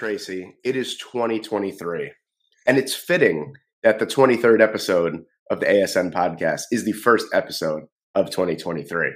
[0.00, 2.10] Tracy, it is 2023.
[2.66, 7.82] And it's fitting that the 23rd episode of the ASN podcast is the first episode
[8.14, 9.10] of 2023.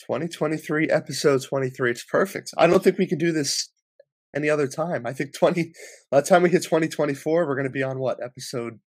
[0.00, 3.70] 2023 episode 23 it's perfect i don't think we can do this
[4.34, 5.72] any other time i think 20
[6.10, 8.80] by the time we hit 2024 we're going to be on what episode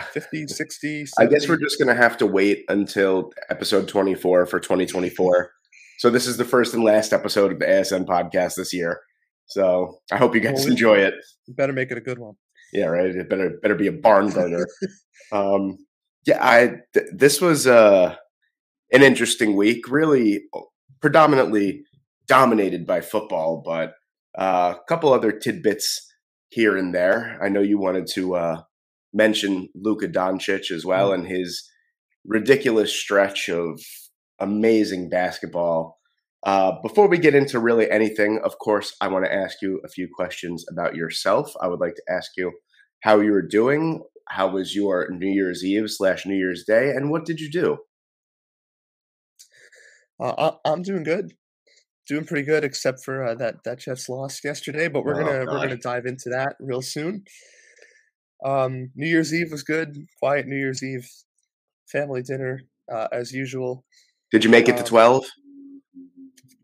[0.00, 4.58] 50 60 I guess we're just going to have to wait until episode 24 for
[4.58, 5.52] 2024.
[5.98, 9.02] so this is the first and last episode of the ASN podcast this year.
[9.46, 11.14] So I hope you guys Well, we- enjoy it.
[11.48, 12.34] Better make it a good one
[12.72, 13.06] Yeah, right.
[13.14, 14.66] It better better be a barn burner.
[15.32, 15.78] um,
[16.26, 18.14] yeah, I th- this was uh,
[18.92, 19.88] an interesting week.
[19.90, 20.44] Really,
[21.00, 21.82] predominantly
[22.28, 23.94] dominated by football, but
[24.38, 26.06] uh, a couple other tidbits
[26.50, 27.38] here and there.
[27.42, 28.62] I know you wanted to uh,
[29.12, 31.68] mention Luka Doncic as well and his
[32.24, 33.80] ridiculous stretch of
[34.38, 35.98] amazing basketball.
[36.44, 39.88] Uh, before we get into really anything, of course, I want to ask you a
[39.88, 41.52] few questions about yourself.
[41.60, 42.52] I would like to ask you
[43.00, 44.02] how you were doing.
[44.28, 47.78] How was your New Year's Eve slash New Year's Day, and what did you do?
[50.20, 51.32] uh, I, i'm doing good
[52.08, 55.38] doing pretty good except for uh, that that jets lost yesterday but we're Oh, gonna
[55.46, 57.24] we're gonna dive into that real soon
[58.44, 61.08] um new year's eve was good quiet new year's eve
[61.90, 62.62] family dinner
[62.92, 63.84] uh, as usual
[64.30, 65.26] Did you make it to Um, twelve?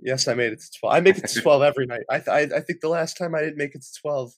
[0.01, 0.95] Yes, I made it to twelve.
[0.95, 2.03] I make it to twelve every night.
[2.09, 4.33] I, th- I I think the last time I didn't make it to twelve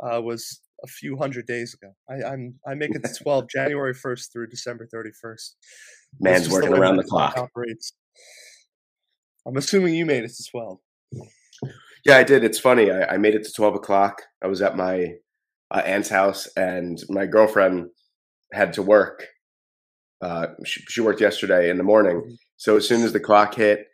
[0.00, 1.92] uh, was a few hundred days ago.
[2.08, 5.56] I, I'm I make it to twelve January first through December thirty first.
[6.20, 7.36] Man's working around the clock.
[7.36, 7.92] Operates.
[9.46, 10.78] I'm assuming you made it to twelve.
[12.04, 12.44] Yeah, I did.
[12.44, 12.90] It's funny.
[12.90, 14.22] I, I made it to twelve o'clock.
[14.42, 15.14] I was at my
[15.70, 17.88] uh, aunt's house, and my girlfriend
[18.52, 19.26] had to work.
[20.20, 23.86] Uh, she, she worked yesterday in the morning, so as soon as the clock hit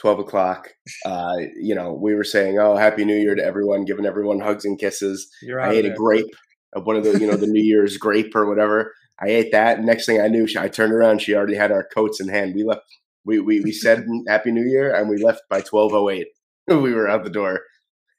[0.00, 0.70] twelve o'clock,
[1.04, 4.64] uh, you know, we were saying, "Oh, Happy New Year" to everyone, giving everyone hugs
[4.64, 5.30] and kisses.
[5.60, 6.34] I ate a grape
[6.74, 8.92] of one of the, you know, the New Year's grape or whatever.
[9.20, 9.82] I ate that.
[9.82, 11.22] Next thing I knew, she, I turned around.
[11.22, 12.54] She already had our coats in hand.
[12.54, 12.82] We left.
[13.24, 16.28] We we we said Happy New Year, and we left by twelve oh eight.
[16.66, 17.60] We were out the door,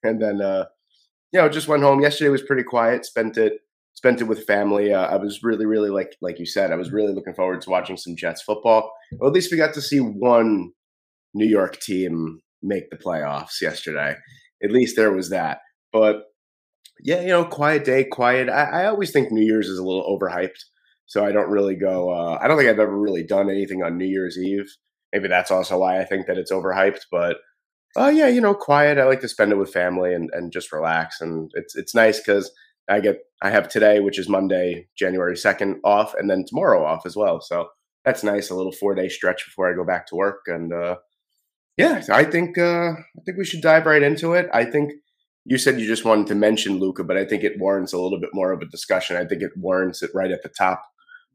[0.03, 0.66] and then uh,
[1.34, 2.00] you know just went home.
[2.02, 3.06] Yesterday was pretty quiet.
[3.06, 3.53] Spent it
[3.96, 4.94] spent it with family.
[4.94, 6.72] Uh, I was really really like like you said.
[6.72, 8.91] I was really looking forward to watching some Jets football.
[9.14, 10.72] Well, at least we got to see one
[11.35, 14.16] New York team make the playoffs yesterday.
[14.63, 15.59] At least there was that.
[15.94, 16.23] But
[17.01, 18.50] yeah, you know, quiet day, quiet.
[18.50, 20.63] I, I always think New Year's is a little overhyped,
[21.06, 22.09] so I don't really go.
[22.09, 24.73] Uh, I don't think I've ever really done anything on New Year's Eve.
[25.13, 27.01] Maybe that's also why I think that it's overhyped.
[27.12, 27.38] But
[27.97, 28.97] uh, yeah, you know, quiet.
[28.97, 32.19] I like to spend it with family and, and just relax, and it's it's nice
[32.19, 32.50] because
[32.90, 37.06] I get I have today, which is Monday, January second, off, and then tomorrow off
[37.06, 37.41] as well.
[37.41, 37.67] So
[38.06, 38.50] that's nice.
[38.50, 40.96] A little four day stretch before I go back to work, and uh,
[41.78, 44.50] yeah, I think uh, I think we should dive right into it.
[44.53, 44.94] I think
[45.46, 48.19] you said you just wanted to mention Luka, but I think it warrants a little
[48.19, 49.18] bit more of a discussion.
[49.18, 50.84] I think it warrants it right at the top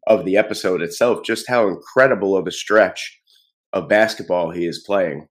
[0.06, 3.20] of the episode itself, just how incredible of a stretch
[3.72, 5.28] of basketball he is playing.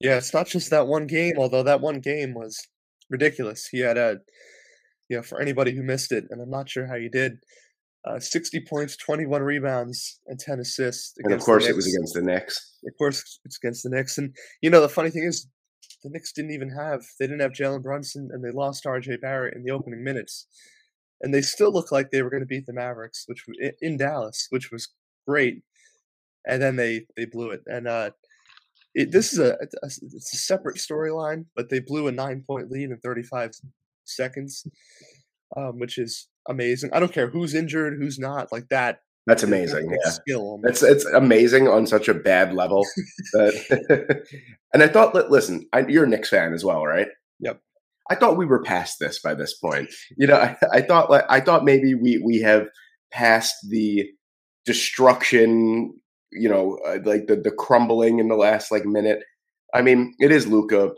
[0.00, 2.58] Yeah, it's not just that one game, although that one game was
[3.08, 3.68] ridiculous.
[3.68, 4.18] He had a,
[5.08, 7.34] you know, for anybody who missed it, and I'm not sure how you did,
[8.04, 11.14] uh, 60 points, 21 rebounds, and 10 assists.
[11.18, 12.78] And of course, it was against the Knicks.
[12.86, 14.18] Of course, it's against the Knicks.
[14.18, 15.46] And, you know, the funny thing is,
[16.02, 19.54] the Knicks didn't even have, they didn't have Jalen Brunson, and they lost RJ Barrett
[19.54, 20.46] in the opening minutes.
[21.20, 23.44] And they still looked like they were going to beat the Mavericks, which
[23.80, 24.88] in Dallas, which was
[25.28, 25.62] great.
[26.44, 27.62] And then they they blew it.
[27.66, 28.10] And uh,
[28.96, 32.72] it, this is a, a it's a separate storyline, but they blew a nine point
[32.72, 33.52] lead in 35
[34.04, 34.66] seconds,
[35.56, 36.90] um, which is amazing.
[36.92, 39.00] I don't care who's injured, who's not, like that.
[39.26, 39.90] That's amazing.
[39.90, 40.10] Yeah.
[40.10, 40.60] skill.
[40.64, 42.84] It's it's amazing on such a bad level.
[43.32, 44.26] That,
[44.74, 47.06] and I thought, listen, I, you're a Knicks fan as well, right?
[47.38, 47.60] Yep.
[48.10, 49.90] I thought we were past this by this point.
[50.16, 52.66] You know, I, I thought like I thought maybe we we have
[53.12, 54.10] passed the
[54.64, 55.94] destruction.
[56.32, 59.20] You know, uh, like the the crumbling in the last like minute.
[59.72, 60.92] I mean, it is Luka,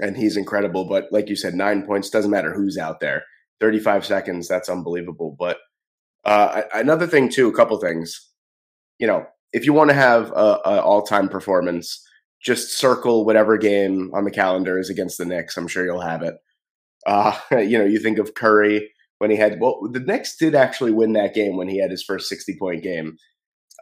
[0.00, 0.86] and he's incredible.
[0.88, 3.22] But like you said, nine points doesn't matter who's out there.
[3.60, 5.34] Thirty five seconds, that's unbelievable.
[5.38, 5.58] But
[6.24, 8.28] uh, another thing too, a couple things.
[8.98, 12.04] You know, if you want to have a, a all time performance,
[12.40, 15.56] just circle whatever game on the calendar is against the Knicks.
[15.56, 16.34] I'm sure you'll have it.
[17.06, 20.92] Uh, you know, you think of Curry when he had well, the Knicks did actually
[20.92, 23.16] win that game when he had his first sixty point game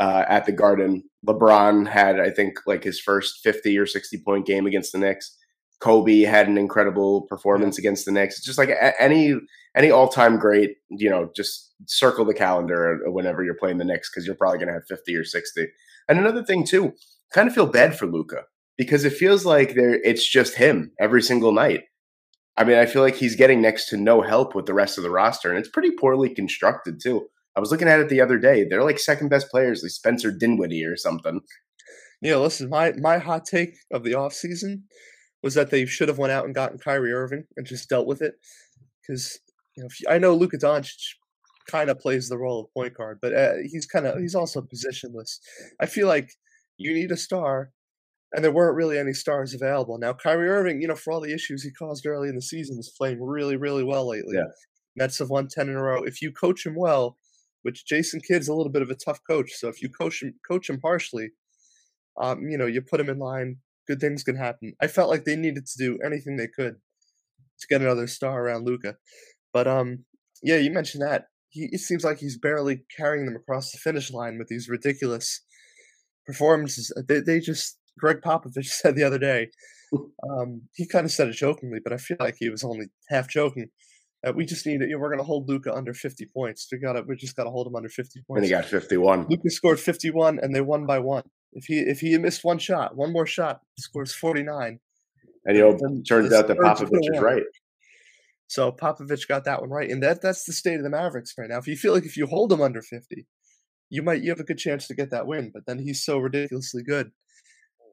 [0.00, 1.04] uh, at the Garden.
[1.26, 5.36] LeBron had, I think, like his first fifty or sixty point game against the Knicks.
[5.80, 8.36] Kobe had an incredible performance against the Knicks.
[8.36, 9.34] It's just like a- any
[9.76, 14.10] any all time great, you know, just circle the calendar whenever you're playing the Knicks
[14.10, 15.66] because you're probably going to have fifty or sixty.
[16.08, 16.94] And another thing too,
[17.32, 18.44] kind of feel bad for Luka
[18.78, 21.82] because it feels like there it's just him every single night.
[22.56, 25.04] I mean, I feel like he's getting next to no help with the rest of
[25.04, 27.26] the roster, and it's pretty poorly constructed too.
[27.54, 28.64] I was looking at it the other day.
[28.64, 31.40] They're like second best players, like Spencer Dinwiddie or something.
[32.22, 34.82] Yeah, listen, my my hot take of the offseason
[35.46, 38.20] was that they should have went out and gotten Kyrie Irving and just dealt with
[38.20, 38.34] it.
[39.00, 39.38] Because
[39.76, 41.14] you know, if you- I know Luka Doncic
[41.68, 44.60] kind of plays the role of point guard, but uh, he's kind of he's also
[44.60, 45.38] positionless.
[45.80, 46.28] I feel like
[46.78, 47.70] you need a star,
[48.32, 49.98] and there weren't really any stars available.
[49.98, 52.76] Now Kyrie Irving, you know, for all the issues he caused early in the season,
[52.80, 54.34] is playing really, really well lately.
[54.36, 54.50] Yeah.
[54.96, 56.02] Nets have won ten in a row.
[56.02, 57.16] If you coach him well,
[57.62, 60.34] which Jason Kidd's a little bit of a tough coach, so if you coach him
[60.50, 61.30] coach him harshly,
[62.16, 64.74] um, you know, you put him in line, good things can happen.
[64.80, 66.76] I felt like they needed to do anything they could
[67.60, 68.96] to get another star around Luka.
[69.52, 70.04] But um,
[70.42, 71.26] yeah, you mentioned that.
[71.48, 75.42] He it seems like he's barely carrying them across the finish line with these ridiculous
[76.26, 76.92] performances.
[76.96, 79.50] Uh, They they just Gregg Popovich said the other day.
[80.28, 83.28] Um, he kind of said it jokingly, but I feel like he was only half
[83.28, 83.68] joking.
[84.26, 84.88] Uh, we just need it.
[84.88, 86.66] You know, we're going to hold Luka under 50 points.
[86.70, 87.02] We got to.
[87.02, 88.38] We just got to hold him under 50 points.
[88.38, 89.26] And he got 51.
[89.28, 91.22] Luka scored 51, and they won by one.
[91.56, 94.78] If he if he missed one shot, one more shot, scores 49.
[95.46, 97.42] And you know, Then turns out that Popovich is right.
[98.48, 101.48] So Popovich got that one right, and that that's the state of the Mavericks right
[101.48, 101.58] now.
[101.58, 103.26] If you feel like if you hold him under 50,
[103.90, 105.50] you might you have a good chance to get that win.
[105.52, 107.10] But then he's so ridiculously good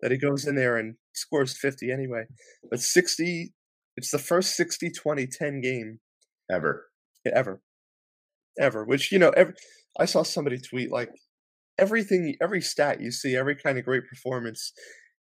[0.01, 2.25] that he goes in there and scores 50 anyway.
[2.69, 3.53] But 60,
[3.95, 5.99] it's the first 60, 20, 10 game
[6.51, 6.87] Ever.
[7.25, 7.61] ever,
[8.59, 8.83] ever.
[8.83, 9.53] Which you know, every,
[9.97, 11.09] I saw somebody tweet like
[11.77, 14.73] everything, every stat you see, every kind of great performance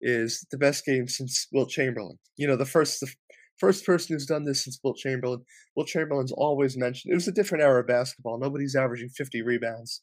[0.01, 2.19] is the best game since Wilt Chamberlain.
[2.37, 3.13] You know, the first the
[3.59, 5.43] first person who's done this since Wilt Chamberlain.
[5.75, 7.13] Wilt Chamberlain's always mentioned.
[7.13, 8.39] It was a different era of basketball.
[8.39, 10.03] Nobody's averaging 50 rebounds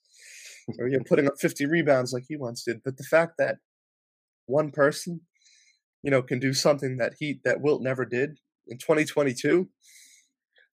[0.79, 2.81] or you know, putting up 50 rebounds like he once did.
[2.83, 3.57] But the fact that
[4.45, 5.21] one person,
[6.01, 8.37] you know, can do something that he that Wilt never did
[8.67, 9.69] in 2022.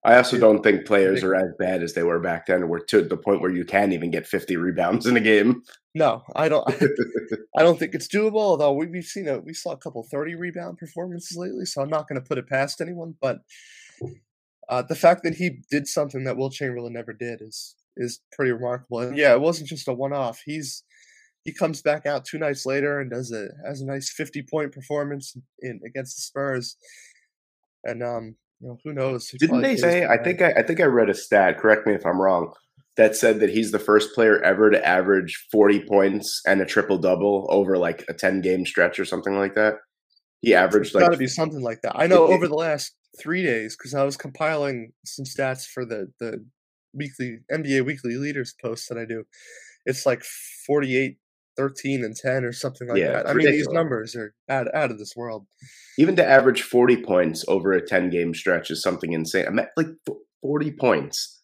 [0.02, 3.02] I also don't think players are as bad as they were back then, or to
[3.02, 5.62] the point where you can't even get 50 rebounds in a game.
[5.94, 6.66] No, I don't.
[7.56, 8.36] I don't think it's doable.
[8.36, 11.90] Although we, we've seen a we saw a couple thirty rebound performances lately, so I'm
[11.90, 13.16] not going to put it past anyone.
[13.20, 13.40] But
[14.68, 18.52] uh, the fact that he did something that Wilt Chamberlain never did is is pretty
[18.52, 19.00] remarkable.
[19.00, 20.42] And yeah, it wasn't just a one off.
[20.44, 20.84] He's
[21.44, 24.72] he comes back out two nights later and does a has a nice fifty point
[24.72, 26.76] performance in against the Spurs.
[27.82, 29.28] And um, you know, who knows?
[29.28, 30.06] He Didn't they say?
[30.06, 31.58] I think I, I think I read a stat.
[31.58, 32.52] Correct me if I'm wrong.
[32.96, 36.98] That said that he's the first player ever to average 40 points and a triple
[36.98, 39.74] double over like a 10 game stretch or something like that.
[40.42, 41.98] He averaged It's got to be something like that.
[41.98, 46.12] I know over the last three days because I was compiling some stats for the
[46.18, 46.44] the
[46.92, 49.24] weekly NBA weekly leaders post that I do.
[49.86, 50.22] It's like
[50.66, 51.16] 48,
[51.60, 53.28] 13, and 10 or something like Yeah, that.
[53.28, 55.46] I mean, these numbers are out, out of this world.
[55.98, 59.46] even to average 40 points over a 10 game stretch is something insane.
[59.46, 59.88] Ima- Like
[60.42, 61.42] 40 points.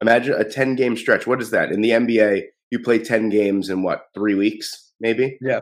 [0.00, 1.26] Imagine a 10 game stretch.
[1.26, 1.72] What is that?
[1.72, 5.36] In the NBA, you play 10 games in what, three weeks, maybe?
[5.42, 5.60] Yeah.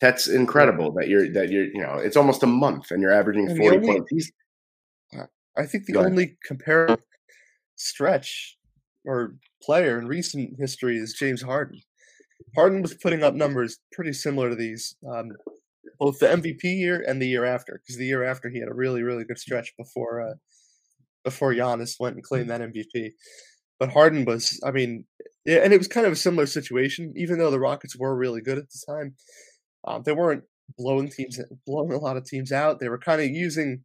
[0.00, 3.48] That's incredible that you're, that you're, you know, it's almost a month and you're averaging
[3.48, 4.30] And 40 only- points.
[5.16, 5.26] Uh,
[5.56, 7.00] I think the only comparable
[7.76, 8.58] stretch
[9.04, 11.80] or player in recent history is James Harden.
[12.54, 15.30] Harden was putting up numbers pretty similar to these, um,
[15.98, 18.74] both the MVP year and the year after, because the year after he had a
[18.74, 20.34] really, really good stretch before uh,
[21.24, 23.12] before Giannis went and claimed that MVP.
[23.78, 25.04] But Harden was, I mean,
[25.46, 27.12] and it was kind of a similar situation.
[27.16, 29.14] Even though the Rockets were really good at the time,
[29.86, 30.44] um, they weren't
[30.76, 32.78] blowing teams, blowing a lot of teams out.
[32.80, 33.82] They were kind of using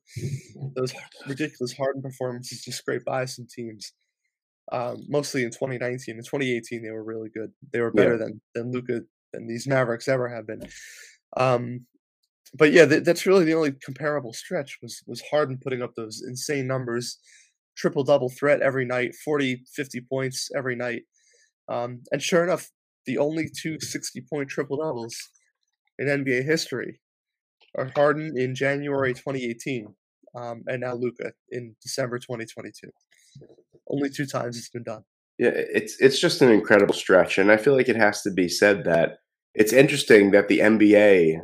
[0.76, 0.94] those
[1.28, 3.94] ridiculous Harden performances to scrape by some teams.
[4.72, 7.54] Um, mostly in 2019 and 2018, they were really good.
[7.72, 8.04] They were Yeah.
[8.04, 9.02] better than than Luka
[9.34, 10.62] than these Mavericks ever have been.
[11.38, 11.86] Um,
[12.54, 16.24] but yeah, th- that's really the only comparable stretch was was Harden putting up those
[16.26, 17.20] insane numbers,
[17.78, 21.04] triple double threat every night, 40, 50 points every night.
[21.70, 22.72] Um, and sure enough,
[23.06, 25.16] the only two 60 point triple doubles
[26.00, 27.02] in NBA history
[27.76, 29.96] are Harden in January 2018
[30.36, 32.90] um, and now Luka in December 2022.
[33.90, 35.04] Only two times it's been done.
[35.38, 37.38] yeah, it's, it's just an incredible stretch.
[37.38, 39.20] And I feel like it has to be said that
[39.54, 41.40] it's interesting that the NBA,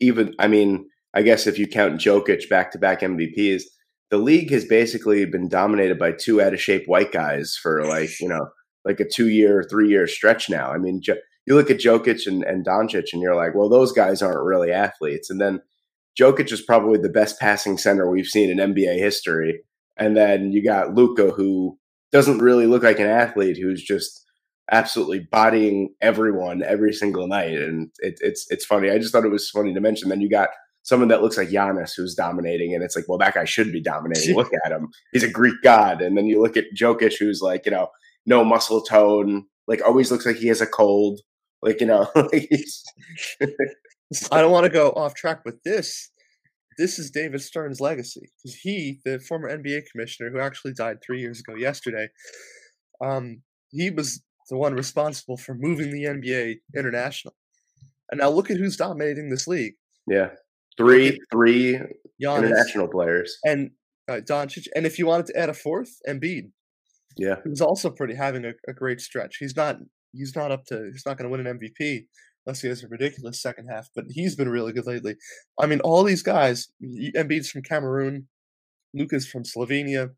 [0.00, 3.62] even, I mean, I guess if you count Jokic back to back MVPs,
[4.10, 8.20] the league has basically been dominated by two out of shape white guys for like
[8.20, 8.46] you know
[8.84, 10.70] like a two year, three year stretch now.
[10.70, 11.00] I mean,
[11.46, 14.70] you look at Jokic and, and Doncic, and you're like, well, those guys aren't really
[14.70, 15.30] athletes.
[15.30, 15.60] And then
[16.20, 19.62] Jokic is probably the best passing center we've seen in NBA history.
[20.02, 21.78] And then you got Luka, who
[22.10, 24.26] doesn't really look like an athlete, who's just
[24.70, 27.52] absolutely bodying everyone every single night.
[27.52, 28.90] And it, it's it's funny.
[28.90, 30.08] I just thought it was funny to mention.
[30.08, 30.48] Then you got
[30.82, 33.80] someone that looks like Giannis who's dominating, and it's like, well, that guy should be
[33.80, 34.34] dominating.
[34.36, 36.02] look at him; he's a Greek god.
[36.02, 37.88] And then you look at Jokic, who's like, you know,
[38.26, 41.20] no muscle tone, like always looks like he has a cold.
[41.62, 42.48] Like you know, I
[44.40, 46.10] don't want to go off track with this.
[46.78, 48.30] This is David Stern's legacy
[48.62, 52.08] he, the former NBA commissioner who actually died three years ago yesterday,
[53.04, 57.34] um, he was the one responsible for moving the NBA international.
[58.10, 59.74] And now look at who's dominating this league.
[60.06, 60.30] Yeah,
[60.76, 61.80] three, three
[62.22, 63.70] Giannis international players, and
[64.08, 64.66] uh, Doncic.
[64.74, 66.50] And if you wanted to add a fourth, Embiid.
[67.16, 69.36] Yeah, he's also pretty having a, a great stretch.
[69.38, 69.78] He's not
[70.12, 72.06] he's not up to he's not going to win an MVP
[72.46, 73.88] unless he has a ridiculous second half.
[73.94, 75.16] But he's been really good lately.
[75.58, 78.28] I mean, all these guys, Embiid's from Cameroon,
[78.94, 80.10] Luka's from Slovenia.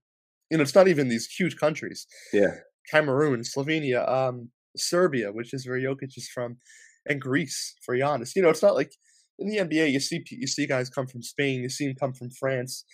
[0.50, 2.06] You know, it's not even these huge countries.
[2.32, 2.56] Yeah,
[2.90, 6.58] Cameroon, Slovenia, um, Serbia, which is where Jokic is from,
[7.06, 8.36] and Greece for Giannis.
[8.36, 8.92] You know, it's not like
[9.38, 12.12] in the NBA you see you see guys come from Spain, you see them come
[12.12, 12.84] from France.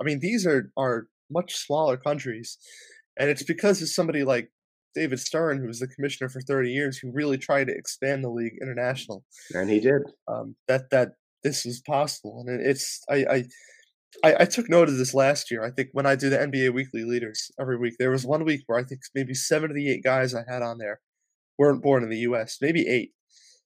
[0.00, 2.58] I mean, these are are much smaller countries,
[3.18, 4.50] and it's because of somebody like
[4.94, 8.30] David Stern, who was the commissioner for 30 years, who really tried to expand the
[8.30, 9.24] league international.
[9.54, 10.02] And he did.
[10.28, 13.44] Um, that that this was possible, and it's I, I
[14.24, 15.64] I I took note of this last year.
[15.64, 18.62] I think when I do the NBA weekly leaders every week, there was one week
[18.66, 21.00] where I think maybe seven of the eight guys I had on there
[21.58, 22.58] weren't born in the U.S.
[22.60, 23.12] Maybe eight.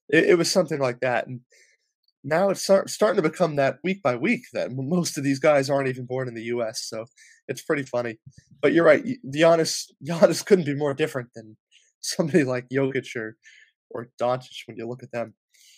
[0.09, 1.41] It, it was something like that, and
[2.25, 5.69] now it's start, starting to become that week by week that most of these guys
[5.69, 6.85] aren't even born in the U.S.
[6.89, 7.05] So
[7.47, 8.17] it's pretty funny.
[8.61, 11.55] But you're right, Giannis Giannis couldn't be more different than
[12.01, 13.37] somebody like Jokic or
[13.91, 15.35] or Doncic when you look at them.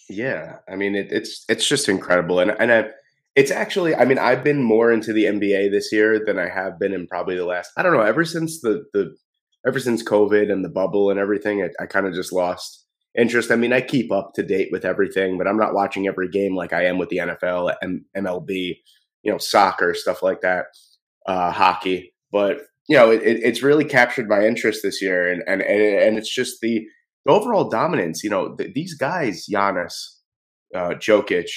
[0.09, 2.85] Yeah, I mean it, it's it's just incredible, and and I,
[3.35, 6.79] it's actually I mean I've been more into the NBA this year than I have
[6.79, 9.15] been in probably the last I don't know ever since the the
[9.67, 11.61] ever since COVID and the bubble and everything.
[11.61, 12.86] I, I kind of just lost
[13.17, 13.51] interest.
[13.51, 16.55] I mean, I keep up to date with everything, but I'm not watching every game
[16.55, 18.77] like I am with the NFL, M- MLB,
[19.23, 20.67] you know, soccer, stuff like that,
[21.25, 22.13] uh, hockey.
[22.31, 26.33] But you know, it, it's really captured my interest this year, and and and it's
[26.33, 26.85] just the,
[27.25, 28.23] the overall dominance.
[28.23, 29.93] You know, th- these guys, Giannis,
[30.73, 31.49] uh, Jokic,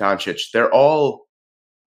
[0.00, 1.26] Doncic, they're all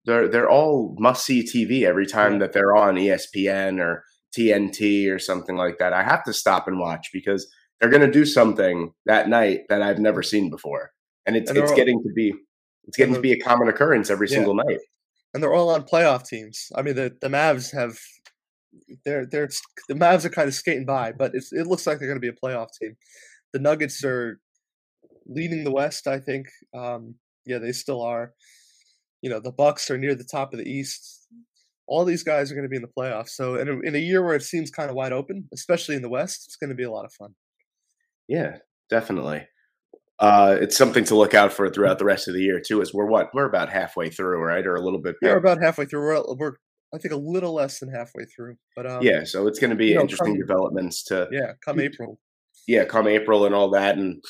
[0.05, 4.03] they're they're all must see TV every time that they're on ESPN or
[4.35, 5.93] TNT or something like that.
[5.93, 7.47] I have to stop and watch because
[7.79, 10.91] they're going to do something that night that I've never seen before,
[11.25, 12.33] and it's and it's all, getting to be
[12.85, 14.35] it's getting to be a common occurrence every yeah.
[14.35, 14.79] single night.
[15.33, 16.71] And they're all on playoff teams.
[16.75, 17.97] I mean, the the Mavs have
[19.05, 19.49] they're they're
[19.87, 22.31] the Mavs are kind of skating by, but it's it looks like they're going to
[22.31, 22.95] be a playoff team.
[23.53, 24.39] The Nuggets are
[25.27, 26.47] leading the West, I think.
[26.73, 27.15] Um,
[27.45, 28.33] yeah, they still are.
[29.21, 31.27] You know, the Bucks are near the top of the East.
[31.87, 33.29] All these guys are going to be in the playoffs.
[33.29, 36.01] So, in a, in a year where it seems kind of wide open, especially in
[36.01, 37.33] the West, it's going to be a lot of fun.
[38.27, 38.57] Yeah,
[38.89, 39.47] definitely.
[40.19, 42.81] Uh, it's something to look out for throughout the rest of the year too.
[42.81, 45.15] As we're what we're about halfway through, right, or a little bit.
[45.21, 46.01] Yeah, we're about halfway through.
[46.01, 46.53] We're, we're
[46.93, 49.25] I think a little less than halfway through, but um, yeah.
[49.25, 52.19] So it's going to be know, interesting come, developments to yeah, come April.
[52.67, 54.23] Yeah, come April and all that, and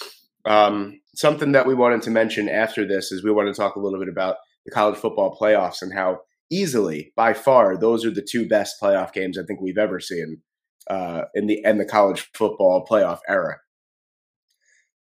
[0.46, 3.80] um, something that we wanted to mention after this is we want to talk a
[3.80, 4.36] little bit about
[4.66, 6.20] the college football playoffs and how
[6.52, 10.42] easily, by far, those are the two best playoff games I think we've ever seen
[10.90, 13.58] uh, in the in the college football playoff era.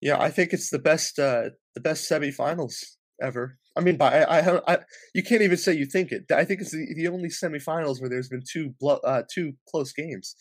[0.01, 2.75] Yeah, I think it's the best uh, the best semifinals
[3.21, 3.57] ever.
[3.75, 4.77] I mean, by I, I, I,
[5.13, 6.31] you can't even say you think it.
[6.31, 9.93] I think it's the, the only semifinals where there's been two blo- uh, two close
[9.93, 10.35] games.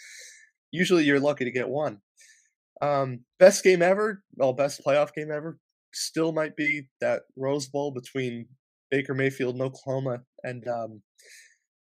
[0.73, 1.99] Usually, you're lucky to get one.
[2.83, 5.59] Um, best game ever, well, best playoff game ever,
[5.95, 8.47] still might be that Rose Bowl between
[8.91, 11.03] Baker Mayfield and Oklahoma and um,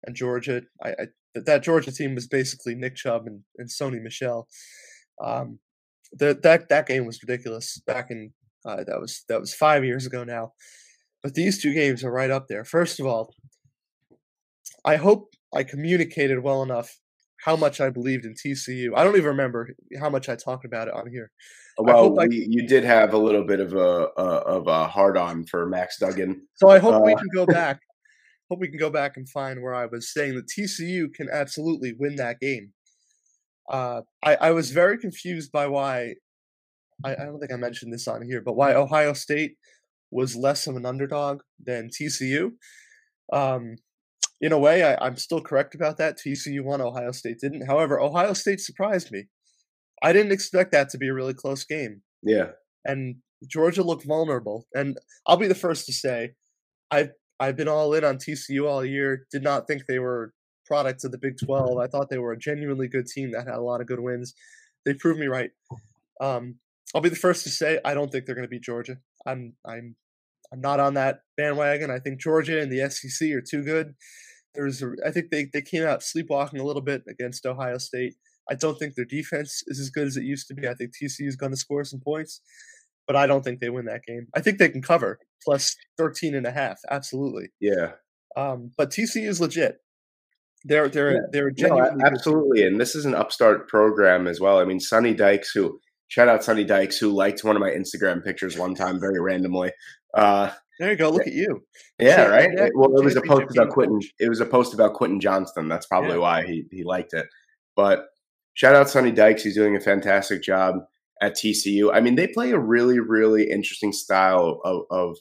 [0.05, 0.61] and Georgia.
[0.83, 4.47] I, I that Georgia team was basically Nick Chubb and, and Sony Michel.
[5.23, 5.59] Um,
[6.13, 8.31] the, that that game was ridiculous back in
[8.65, 10.53] uh, that was that was five years ago now.
[11.21, 12.65] But these two games are right up there.
[12.65, 13.33] First of all,
[14.85, 16.97] I hope I communicated well enough
[17.43, 18.91] how much I believed in TCU.
[18.95, 21.29] I don't even remember how much I talked about it on here.
[21.77, 25.45] Well, I, you did have a little bit of a, a of a hard on
[25.45, 26.45] for Max Duggan.
[26.55, 27.79] So I hope uh, we can go back.
[28.49, 31.93] hope we can go back and find where I was saying that TCU can absolutely
[31.97, 32.71] win that game.
[33.69, 36.15] Uh, I, I was very confused by why.
[37.03, 39.55] I, I don't think I mentioned this on here, but why Ohio State
[40.11, 42.51] was less of an underdog than TCU.
[43.31, 43.77] Um,
[44.41, 46.17] in a way, I, I'm still correct about that.
[46.19, 47.65] TCU won, Ohio State didn't.
[47.65, 49.25] However, Ohio State surprised me.
[50.03, 52.01] I didn't expect that to be a really close game.
[52.21, 52.49] Yeah.
[52.85, 53.15] And
[53.47, 54.67] Georgia looked vulnerable.
[54.73, 56.33] And I'll be the first to say,
[56.91, 59.25] I've I've been all in on TCU all year.
[59.31, 60.33] Did not think they were
[60.65, 61.77] products of the Big 12.
[61.77, 64.33] I thought they were a genuinely good team that had a lot of good wins.
[64.85, 65.51] They proved me right.
[66.21, 66.55] Um,
[66.93, 68.97] I'll be the first to say I don't think they're going to beat Georgia.
[69.25, 69.95] I'm I'm
[70.51, 71.89] I'm not on that bandwagon.
[71.89, 73.95] I think Georgia and the SEC are too good.
[74.53, 78.13] There's a, I think they, they came out sleepwalking a little bit against Ohio State.
[78.49, 80.67] I don't think their defense is as good as it used to be.
[80.67, 82.41] I think TCU is going to score some points,
[83.07, 84.27] but I don't think they win that game.
[84.35, 86.79] I think they can cover plus 13 and a half.
[86.91, 87.49] Absolutely.
[87.59, 87.93] Yeah.
[88.35, 89.77] Um, but TCU is legit.
[90.63, 91.19] They're they're Yeah.
[91.31, 92.01] they're genuinely team.
[92.05, 92.63] absolutely.
[92.65, 94.59] And this is an upstart program as well.
[94.59, 98.23] I mean, Sonny Dykes, who shout out Sonny Dykes, who liked one of my Instagram
[98.23, 99.71] pictures one time very randomly.
[100.13, 101.09] Uh, There you go.
[101.09, 101.63] Look at you.
[101.99, 102.49] yeah, right.
[102.75, 103.99] well, it was a post about Quentin.
[104.19, 105.67] It was a post about Quentin Johnston.
[105.67, 106.17] That's probably Yeah.
[106.17, 107.27] why he he liked it.
[107.75, 108.05] But
[108.53, 109.43] shout out Sonny Dykes.
[109.43, 110.75] He's doing a fantastic job
[111.21, 111.91] at TCU.
[111.93, 115.17] I mean, they play a really really interesting style of of,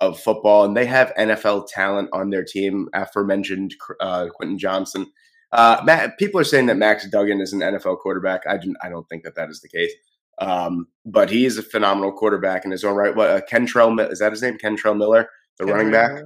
[0.00, 2.88] of football, and they have NFL talent on their team.
[2.94, 5.06] Aforementioned uh, Quentin Johnston.
[5.52, 8.42] Uh, Matt, people are saying that Max Duggan is an NFL quarterback.
[8.48, 9.92] I don't, I don't think that that is the case.
[10.38, 13.14] Um, but he is a phenomenal quarterback in his own right.
[13.14, 14.56] What uh, Kentrell is that his name?
[14.58, 15.28] Kentrell Miller,
[15.58, 16.22] the running back.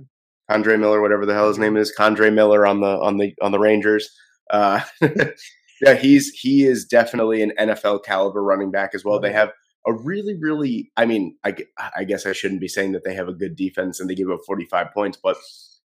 [0.49, 3.51] Andre Miller, whatever the hell his name is, K'Andre Miller on the on the on
[3.51, 4.09] the Rangers.
[4.51, 4.81] Uh,
[5.81, 9.19] yeah, he's he is definitely an NFL caliber running back as well.
[9.19, 9.53] They have
[9.87, 10.91] a really, really.
[10.97, 11.55] I mean, I,
[11.97, 14.31] I guess I shouldn't be saying that they have a good defense and they give
[14.31, 15.37] up forty five points, but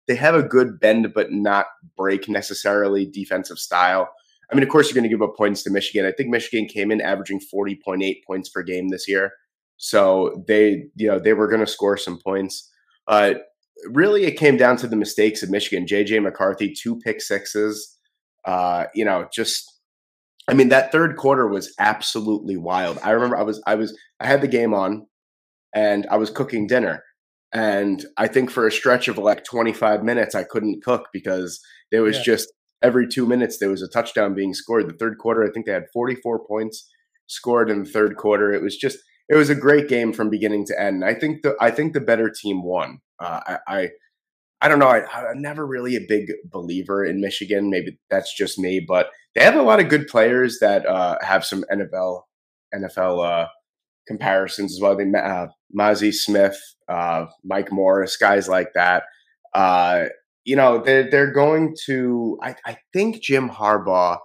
[0.06, 4.08] they have a good bend but not break necessarily defensive style.
[4.50, 6.06] I mean, of course, you're going to give up points to Michigan.
[6.06, 9.32] I think Michigan came in averaging forty point eight points per game this year,
[9.76, 12.70] so they you know they were going to score some points.
[13.06, 13.34] Uh,
[13.86, 15.86] really it came down to the mistakes of Michigan.
[15.86, 17.96] JJ McCarthy, two pick sixes.
[18.44, 19.77] Uh, you know, just
[20.48, 22.98] I mean, that third quarter was absolutely wild.
[23.02, 25.06] I remember I was I was I had the game on
[25.74, 27.02] and I was cooking dinner.
[27.52, 32.02] And I think for a stretch of like 25 minutes I couldn't cook because there
[32.02, 32.22] was Yeah.
[32.24, 34.88] just every two minutes there was a touchdown being scored.
[34.88, 36.88] The third quarter, I think they had 44 points
[37.26, 38.52] scored in the third quarter.
[38.52, 41.04] It was just it was a great game from beginning to end.
[41.04, 43.00] I think the I think the better team won.
[43.20, 43.88] Uh, I, I
[44.60, 44.88] I don't know.
[44.88, 47.70] I, I'm never really a big believer in Michigan.
[47.70, 51.44] Maybe that's just me, but they have a lot of good players that uh, have
[51.44, 52.22] some NFL
[52.74, 53.46] NFL uh,
[54.06, 54.96] comparisons as well.
[54.96, 59.04] They uh, Mazi Smith, uh, Mike Morris, guys like that.
[59.54, 60.06] Uh,
[60.44, 62.38] you know, they're they're going to.
[62.42, 64.18] I, I think Jim Harbaugh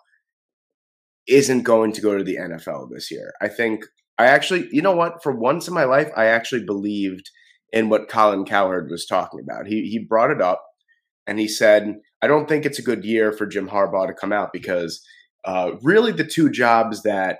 [1.27, 3.33] isn't going to go to the NFL this year.
[3.41, 3.85] I think
[4.17, 5.21] I actually, you know what?
[5.23, 7.29] For once in my life, I actually believed
[7.73, 9.67] in what Colin Cowherd was talking about.
[9.67, 10.63] He he brought it up
[11.27, 14.31] and he said, "I don't think it's a good year for Jim Harbaugh to come
[14.31, 15.05] out because
[15.43, 17.39] uh, really the two jobs that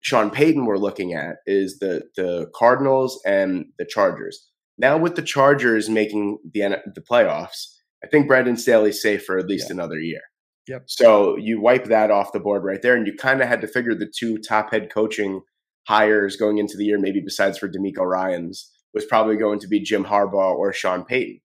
[0.00, 4.48] Sean Payton were looking at is the the Cardinals and the Chargers.
[4.78, 7.74] Now with the Chargers making the the playoffs,
[8.04, 9.74] I think Brandon Staley's safe for at least Yeah.
[9.74, 10.20] another year.
[10.68, 10.82] Yep.
[10.86, 13.68] So you wipe that off the board right there, and you kind of had to
[13.68, 15.40] figure the two top head coaching
[15.88, 19.78] hires going into the year, maybe besides for DeMeco Ryans, was probably going to be
[19.78, 21.42] Jim Harbaugh or Sean Payton.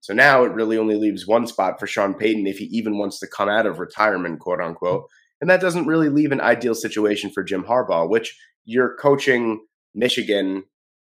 [0.00, 3.20] So now it really only leaves one spot for Sean Payton if he even wants
[3.20, 5.04] to come out of retirement, quote unquote.
[5.42, 9.60] And that doesn't really leave an ideal situation for Jim Harbaugh, which you're coaching
[9.94, 10.64] Michigan,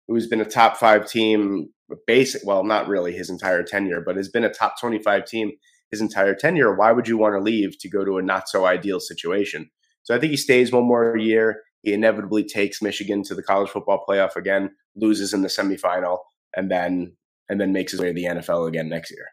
[0.07, 1.69] who's been a top five team,
[2.05, 5.53] basic, well, not really his entire tenure, but has been a top 25 team
[5.89, 6.75] his entire tenure.
[6.75, 9.71] Why would you want to leave to go to a not so ideal situation?
[10.03, 11.63] So I think he stays one more year.
[11.81, 16.19] He inevitably takes Michigan to the college football playoff again, loses in the semifinal,
[16.55, 17.13] and then
[17.47, 19.27] and then makes his way to the NFL again next year.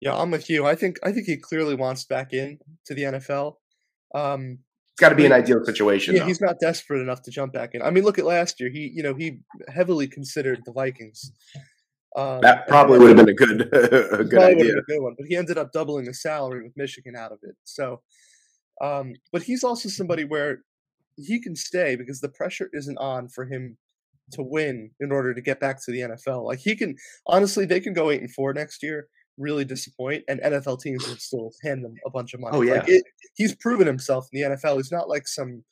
[0.00, 0.66] Yeah, I'm with you.
[0.66, 3.56] I think I think he clearly wants back in to the NFL.
[4.14, 4.60] Um,
[4.92, 6.14] It's got to be an ideal situation.
[6.14, 6.26] yeah, though.
[6.26, 7.82] he's not desperate enough to jump back in.
[7.82, 8.70] I mean, look at last year.
[8.70, 11.32] He, you know, he heavily considered the Vikings.
[12.16, 14.64] Um, that probably would have been a good a good idea.
[14.64, 17.38] been a good one, but he ended up doubling the salary with Michigan out of
[17.42, 17.54] it.
[17.64, 18.00] So,
[18.82, 20.62] um, but he's also somebody where
[21.22, 23.76] he can stay because the pressure isn't on for him
[24.32, 26.44] to win in order to get back to the NFL.
[26.44, 30.40] Like he can honestly, they can go eight and four next year, really disappoint, and
[30.40, 32.56] NFL teams would still hand them a bunch of money.
[32.56, 32.96] Oh, like yeah.
[32.96, 33.04] it,
[33.34, 34.76] he's proven himself in the NFL.
[34.76, 35.64] He's not like some,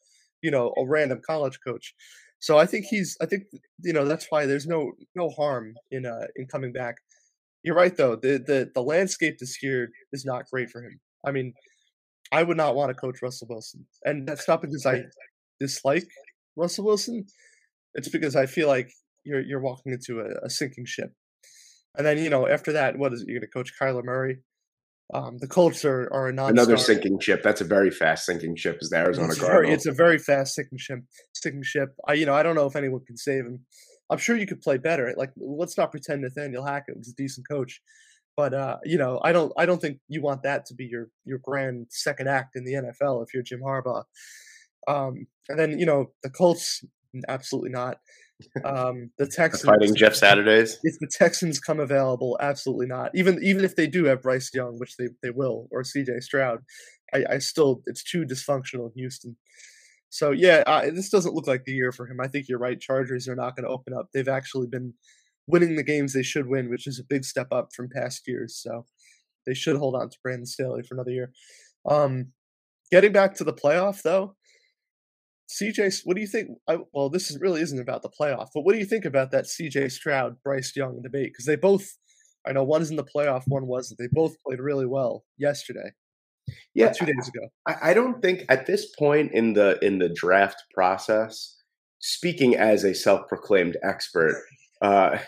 [0.42, 1.94] you know, a random college coach.
[2.40, 3.16] So I think he's.
[3.20, 3.44] I think
[3.82, 6.96] you know that's why there's no no harm in uh in coming back.
[7.64, 8.14] You're right though.
[8.16, 11.00] The the the landscape this year is not great for him.
[11.26, 11.52] I mean,
[12.30, 15.02] I would not want to coach Russell Wilson, and that's not because I
[15.61, 16.09] dislike
[16.57, 17.27] Russell Wilson.
[17.94, 18.90] It's because I feel like
[19.25, 21.12] you're you're walking into a, a sinking ship.
[21.97, 23.29] And then you know after that, what is it?
[23.29, 24.38] You're going to coach Kyler Murray?
[25.14, 27.42] Um, the Colts are, are a non Another sinking ship.
[27.42, 28.79] That's a very fast sinking ship.
[28.81, 29.77] Is the Arizona it's very, Cardinals?
[29.77, 31.01] it's a very fast sinking ship.
[31.35, 31.94] Sinking ship.
[32.07, 33.64] I you know I don't know if anyone can save him.
[34.11, 35.14] I'm sure you could play better.
[35.16, 37.81] Like let's not pretend Nathaniel Hackett was a decent coach,
[38.37, 41.09] but uh, you know I don't I don't think you want that to be your
[41.25, 44.05] your grand second act in the NFL if you're Jim Harbaugh.
[44.88, 46.85] Um, and then you know the Colts,
[47.29, 47.98] absolutely not.
[48.64, 50.79] Um, the Texans Fighting Jeff Saturdays.
[50.85, 53.11] if the Texans come available, absolutely not.
[53.12, 56.20] Even even if they do have Bryce Young, which they, they will, or C.J.
[56.20, 56.61] Stroud,
[57.12, 59.37] I, I still it's too dysfunctional in Houston.
[60.11, 62.20] So yeah, uh, this doesn't look like the year for him.
[62.20, 62.81] I think you're right.
[62.81, 64.09] Chargers are not going to open up.
[64.12, 64.94] They've actually been
[65.46, 68.57] winning the games they should win, which is a big step up from past years.
[68.57, 68.87] So
[69.46, 71.33] they should hold on to Brandon Staley for another year.
[71.88, 72.33] Um,
[72.90, 74.37] getting back to the playoff though,
[75.48, 76.50] CJ, what do you think?
[76.68, 79.30] I, well, this is, really isn't about the playoff, but what do you think about
[79.30, 81.32] that CJ Stroud Bryce Young debate?
[81.32, 81.96] Because they both,
[82.46, 83.98] I know one's in the playoff, one wasn't.
[83.98, 85.92] They both played really well yesterday.
[86.74, 87.48] Yeah, two days ago.
[87.66, 91.56] I, I don't think at this point in the in the draft process,
[91.98, 94.42] speaking as a self-proclaimed expert,
[94.80, 95.18] uh,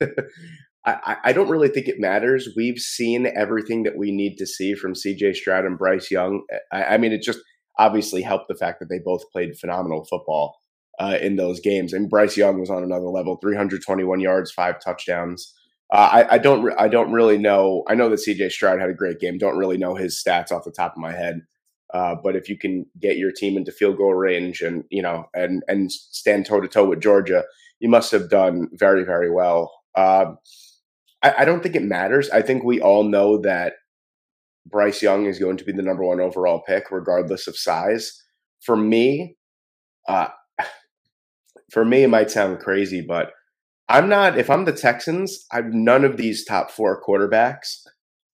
[0.86, 2.50] I, I don't really think it matters.
[2.56, 6.42] We've seen everything that we need to see from CJ Stroud and Bryce Young.
[6.72, 7.40] I, I mean, it just
[7.78, 10.58] obviously helped the fact that they both played phenomenal football
[10.98, 11.92] uh, in those games.
[11.92, 15.52] And Bryce Young was on another level: 321 yards, five touchdowns.
[15.92, 16.72] Uh, I, I, don't.
[16.78, 17.84] I don't really know.
[17.88, 18.48] I know that C.J.
[18.48, 19.38] Stroud had a great game.
[19.38, 21.42] Don't really know his stats off the top of my head.
[21.94, 25.26] Uh, but if you can get your team into field goal range and you know
[25.34, 27.44] and and stand toe to toe with Georgia,
[27.78, 29.72] you must have done very very well.
[29.94, 30.32] Uh,
[31.22, 32.28] I, I don't think it matters.
[32.30, 33.74] I think we all know that
[34.70, 38.22] Bryce Young is going to be the number one overall pick, regardless of size.
[38.62, 39.36] For me,
[40.08, 40.28] uh,
[41.70, 43.32] for me, it might sound crazy, but
[43.88, 44.38] I'm not.
[44.38, 47.82] If I'm the Texans, I've none of these top four quarterbacks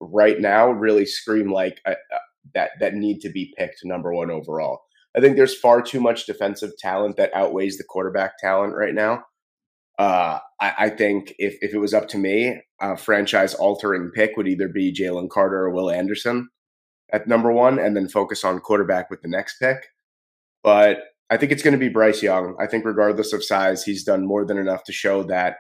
[0.01, 2.18] right now really scream like uh, uh,
[2.55, 4.81] that that need to be picked number one overall.
[5.16, 9.25] I think there's far too much defensive talent that outweighs the quarterback talent right now.
[9.98, 14.37] Uh, I, I, think if, if it was up to me, a franchise altering pick
[14.37, 16.48] would either be Jalen Carter or Will Anderson
[17.12, 19.76] at number one, and then focus on quarterback with the next pick.
[20.62, 20.98] But
[21.31, 22.57] I think it's going to be Bryce Young.
[22.59, 25.57] I think, regardless of size, he's done more than enough to show that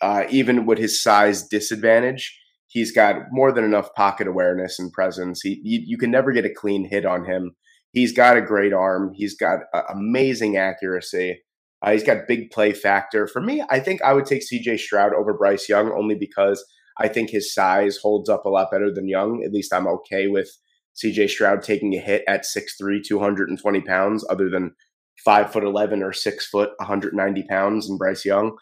[0.00, 2.38] uh, even with his size disadvantage,
[2.68, 5.40] he's got more than enough pocket awareness and presence.
[5.42, 7.54] He, you, you can never get a clean hit on him.
[7.92, 9.12] He's got a great arm.
[9.14, 11.42] He's got uh, amazing accuracy.
[11.82, 13.26] Uh, he's got big play factor.
[13.26, 16.64] For me, I think I would take CJ Stroud over Bryce Young only because
[16.98, 19.42] I think his size holds up a lot better than Young.
[19.42, 20.50] At least I'm okay with
[21.02, 24.74] CJ Stroud taking a hit at 6'3, 220 pounds, other than
[25.24, 28.56] five foot eleven or six foot, 190 pounds, and Bryce Young.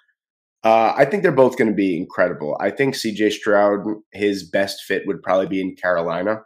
[0.64, 2.56] Uh, I think they're both going to be incredible.
[2.60, 3.80] I think CJ Stroud,
[4.12, 6.42] his best fit would probably be in Carolina.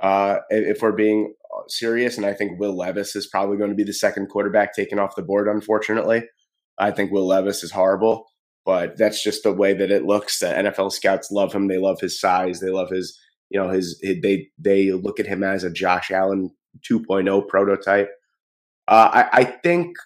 [0.00, 1.32] Uh, if we're being
[1.68, 4.98] serious, and I think Will Levis is probably going to be the second quarterback taken
[4.98, 5.48] off the board.
[5.48, 6.24] Unfortunately,
[6.78, 8.26] I think Will Levis is horrible,
[8.64, 10.38] but that's just the way that it looks.
[10.38, 11.68] The NFL scouts love him.
[11.68, 12.60] They love his size.
[12.60, 13.18] They love his,
[13.50, 13.98] you know, his.
[14.02, 16.50] his they they look at him as a Josh Allen
[16.88, 18.10] 2.0 prototype.
[18.88, 19.96] Uh, I, I think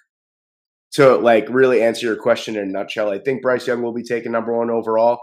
[0.93, 4.03] to like really answer your question in a nutshell, I think Bryce Young will be
[4.03, 5.21] taken number one overall.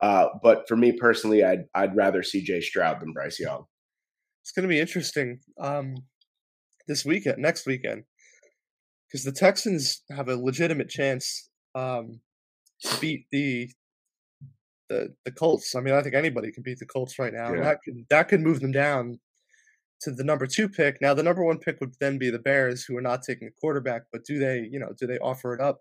[0.00, 2.62] Uh, but for me personally, I'd I'd rather C.J.
[2.62, 3.64] Stroud than Bryce Young.
[4.42, 5.94] It's going to be interesting um,
[6.88, 8.04] this weekend, next weekend,
[9.06, 12.20] because the Texans have a legitimate chance um,
[12.82, 13.70] to beat the
[14.88, 15.74] the the Colts.
[15.74, 17.52] I mean, I think anybody can beat the Colts right now.
[17.54, 17.62] Yeah.
[17.62, 19.20] That could that could move them down
[20.02, 20.98] to the number two pick.
[21.00, 23.60] Now, the number one pick would then be the Bears, who are not taking a
[23.60, 24.02] quarterback.
[24.12, 25.80] But do they, you know, do they offer it up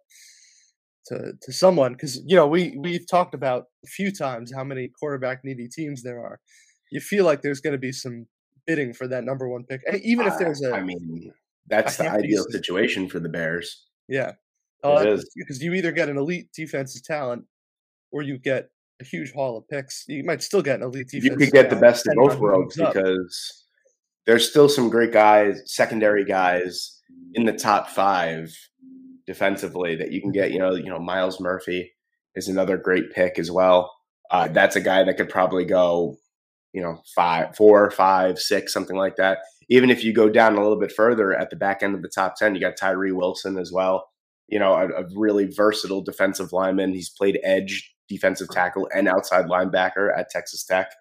[1.08, 1.94] to to someone?
[1.94, 6.04] Because you know, we we've talked about a few times how many quarterback needy teams
[6.04, 6.40] there are.
[6.92, 8.28] You feel like there's going to be some
[8.70, 11.34] bidding for that number one pick, even if there's a, I mean,
[11.68, 13.88] that's the ideal situation for the Bears.
[14.08, 14.34] yeah,
[14.84, 15.28] It is.
[15.36, 17.46] because you either get an elite defensive talent
[18.12, 18.70] or you get
[19.02, 20.06] a huge haul of picks.
[20.08, 21.26] You might still get an elite defense.
[21.26, 23.66] You could get the best of both worlds because
[24.28, 27.02] there's still some great guys, secondary guys
[27.34, 28.54] in the top five
[29.26, 30.52] defensively that you can get.
[30.52, 31.92] You know, you know, Myles Murphy
[32.36, 33.92] is another great pick as well.
[34.30, 36.16] Uh, that's a guy that could probably go,
[36.74, 39.40] you know, five, four, five, six, something like that.
[39.70, 42.10] Even if you go down a little bit further at the back end of the
[42.10, 44.10] top ten, you got Tyree Wilson as well.
[44.48, 46.94] You know, a, a really versatile defensive lineman.
[46.94, 50.92] He's played edge, defensive tackle, and outside linebacker at Texas Tech.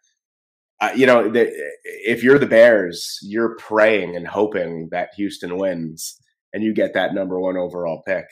[0.80, 1.50] Uh, you know, the,
[1.84, 6.20] if you're the Bears, you're praying and hoping that Houston wins
[6.52, 8.26] and you get that number one overall pick.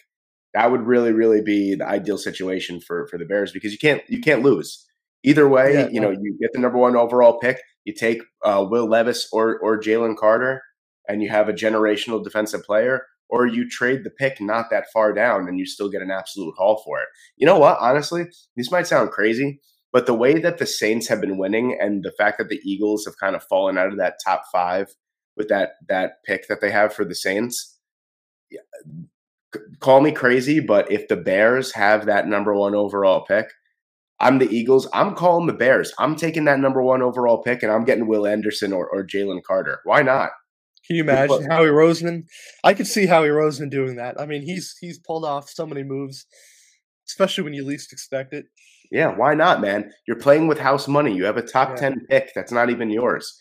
[0.55, 4.03] That would really, really be the ideal situation for for the Bears because you can't
[4.09, 4.86] you can't lose
[5.27, 5.75] either way.
[5.75, 7.61] Yeah, you know, you get the number one overall pick.
[7.85, 10.62] You take uh, Will Levis or or Jalen Carter,
[11.09, 15.12] and you have a generational defensive player, or you trade the pick not that far
[15.12, 17.09] down, and you still get an absolute haul for it.
[17.37, 17.77] You know what?
[17.81, 18.25] Honestly,
[18.57, 19.61] this might sound crazy,
[19.93, 23.05] but the way that the Saints have been winning, and the fact that the Eagles
[23.05, 24.89] have kind of fallen out of that top five
[25.37, 27.75] with that that pick that they have for the Saints.
[29.81, 33.47] Call me crazy, but if the Bears have that number one overall pick,
[34.19, 34.89] I'm the Eagles.
[34.93, 35.93] I'm calling the Bears.
[35.99, 39.43] I'm taking that number one overall pick, and I'm getting Will Anderson or, or Jalen
[39.43, 39.81] Carter.
[39.85, 40.31] Why not?
[40.87, 42.25] Can you imagine Howie Roseman?
[42.63, 44.21] I could see Howie Roseman doing that.
[44.21, 46.27] I mean, he's he's pulled off so many moves,
[47.09, 48.47] especially when you least expect it.
[48.91, 49.91] Yeah, why not, man?
[50.07, 51.13] You're playing with house money.
[51.15, 51.77] You have a top yeah.
[51.77, 53.41] 10 pick that's not even yours.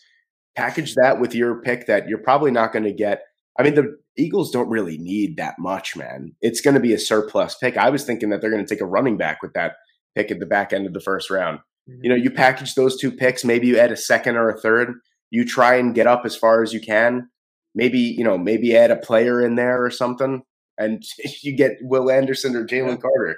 [0.56, 3.22] Package that with your pick that you're probably not going to get.
[3.58, 6.32] I mean, the Eagles don't really need that much, man.
[6.40, 7.76] It's going to be a surplus pick.
[7.76, 9.74] I was thinking that they're going to take a running back with that
[10.16, 11.58] pick at the back end of the first round.
[11.88, 12.00] Mm-hmm.
[12.02, 14.94] You know, you package those two picks, maybe you add a second or a third.
[15.30, 17.28] You try and get up as far as you can.
[17.74, 20.42] Maybe, you know, maybe add a player in there or something,
[20.78, 21.04] and
[21.42, 22.96] you get Will Anderson or Jalen yeah.
[22.96, 23.36] Carter.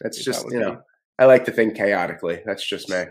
[0.00, 0.80] That's just, that you know, be.
[1.18, 2.40] I like to think chaotically.
[2.46, 3.04] That's just me.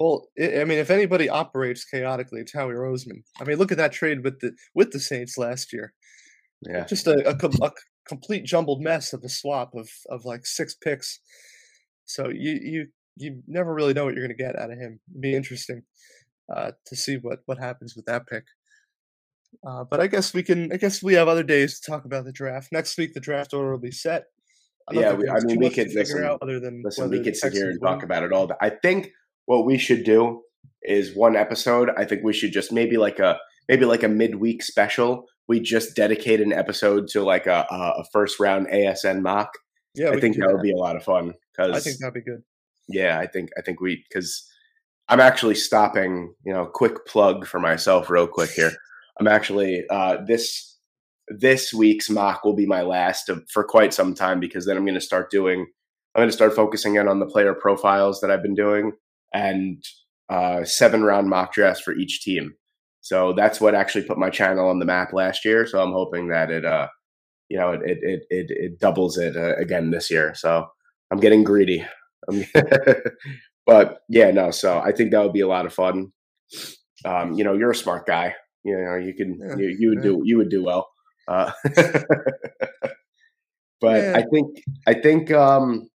[0.00, 3.22] Well, I mean, if anybody operates chaotically, it's Howie Roseman.
[3.38, 5.92] I mean, look at that trade with the with the Saints last year.
[6.62, 7.72] Yeah, just a, a, a
[8.10, 11.20] complete jumbled mess of a swap of of like six picks.
[12.04, 14.98] So you you you never really know what you're going to get out of him.
[15.10, 15.82] It'd be interesting
[16.54, 18.44] uh, to see what what happens with that pick.
[19.66, 20.72] Uh, but I guess we can.
[20.72, 22.68] I guess we have other days to talk about the draft.
[22.72, 24.24] Next week, the draft order will be set.
[24.88, 26.24] I yeah, we, I mean, we could listen.
[26.42, 28.46] other than listen, we could sit here and talk about it all.
[28.48, 29.10] But I think
[29.46, 30.42] what we should do
[30.82, 31.90] is one episode.
[31.96, 35.26] I think we should just maybe like a maybe like a midweek special.
[35.50, 39.52] We just dedicate an episode to like a, a first round ASN mock.
[39.96, 41.34] Yeah, I think that, that would be a lot of fun.
[41.50, 42.44] Because I think that'd be good.
[42.88, 44.48] Yeah, I think I think we because
[45.08, 46.34] I'm actually stopping.
[46.44, 48.70] You know, quick plug for myself, real quick here.
[49.18, 50.78] I'm actually uh, this
[51.26, 54.84] this week's mock will be my last of, for quite some time because then I'm
[54.84, 55.66] going to start doing.
[56.14, 58.92] I'm going to start focusing in on the player profiles that I've been doing
[59.34, 59.82] and
[60.28, 62.54] uh, seven round mock drafts for each team.
[63.00, 65.66] So that's what actually put my channel on the map last year.
[65.66, 66.88] So I'm hoping that it, uh,
[67.48, 70.34] you know, it it it, it doubles it uh, again this year.
[70.34, 70.66] So
[71.10, 71.86] I'm getting greedy.
[73.66, 74.50] but yeah, no.
[74.50, 76.12] So I think that would be a lot of fun.
[77.04, 78.34] Um, you know, you're a smart guy.
[78.64, 80.04] You know, you can yeah, you, you, would yeah.
[80.04, 80.88] do you would do well.
[81.26, 81.50] Uh,
[83.80, 84.12] but yeah.
[84.16, 85.88] I think I think um,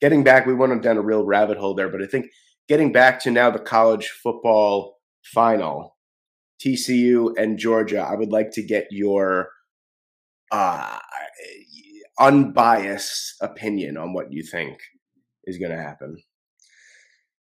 [0.00, 2.26] getting back, we went down a real rabbit hole there, but I think
[2.68, 5.96] getting back to now the college football final,
[6.64, 9.50] TCU and Georgia, I would like to get your
[10.50, 10.98] uh,
[12.18, 14.78] unbiased opinion on what you think
[15.44, 16.16] is going to happen.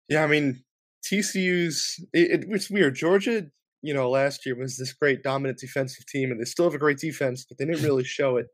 [0.07, 0.63] Yeah, I mean,
[1.05, 2.95] TCU's it, it, it's weird.
[2.95, 3.47] Georgia,
[3.81, 6.79] you know, last year was this great dominant defensive team, and they still have a
[6.79, 8.47] great defense, but they didn't really show it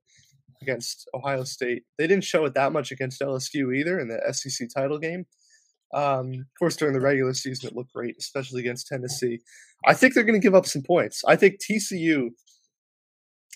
[0.62, 1.84] against Ohio State.
[1.98, 5.26] They didn't show it that much against LSU either in the SEC title game.
[5.94, 9.40] Um, of course, during the regular season, it looked great, especially against Tennessee.
[9.86, 11.24] I think they're going to give up some points.
[11.28, 12.30] I think TCU.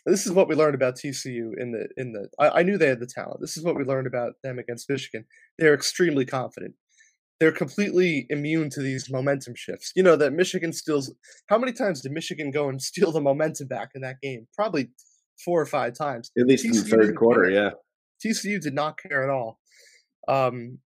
[0.05, 2.27] This is what we learned about TCU in the in the.
[2.39, 3.41] I, I knew they had the talent.
[3.41, 5.25] This is what we learned about them against Michigan.
[5.59, 6.73] They're extremely confident.
[7.39, 9.91] They're completely immune to these momentum shifts.
[9.95, 11.13] You know that Michigan steals.
[11.47, 14.47] How many times did Michigan go and steal the momentum back in that game?
[14.55, 14.89] Probably
[15.43, 16.31] four or five times.
[16.37, 17.51] At least TCU in the third quarter, care.
[17.51, 17.69] yeah.
[18.25, 19.59] TCU did not care at all.
[20.27, 20.79] Um,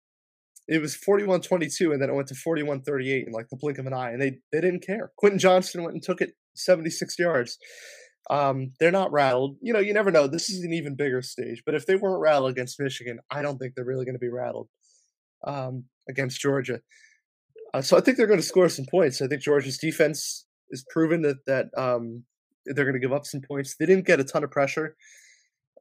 [0.68, 3.94] it was 41-22 and then it went to 41-38 in like the blink of an
[3.94, 5.12] eye and they they didn't care.
[5.18, 7.58] Quentin Johnston went and took it 76 yards.
[8.30, 9.58] Um, they're not rattled.
[9.62, 10.28] You know, you never know.
[10.28, 11.64] This is an even bigger stage.
[11.66, 14.30] But if they weren't rattled against Michigan, I don't think they're really going to be
[14.30, 14.70] rattled
[15.46, 16.80] um, against Georgia.
[17.74, 19.22] Uh, so I think they're going to score some points.
[19.22, 22.24] I think Georgia's defense is proven that that um,
[22.66, 23.76] they're going to give up some points.
[23.76, 24.96] They didn't get a ton of pressure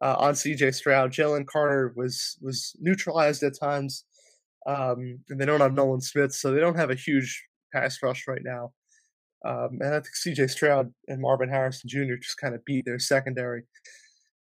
[0.00, 0.72] uh, on C.J.
[0.72, 1.12] Stroud.
[1.12, 4.04] Jalen Carter was was neutralized at times,
[4.66, 8.24] um, and they don't have Nolan Smith, so they don't have a huge pass rush
[8.28, 8.72] right now.
[9.44, 10.46] Um, and I think C.J.
[10.48, 12.14] Stroud and Marvin Harrison Jr.
[12.20, 13.64] just kind of beat their secondary.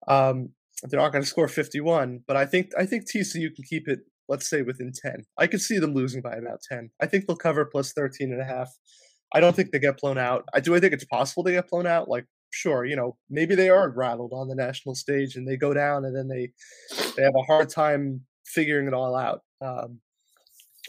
[0.07, 0.49] Um,
[0.83, 3.99] they're not going to score 51, but I think I think TCU can keep it.
[4.27, 5.23] Let's say within 10.
[5.39, 6.91] I could see them losing by about 10.
[7.01, 8.69] I think they'll cover plus 13 and a half.
[9.33, 10.45] I don't think they get blown out.
[10.53, 10.75] I do.
[10.75, 12.09] I think it's possible they get blown out.
[12.09, 15.73] Like, sure, you know, maybe they are rattled on the national stage and they go
[15.73, 16.51] down and then they
[17.15, 19.41] they have a hard time figuring it all out.
[19.61, 19.99] Um,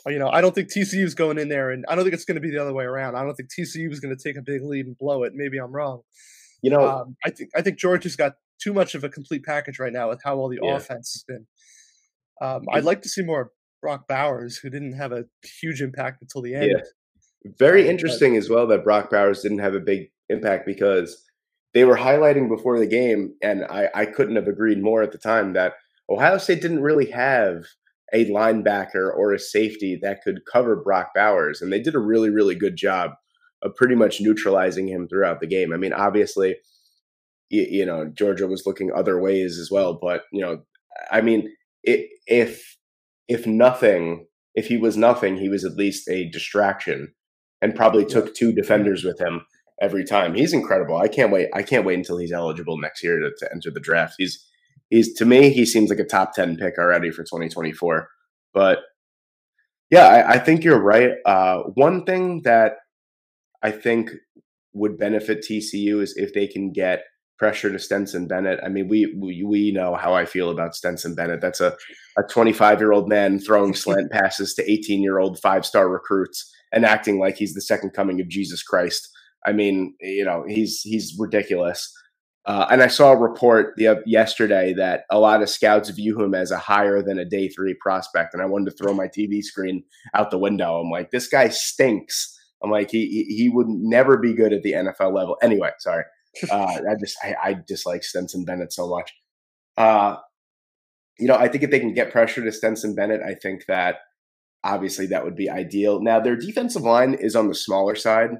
[0.07, 2.25] you know, I don't think TCU is going in there, and I don't think it's
[2.25, 3.17] going to be the other way around.
[3.17, 5.33] I don't think TCU is going to take a big lead and blow it.
[5.35, 6.03] Maybe I'm wrong.
[6.63, 9.79] You know, um, I think I think Georgia's got too much of a complete package
[9.79, 10.77] right now with how well the yeah.
[10.77, 11.47] offense has been.
[12.41, 15.25] Um, I'd like to see more Brock Bowers, who didn't have a
[15.61, 16.71] huge impact until the end.
[16.71, 17.53] Yeah.
[17.59, 21.25] Very Um, but interesting as well that Brock Bowers didn't have a big impact because
[21.73, 25.19] they were highlighting before the game, and I, I couldn't have agreed more at the
[25.19, 25.75] time that
[26.09, 27.65] Ohio State didn't really have
[28.13, 32.31] a linebacker or a safety that could cover Brock Bowers, and they did a really,
[32.31, 33.13] really good job
[33.63, 35.73] of pretty much neutralizing him throughout the game.
[35.73, 36.57] I mean, obviously,
[37.51, 40.63] you, you know, Georgia was looking other ways as well, but you know,
[41.11, 41.55] I mean,
[41.87, 42.77] i if
[43.29, 47.15] if nothing, if he was nothing, he was at least a distraction,
[47.63, 49.43] and probably took two defenders with him
[49.81, 50.35] every time.
[50.35, 50.97] He's incredible.
[50.97, 51.49] I can't wait.
[51.55, 54.15] I can't wait until he's eligible next year to, to enter the draft.
[54.19, 54.45] He's
[54.91, 58.09] he's to me, he seems like a top ten pick already for 2024.
[58.53, 58.81] But
[59.91, 61.13] yeah, I, I think you're right.
[61.25, 62.75] Uh, one thing that
[63.63, 64.11] I think
[64.73, 67.03] would benefit TCU is if they can get
[67.41, 68.61] pressure to Stetson Bennett.
[68.63, 71.41] I mean, we we, we know how I feel about Stetson Bennett.
[71.41, 71.75] That's a
[72.19, 76.53] a 25 year old man throwing slant passes to 18 year old five star recruits
[76.71, 79.09] and acting like he's the second coming of Jesus Christ.
[79.47, 81.91] I mean, you know, he's he's ridiculous.
[82.47, 86.35] Uh, and I saw a report the, yesterday that a lot of scouts view him
[86.35, 88.33] as a higher than a day three prospect.
[88.33, 90.81] And I wanted to throw my TV screen out the window.
[90.81, 92.37] I'm like, this guy stinks.
[92.63, 95.37] I'm like, he he he would never be good at the NFL level.
[95.43, 96.05] Anyway, sorry.
[96.51, 99.13] Uh, I just I, I dislike Stetson Bennett so much.
[99.77, 100.17] Uh,
[101.19, 103.97] you know, I think if they can get pressure to Stetson Bennett, I think that
[104.65, 106.03] obviously that would be ideal.
[106.03, 108.31] Now their defensive line is on the smaller side.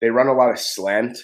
[0.00, 1.18] They run a lot of slant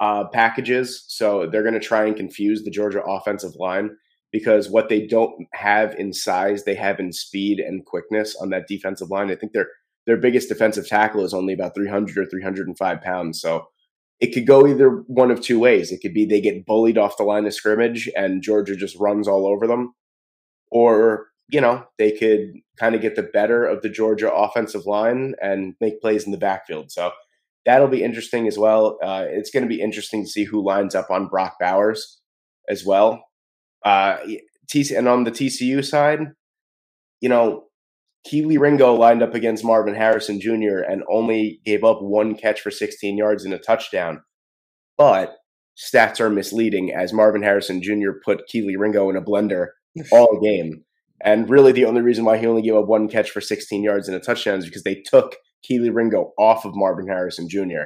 [0.00, 3.90] uh, packages, so they're going to try and confuse the Georgia offensive line
[4.32, 8.68] because what they don't have in size, they have in speed and quickness on that
[8.68, 9.30] defensive line.
[9.30, 9.68] I think their
[10.06, 13.40] their biggest defensive tackle is only about 300 or 305 pounds.
[13.40, 13.68] So
[14.20, 15.92] it could go either one of two ways.
[15.92, 19.28] It could be they get bullied off the line of scrimmage and Georgia just runs
[19.28, 19.94] all over them,
[20.70, 25.34] or you know they could kind of get the better of the Georgia offensive line
[25.42, 26.90] and make plays in the backfield.
[26.90, 27.12] So
[27.68, 28.98] that'll be interesting as well.
[29.02, 32.18] Uh, it's going to be interesting to see who lines up on Brock Bowers
[32.66, 33.22] as well.
[33.84, 34.16] Uh,
[34.72, 36.20] TC, and on the TCU side,
[37.20, 37.64] you know,
[38.26, 40.78] Kelee Ringo lined up against Marvin Harrison Jr.
[40.78, 44.22] and only gave up one catch for 16 yards and a touchdown.
[44.96, 45.36] But
[45.76, 48.12] stats are misleading as Marvin Harrison Jr.
[48.24, 49.68] put Kelee Ringo in a blender
[50.10, 50.84] all game.
[51.20, 54.08] And really, the only reason why he only gave up one catch for 16 yards
[54.08, 57.84] and a touchdown is because they took Kelee Ringo off of Marvin Harrison Jr.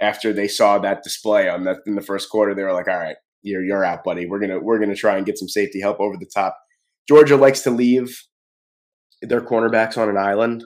[0.00, 2.98] After they saw that display on that in the first quarter, they were like, "All
[2.98, 4.26] right, you're you're out, buddy.
[4.26, 6.58] We're gonna we're gonna try and get some safety help over the top."
[7.08, 8.24] Georgia likes to leave
[9.22, 10.64] their cornerbacks on an island,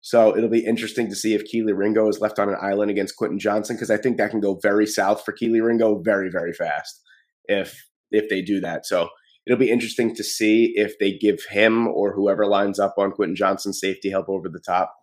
[0.00, 3.16] so it'll be interesting to see if Kelee Ringo is left on an island against
[3.16, 6.52] Quentin Johnston because I think that can go very south for Kelee Ringo very very
[6.52, 7.00] fast
[7.46, 8.84] if if they do that.
[8.84, 9.08] So
[9.46, 13.36] it'll be interesting to see if they give him or whoever lines up on Quentin
[13.36, 14.94] Johnston safety help over the top.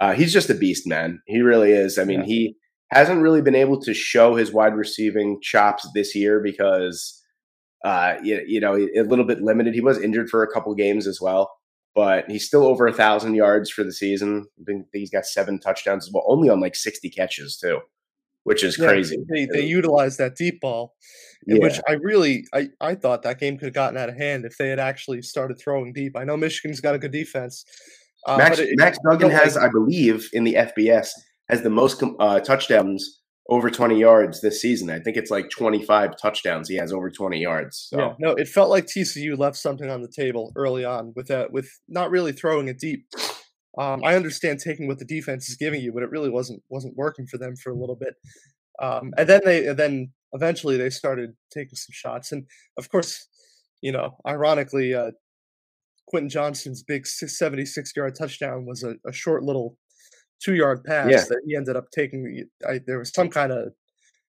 [0.00, 1.20] Uh, he's just a beast, man.
[1.26, 1.98] He really is.
[1.98, 2.26] I mean, Yeah.
[2.26, 2.56] he
[2.92, 7.20] hasn't really been able to show his wide receiving chops this year because,
[7.84, 9.74] uh, you, you know, a little bit limited.
[9.74, 11.50] He was injured for a couple games as well,
[11.94, 14.46] but he's still over a thousand yards for the season.
[14.60, 17.80] I think he's got seven touchdowns as well, only on like sixty catches too,
[18.44, 19.16] which is Yeah, crazy.
[19.28, 20.94] They they utilized that deep ball,
[21.46, 21.58] Yeah.
[21.58, 24.56] which I really I, I thought that game could have gotten out of hand if
[24.58, 26.16] they had actually started throwing deep.
[26.16, 27.64] I know Michigan's got a good defense.
[28.26, 31.10] Uh, Max, it- Max Duggan has, I believe, in the FBS
[31.48, 34.90] has the most uh, touchdowns over 20 yards this season.
[34.90, 36.68] I think it's like 25 touchdowns.
[36.68, 37.88] He has over 20 yards.
[37.90, 41.28] So Yeah, no, it felt like TCU left something on the table early on with
[41.28, 43.06] that, with not really throwing it deep.
[43.78, 46.96] Um, I understand taking what the defense is giving you, but it really wasn't wasn't
[46.96, 48.14] working for them for a little bit.
[48.80, 52.44] Um, and then they, and then eventually they started taking some shots, and
[52.76, 53.28] of course,
[53.80, 55.12] you know, ironically, uh,
[56.08, 59.76] Quentin Johnston's big 76 yard touchdown was a, a short little
[60.42, 61.20] two yard pass Yeah.
[61.28, 62.44] that he ended up taking.
[62.66, 63.72] I, there was some kind of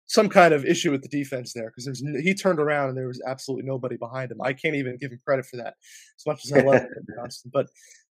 [0.07, 3.09] some kind of issue with the defense there because there's he turned around and there
[3.09, 4.41] was absolutely nobody behind him.
[4.43, 5.75] I can't even give him credit for that
[6.19, 7.51] as much as I love Quentin Johnston.
[7.53, 7.67] But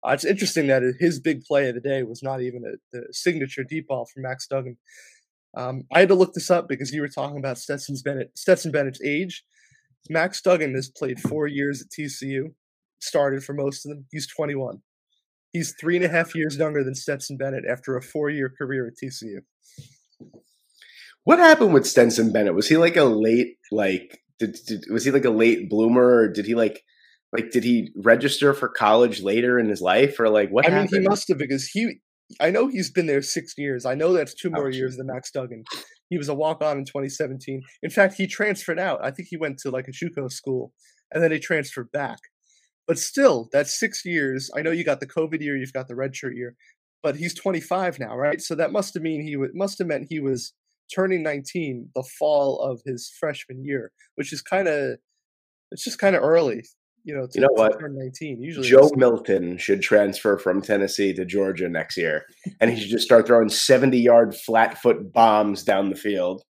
[0.05, 3.07] uh, it's interesting that his big play of the day was not even a, the
[3.11, 4.77] signature deep ball from Max Duggan.
[5.57, 8.71] Um, I had to look this up because you were talking about Stetson's Bennett, Stetson
[8.71, 9.43] Bennett's age.
[10.09, 12.53] Max Duggan has played four years at TCU,
[12.99, 14.05] started for most of them.
[14.11, 14.81] He's 21.
[15.51, 18.93] He's three and a half years younger than Stetson Bennett after a four-year career at
[19.01, 19.39] TCU.
[21.23, 22.55] what happened with Stetson Bennett?
[22.55, 26.27] Was he like a late, like, did, did was he like a late bloomer or
[26.27, 26.83] did he like,
[27.31, 30.87] like, did he register for college later in his life or like what I mean,
[30.89, 31.99] he must have because he.
[32.41, 33.85] I know he's been there six years.
[33.85, 34.75] I know that's two more Ouch.
[34.75, 35.63] years than Max Duggan.
[36.09, 37.61] He was a walk-on in 2017.
[37.83, 38.99] In fact, he transferred out.
[39.03, 40.73] I think he went to like a JUCO school,
[41.11, 42.17] and then he transferred back.
[42.87, 44.51] But still, that's six years.
[44.55, 46.55] I know you got the COVID year, you've got the redshirt year,
[47.01, 48.39] but he's 25 now, right?
[48.41, 50.53] So that must have mean he w- must have meant he was
[50.93, 54.97] turning 19 the fall of his freshman year, which is kind of
[55.71, 56.63] it's just kind of early,
[57.03, 57.25] you know.
[57.25, 57.79] To, You know what?
[57.79, 58.39] turn 19.
[58.41, 62.25] Usually, Joe Milton should transfer from Tennessee to Georgia next year,
[62.61, 66.43] and he should just start throwing seventy-yard flat foot bombs down the field.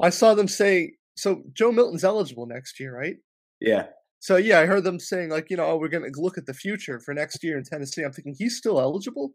[0.00, 1.42] I saw them say so.
[1.52, 3.16] Joe Milton's eligible next year, right?
[3.60, 3.86] Yeah,
[4.22, 6.46] So yeah, I heard them saying like, you know, oh, we're going to look at
[6.46, 8.04] the future for next year in Tennessee.
[8.04, 9.32] I'm thinking he's still eligible.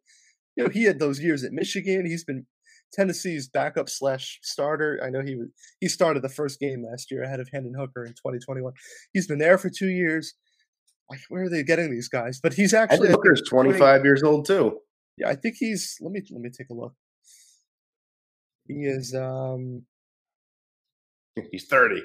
[0.56, 2.06] You know, he had those years at Michigan.
[2.06, 2.46] He's been
[2.94, 4.98] Tennessee's backup slash starter.
[5.04, 5.50] I know he was
[5.82, 8.72] he started the first game last year ahead of Hendon Hooker in 2021.
[9.12, 10.36] He's been there for two years.
[11.12, 12.40] Like, where are they getting these guys?
[12.42, 14.80] But he's actually, Hendon Hooker's twenty-five years old too.
[15.18, 15.98] yeah, I think he's.
[16.00, 16.94] Let me let me take a look.
[18.70, 19.14] He is.
[19.14, 19.82] um
[21.52, 22.02] He's thirty.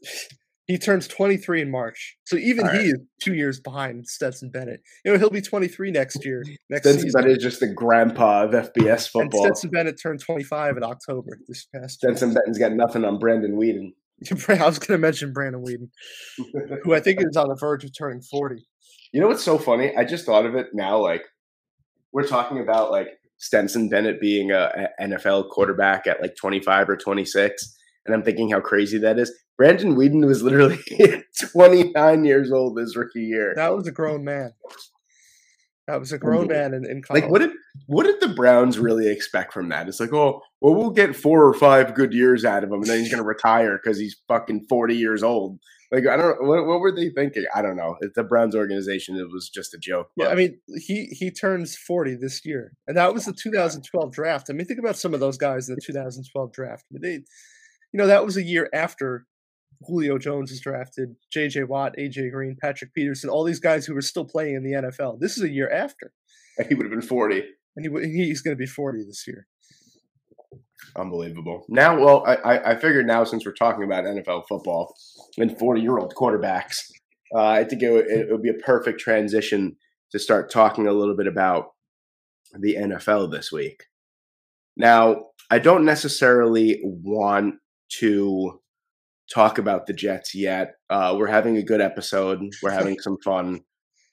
[0.70, 2.16] He turns 23 in March.
[2.26, 4.80] So even All he is two years behind Stetson Bennett.
[5.04, 6.44] You know, he'll be 23 next year.
[6.68, 7.20] Next Stetson season.
[7.20, 9.42] Bennett is just the grandpa of FBS And football.
[9.46, 12.12] Stetson Bennett turned 25 in October this past year.
[12.12, 13.94] Stetson Bennett's got nothing on Brandon Weeden.
[14.60, 15.88] I was going to mention Brandon Weeden,
[16.84, 18.64] who I think is on the verge of turning 40.
[19.12, 19.92] You know what's so funny?
[19.96, 20.98] I just thought of it now.
[20.98, 21.24] Like
[22.12, 23.08] we're talking about like
[23.38, 28.50] Stetson Bennett being a, a NFL quarterback at like 25 or 26, and I'm thinking
[28.50, 29.32] how crazy that is.
[29.56, 30.78] Brandon Weeden was literally
[31.52, 33.52] 29 years old his rookie year.
[33.56, 34.52] That was a grown man.
[35.86, 37.24] That was a grown man in, in college.
[37.24, 37.50] Like what did
[37.86, 39.88] what did the Browns really expect from that?
[39.88, 42.86] It's like, oh, well, we'll get four or five good years out of him, and
[42.86, 45.58] then he's gonna retire because he's fucking 40 years old.
[45.90, 47.44] Like I don't what, what were they thinking?
[47.52, 47.96] I don't know.
[48.00, 49.16] It's the Browns organization.
[49.16, 50.10] It was just a joke.
[50.16, 54.12] Yeah, but- I mean, he he turns 40 this year, and that was the 2012
[54.12, 54.46] draft.
[54.48, 56.84] I mean, think about some of those guys in the 2012 draft.
[56.88, 57.24] I mean, they,
[57.92, 59.26] you know, that was a year after
[59.82, 61.64] Julio Jones was drafted, J.J.
[61.64, 62.30] Watt, A.J.
[62.30, 65.20] Green, Patrick Peterson, all these guys who were still playing in the NFL.
[65.20, 66.12] This is a year after,
[66.58, 67.42] And he would have been 40.
[67.76, 69.46] and he he's going to be 40 this year.
[70.96, 71.64] Unbelievable.
[71.68, 74.94] Now, well, I, I, I figured now since we're talking about NFL football
[75.38, 76.78] and 40 year old quarterbacks,
[77.34, 79.76] uh, I think it would, it would be a perfect transition
[80.12, 81.68] to start talking a little bit about
[82.58, 83.84] the NFL this week.
[84.76, 87.56] Now, I don't necessarily want
[87.98, 88.60] to
[89.32, 90.74] talk about the Jets yet.
[90.88, 93.60] Uh, we're having a good episode, we're having some fun.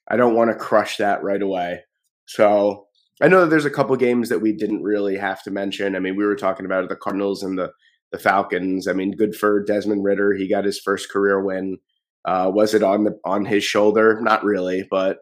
[0.09, 1.81] I don't want to crush that right away.
[2.27, 2.85] So
[3.21, 5.95] I know that there's a couple games that we didn't really have to mention.
[5.95, 7.71] I mean, we were talking about the Cardinals and the
[8.11, 8.87] the Falcons.
[8.87, 10.33] I mean, good for Desmond Ridder.
[10.33, 11.77] He got his first career win.
[12.23, 14.19] Uh, was it on the on his shoulder?
[14.21, 15.19] Not really, but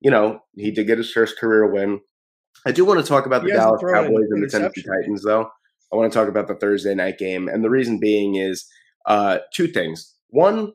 [0.00, 2.00] you know, he did get his first career win.
[2.64, 4.82] I do want to talk about He the Dallas Cowboys and the Tennessee.
[4.82, 5.50] Titans, though.
[5.92, 8.66] I want to talk about the Thursday night game, and the reason being is
[9.06, 10.14] uh, two things.
[10.28, 10.72] One,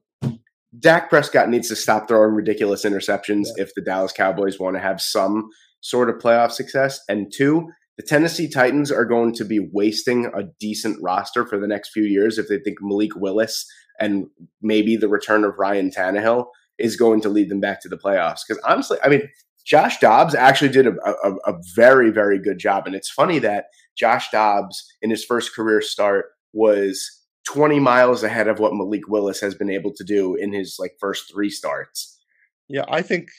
[0.79, 5.01] Dak Prescott needs to stop throwing ridiculous interceptions if the Dallas Cowboys want to have
[5.01, 5.49] some
[5.81, 7.01] sort of playoff success.
[7.09, 11.67] And two, the Tennessee Titans are going to be wasting a decent roster for the
[11.67, 13.65] next few years if they think Malik Willis
[13.99, 14.27] and
[14.61, 16.45] maybe the return of Ryan Tannehill
[16.77, 18.39] is going to lead them back to the playoffs.
[18.47, 19.29] Because honestly, I mean,
[19.65, 22.87] Josh Dobbs actually did a, a, a very, very good job.
[22.87, 23.65] And it's funny that
[23.97, 29.39] Josh Dobbs, in his first career start, was 20 miles ahead of what Malik Willis
[29.41, 32.19] has been able to do in his like first three starts.
[32.67, 33.29] Yeah, I think.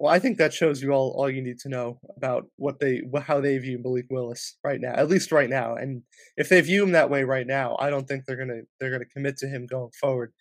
[0.00, 3.02] Well, I think that shows you all all you need to know about what they
[3.20, 5.74] how they view Malik Willis right now, at least right now.
[5.74, 6.02] And
[6.36, 9.06] if they view him that way right now, I don't think they're gonna they're gonna
[9.06, 10.32] commit to him going forward.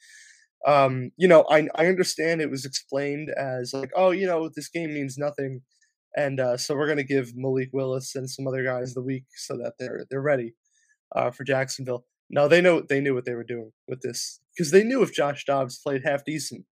[0.67, 4.69] Um, you know, I I understand it was explained as like, oh, you know, this
[4.69, 5.61] game means nothing,
[6.17, 9.55] and uh, so we're gonna give Malik Willis and some other guys the week so
[9.57, 10.55] that they're they're ready
[11.15, 12.05] uh, for Jacksonville.
[12.29, 15.13] No, they know they knew what they were doing with this because they knew if
[15.13, 16.65] Josh Dobbs played half decent,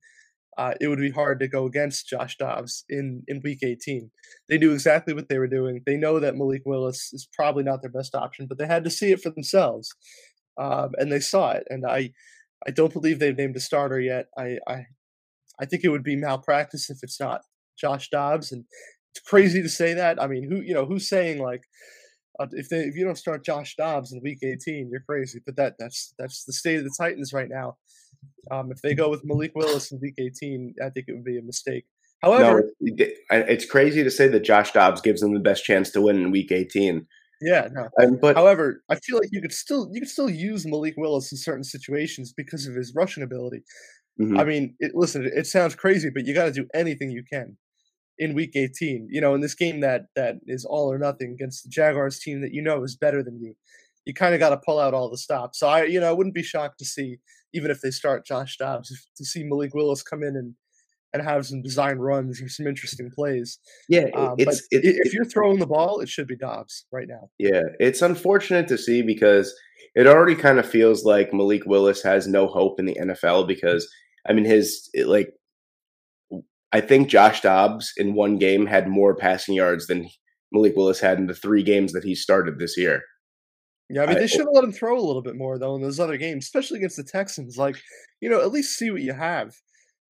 [0.58, 4.10] uh, it would be hard to go against Josh Dobbs in, in week 18.
[4.48, 5.82] They knew exactly what they were doing.
[5.86, 8.89] They know that Malik Willis is probably not their best option, but they had to
[8.89, 9.93] see it for themselves.
[10.58, 11.64] Um, and they saw it.
[11.70, 12.12] And I,
[12.66, 14.28] I don't believe they've named a starter yet.
[14.38, 14.86] I, I,
[15.60, 17.41] I think it would be malpractice if it's not
[17.78, 18.54] Josh Dobbs.
[18.54, 18.64] And
[19.20, 20.22] crazy to say that.
[20.22, 21.63] I mean, who, you know, who's saying like,
[22.39, 25.39] uh, if they if you don't start Josh Dobbs in Week 18, you're crazy.
[25.45, 27.78] But that that's that's the state of the Titans right now.
[28.51, 31.38] Um, if they go with Malik Willis in Week 18, I think it would be
[31.38, 31.86] a mistake.
[32.22, 36.01] However, no, it's crazy to say that Josh Dobbs gives them the best chance to
[36.01, 37.05] win in Week 18.
[37.41, 37.88] yeah, no.
[38.01, 41.32] Um, but However, I feel like you could still you could still use Malik Willis
[41.32, 43.63] in certain situations because of his rushing ability.
[44.20, 44.39] mhm.
[44.39, 47.57] I mean, it, listen, it sounds crazy, but you got to do anything you can
[48.18, 49.07] in Week 18.
[49.11, 52.41] You know, in this game that that is all or nothing against the Jaguars team
[52.41, 53.55] that you know is better than you,
[54.05, 55.59] you kind of got to pull out all the stops.
[55.59, 57.18] So I, you know, I wouldn't be shocked to see
[57.53, 60.53] even if they start Josh Dobbs to see Malik Willis come in and
[61.13, 63.57] and have some design runs or some interesting plays.
[63.88, 66.86] Yeah, Um, it's but it, i- if you're throwing the ball, it should be Dobbs
[66.91, 67.30] right now.
[67.39, 69.53] Yeah, it's unfortunate to see because
[69.95, 73.88] it already kind of feels like Malik Willis has no hope in the NFL because
[74.28, 75.30] I mean his like
[76.76, 80.09] I think Josh Dobbs in one game had more passing yards than
[80.51, 83.01] Malik Willis had in the three games that he started this year.
[83.89, 85.82] Yeah, I mean they should have let him throw a little bit more though in
[85.82, 87.55] those other games, especially against the Texans.
[87.57, 87.78] Like,
[88.19, 89.53] you know, at least see what you have.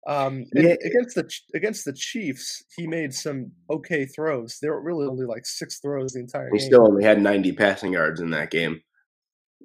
[0.07, 0.75] Um, Yeah.
[0.83, 4.57] against the against the Chiefs, he made some okay throws.
[4.59, 6.65] There were really only like six throws the entire He game.
[6.67, 8.81] still only had 90 passing yards in that game.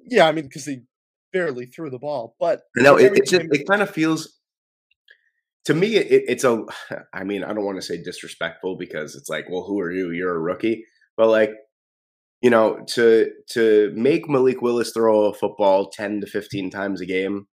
[0.07, 0.81] yeah, I mean because he
[1.33, 4.37] barely threw the ball, but No, in it, it just it kind of feels
[5.65, 6.63] to me it, it's a
[7.13, 10.11] I mean I don't want to say disrespectful because it's like well who are you?
[10.11, 10.85] You're a rookie.
[11.17, 11.51] But like
[12.41, 17.05] you know to to make Malik Willis throw a football 10 to 15 times a
[17.05, 17.47] game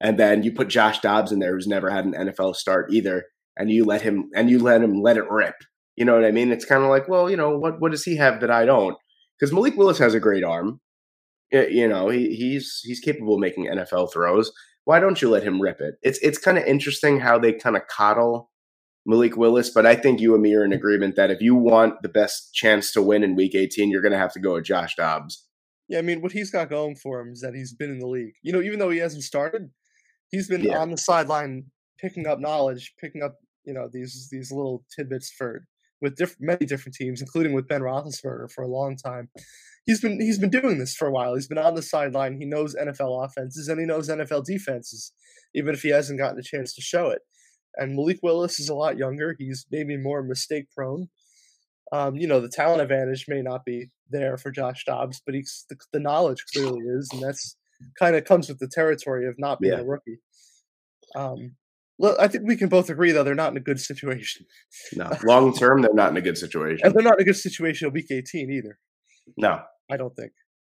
[0.00, 3.24] and then you put Josh Dobbs in there who's never had an NFL start either
[3.56, 5.54] and you let him and you let him let it rip.
[5.96, 6.50] You know what I mean?
[6.50, 8.96] It's kind of like well you know what what does he have that I don't?
[9.38, 10.80] Because Malik Willis has a great arm.
[11.52, 14.50] You know he, he's he's capable of making NFL throws
[14.84, 15.94] why don't you let him rip it?
[16.02, 18.50] It's it's kind of interesting how they kind of coddle
[19.06, 20.76] Malik Willis, but I think you and me are in mm.
[20.76, 24.12] agreement that if you want the best chance to win in Week 18, you're going
[24.12, 25.46] to have to go with Josh Dobbs.
[25.88, 28.06] Yeah, I mean, what he's got going for him is that he's been in the
[28.06, 28.34] league.
[28.42, 29.70] You know, even though he hasn't started,
[30.30, 30.78] he's been Yeah.
[30.78, 31.66] on the sideline
[31.98, 35.66] picking up knowledge, picking up you know these these little tidbits for
[36.00, 39.30] with diff- many different teams, including with Ben Roethlisberger for a long time.
[39.84, 41.34] He's been he's been doing this for a while.
[41.34, 42.36] He's been on the sideline.
[42.38, 45.12] He knows NFL offenses and he knows NFL defenses,
[45.54, 47.20] even if he hasn't gotten a chance to show it.
[47.76, 49.34] And Malik Willis is a lot younger.
[49.38, 51.08] He's maybe more mistake prone.
[51.90, 55.64] Um, you know, the talent advantage may not be there for Josh Dobbs, but he's
[55.68, 57.56] the, the knowledge clearly is, and that's
[57.98, 59.80] kind of comes with the territory of not being Yeah.
[59.80, 60.18] a rookie.
[61.16, 61.56] Um,
[61.98, 64.46] well, I think we can both agree though they're not in a good situation,
[64.94, 66.80] No, long term, they're not in a good situation.
[66.86, 68.78] and they're not in a good situation in Week 18 either.
[69.36, 69.60] No,
[69.90, 70.32] I don't think.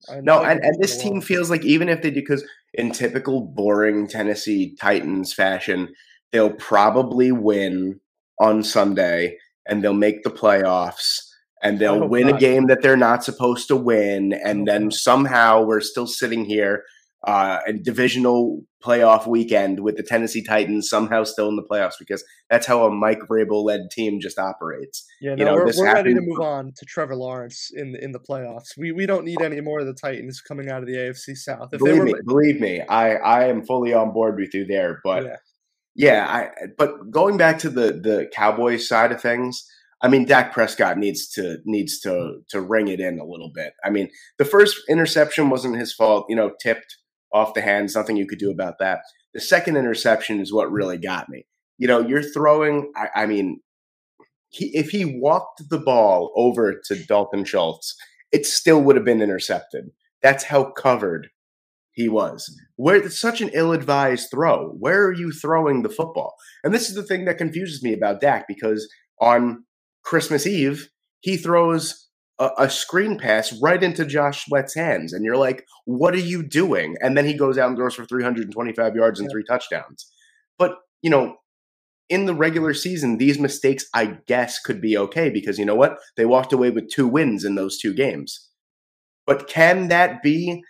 [0.10, 2.44] I- no, and, and this team feels like even if they do, because
[2.74, 5.90] in typical boring Tennessee Titans fashion,
[6.32, 8.00] they'll probably win
[8.40, 9.38] on Sunday
[9.68, 11.20] and they'll make the playoffs
[11.64, 14.34] and they'll win a game that they're not supposed to win.
[14.34, 16.84] And then somehow we're still sitting here
[17.26, 22.24] uh, a divisional playoff weekend with the Tennessee Titans somehow still in the playoffs because
[22.50, 25.06] that's how a Mike Vrabel led team just operates.
[25.20, 27.94] Yeah, you no, know, we're, this we're ready to move on to Trevor Lawrence in
[27.94, 28.78] the in the playoffs.
[28.78, 31.70] We we don't need any more of the Titans coming out of the AFC South.
[31.74, 34.66] If they believe were, me, believe me, I I am fully on board with you
[34.66, 35.00] there.
[35.04, 35.36] But yeah,
[35.96, 39.66] yeah, I but going back to the the Cowboys side of things,
[40.02, 43.74] I mean Dak Prescott needs to needs to to ring it in a little bit.
[43.84, 46.96] I mean, the first interception wasn't his fault, you know, tipped
[47.38, 49.02] off the hands, nothing you could do about that.
[49.34, 51.46] The second interception is what really got me.
[51.78, 53.62] You know, you're throwing I, I mean
[54.50, 57.96] he, if he walked the ball over to Dalton Schultz,
[58.32, 59.92] it still would have been intercepted.
[60.22, 61.30] That's how covered
[61.92, 62.56] he was.
[62.76, 64.70] Where such an ill-advised throw.
[64.70, 66.36] Where are you throwing the football?
[66.64, 68.88] And this is the thing that confuses me about Dak because
[69.20, 69.64] on
[70.04, 72.07] Christmas Eve he throws
[72.40, 76.44] a, a screen pass right into Josh Sweat's hands, and you're like, "What are you
[76.44, 79.34] doing?" And then he goes out and throws for 325 yards and Yeah.
[79.34, 80.12] three touchdowns.
[80.58, 81.38] But you know,
[82.10, 85.98] in the regular season, these mistakes, I guess, could be okay because you know what?
[86.16, 88.50] They walked away with two wins in those two games.
[89.26, 90.64] But can that be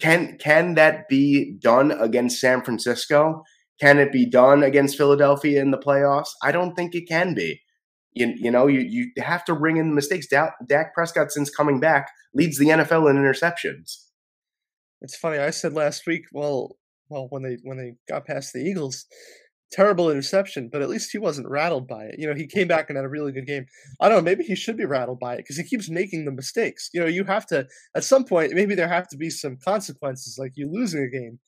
[0.00, 3.44] can can that be done against San Francisco?
[3.80, 6.28] Can it be done against Philadelphia in the playoffs?
[6.42, 7.60] I don't think it can be.
[8.14, 10.26] You, you know, you, you have to ring in the mistakes.
[10.26, 13.96] Dak, Dak Prescott, since coming back, leads the NFL in interceptions.
[15.00, 15.38] it's funny.
[15.38, 16.76] I said last week, well,
[17.08, 19.06] well, when they when they got past the Eagles,
[19.72, 22.16] terrible interception, but at least he wasn't rattled by it.
[22.18, 23.66] You know, he came back and had a really good game.
[24.00, 24.22] I don't know.
[24.22, 26.90] Maybe he should be rattled by it because he keeps making the mistakes.
[26.92, 28.52] You know, you have to at some point.
[28.52, 31.38] Maybe there have to be some consequences, like you losing a game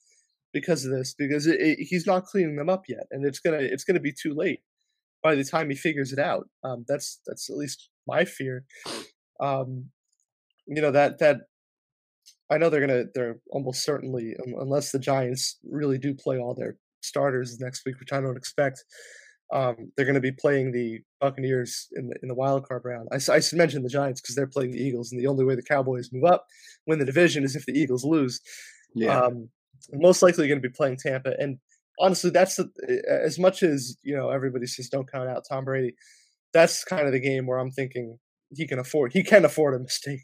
[0.52, 3.58] because of this, because it, it, he's not cleaning them up yet, and it's gonna
[3.60, 4.60] it's gonna be too late
[5.24, 6.46] by the time he figures it out.
[6.62, 8.64] Um, that's that's at least my fear.
[9.40, 9.86] Um,
[10.68, 11.38] you know that that
[12.52, 16.76] I know they're gonna they're almost certainly unless the Giants really do play all their
[17.02, 18.84] starters next week, which I don't expect.
[19.52, 23.08] Um, they're going to be playing the Buccaneers in the in the wild card round.
[23.12, 25.62] I should mention the Giants because they're playing the Eagles, and the only way the
[25.62, 26.44] Cowboys move up,
[26.86, 28.40] win the division, is if the Eagles lose.
[29.24, 29.48] Um,
[29.92, 31.58] most likely going to be playing Tampa, and
[32.00, 32.70] honestly, that's the,
[33.08, 34.30] as much as you know.
[34.30, 35.94] Everybody says don't count out Tom Brady.
[36.52, 38.18] That's kind of the game where I'm thinking
[38.54, 40.20] he can afford he can afford a mistake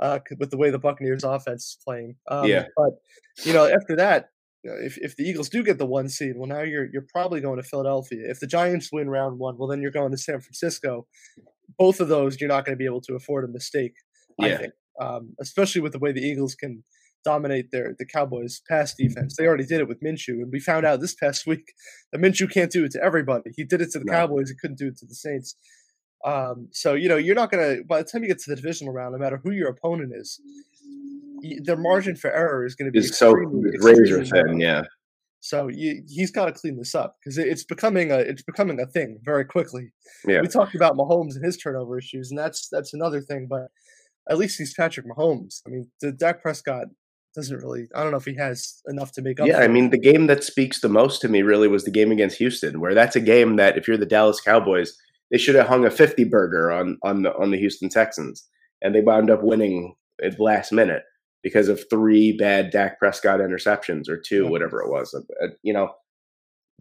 [0.00, 2.16] uh, with the way the Buccaneers offense is playing.
[2.30, 2.64] Um, Yeah.
[2.76, 2.90] but
[3.44, 4.28] you know after that,
[4.62, 7.06] you know, if if the Eagles do get the one seed, well, now you're you're
[7.12, 8.20] probably going to Philadelphia.
[8.30, 11.06] If the Giants win round one, well, then you're going to San Francisco.
[11.78, 13.94] Both of those, you're not going to be able to afford a mistake.
[14.42, 14.58] I Yeah.
[14.58, 16.84] think, um, especially with the way the Eagles can
[17.24, 19.36] dominate their the Cowboys' pass defense.
[19.36, 21.72] They already did it with Minshew, and we found out this past week
[22.12, 23.50] that Minshew can't do it to everybody.
[23.56, 24.12] He did it to the No.
[24.12, 24.50] Cowboys.
[24.50, 25.56] He couldn't do it to the Saints.
[26.24, 27.78] Um, so you know you're not gonna.
[27.86, 30.40] By the time you get to the divisional round, no matter who your opponent is,
[31.62, 34.60] their margin for error is going to be Is so razor thin.
[34.60, 34.84] Yeah.
[35.40, 38.86] So you, he's got to clean this up because it's becoming a it's becoming a
[38.86, 39.92] thing very quickly.
[40.26, 40.40] Yeah.
[40.40, 43.46] We talked about Mahomes and his turnover issues, and that's that's another thing.
[43.48, 43.66] But
[44.30, 45.60] at least he's Patrick Mahomes.
[45.66, 46.86] I mean, the Dak Prescott
[47.34, 47.88] doesn't really.
[47.94, 49.46] I don't know if he has enough to make up.
[49.48, 52.12] Yeah, I mean, the game that speaks the most to me really was the game
[52.12, 54.96] against Houston, where that's a game that if you're the Dallas Cowboys,
[55.30, 58.46] they should have hung a 50 burger on on the on the Houston Texans,
[58.82, 61.02] and they wound up winning at the last minute
[61.42, 64.50] because of three bad Dak Prescott interceptions or two, Yeah.
[64.50, 65.14] whatever it was.
[65.62, 65.90] You know,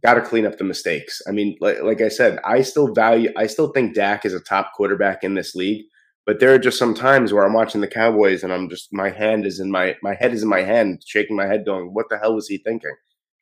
[0.04, 1.22] got to clean up the mistakes.
[1.28, 4.39] I mean, like, like I said, I still value, I still think Dak is a
[4.39, 5.86] top quarterback in this league.
[6.26, 9.09] But there are just some times where I'm watching the Cowboys and I'm just my
[9.09, 12.07] hand is in my my head is in my hand, shaking my head, going, "What
[12.09, 12.95] the hell was he thinking?"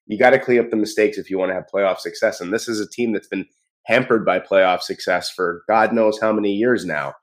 [0.07, 2.41] You got to clean up the mistakes if you want to have playoff success.
[2.41, 3.45] And this is a team that's been
[3.85, 7.13] hampered by playoff success for God knows how many years now.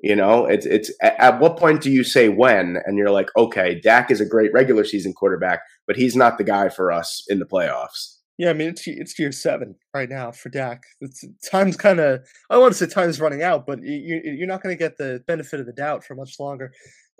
[0.00, 2.78] You know, it's it's at, at what point do you say when?
[2.84, 6.44] And you're like, okay, Dak is a great regular season quarterback, but he's not the
[6.44, 8.15] guy for us in the playoffs.
[8.38, 10.82] Yeah, I mean it's it's year seven right now for Dak.
[11.00, 12.20] It's, time's kind of
[12.50, 13.92] I want to say time's running out, but you,
[14.24, 16.72] you- you're not going to get the benefit of the doubt for much longer.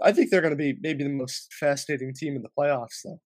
[0.03, 3.21] I think they're going to be maybe the most fascinating team in the playoffs, though.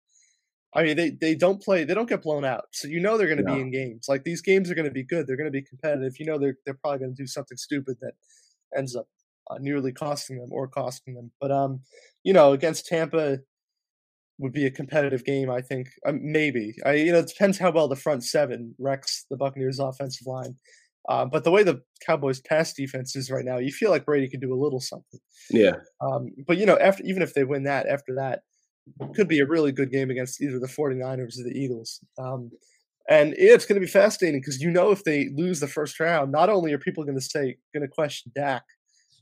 [0.74, 3.28] I mean, they they don't play, they don't get blown out, so you know they're
[3.34, 3.56] going to No.
[3.56, 4.08] be in games.
[4.10, 5.26] Like these games are going to be good.
[5.26, 6.20] They're going to be competitive.
[6.20, 8.14] You know they're they're probably going to do something stupid that
[8.78, 9.08] ends up
[9.50, 11.32] uh, nearly costing them or costing them.
[11.40, 11.82] But um,
[12.24, 13.40] you know, against Tampa,
[14.40, 15.50] would be a competitive game.
[15.50, 16.76] I think um, maybe.
[16.86, 20.56] I you know it depends how well the front seven wrecks the Buccaneers' offensive line.
[21.10, 24.28] Uh, but the way the Cowboys' pass defense is right now, you feel like Brady
[24.30, 25.22] could do a little something.
[25.50, 28.42] Yeah, Um, but you know, after even if they win that, after that,
[29.16, 32.02] could be a really good game against either the 49ers or the Eagles.
[32.18, 32.52] Um,
[33.10, 36.32] and it's going to be fascinating because you know if they lose the first round,
[36.32, 38.64] not only are people going to say going to question Dak,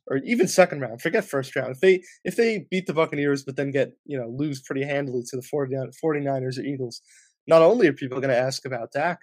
[0.07, 1.71] or even second round, forget first round.
[1.71, 5.23] If they if they beat the Buccaneers but then get you know lose pretty handily
[5.29, 7.01] to the 49 49ers or Eagles,
[7.47, 9.19] not only are people going to ask about Dak,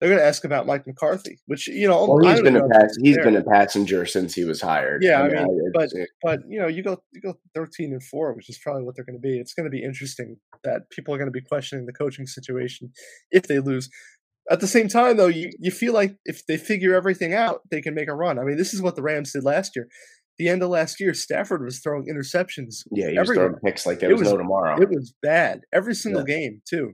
[0.00, 2.68] they're going to ask about Mike McCarthy, which you know well, I he's been a
[2.68, 3.24] pass, he's fair.
[3.24, 5.02] been a passenger since he was hired.
[5.02, 8.50] Yeah, I mean, it's- but you know, you go you go thirteen and four, which
[8.50, 9.38] is probably what they're going to be.
[9.38, 12.92] It's going to be interesting that people are going to be questioning the coaching situation
[13.30, 13.88] if they lose.
[14.50, 17.80] At the same time, though, you, you feel like if they figure everything out, they
[17.82, 18.38] can make a run.
[18.38, 19.88] I mean, this is what the Rams did last year.
[20.38, 22.84] The end of last year, Stafford was throwing interceptions.
[22.92, 23.48] yeah, he was everywhere.
[23.48, 24.80] throwing picks like there It was, was- no tomorrow.
[24.80, 26.92] It was bad every single game too.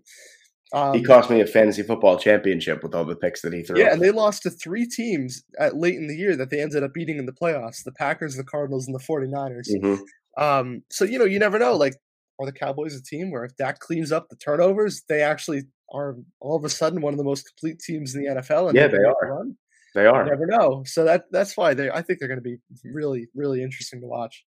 [0.74, 3.78] Um, he cost me a fantasy football championship with all the picks that he threw.
[3.78, 6.82] yeah, and they lost to three teams at late in the year that they ended
[6.82, 9.68] up beating in the playoffs: the Packers, the Cardinals, and the 49ers.
[9.82, 9.98] Mhm.
[10.38, 11.76] Um, so you know, you never know.
[11.76, 11.94] Like,
[12.40, 16.16] are the Cowboys a team where if Dak cleans up the turnovers, they actually are
[16.40, 18.68] all of a sudden one of the most complete teams in the NFL?
[18.68, 19.16] And Yeah, they are.
[19.36, 19.56] Run?
[19.94, 20.24] They You are.
[20.24, 20.82] never know.
[20.86, 21.90] So that that's why they.
[21.90, 24.42] I think they're going to be really, really interesting to watch.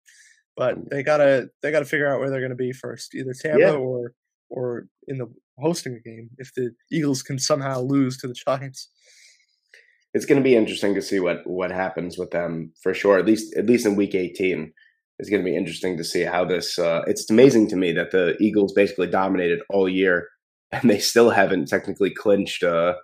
[0.56, 3.58] But they gotta they gotta figure out where they're going to be first, either Tampa
[3.60, 3.72] Yeah.
[3.72, 4.12] or
[4.50, 5.26] or in the
[5.58, 8.90] hosting a game if the Eagles can somehow lose to the Giants.
[10.14, 13.18] It's going to be interesting to see what what happens with them for sure.
[13.18, 14.72] At least at least in week 18,
[15.18, 16.78] it's going to be interesting to see how this.
[16.78, 20.28] Uh, it's amazing to me that the Eagles basically dominated all year,
[20.80, 22.62] and they still haven't technically clinched.
[22.62, 22.94] Uh,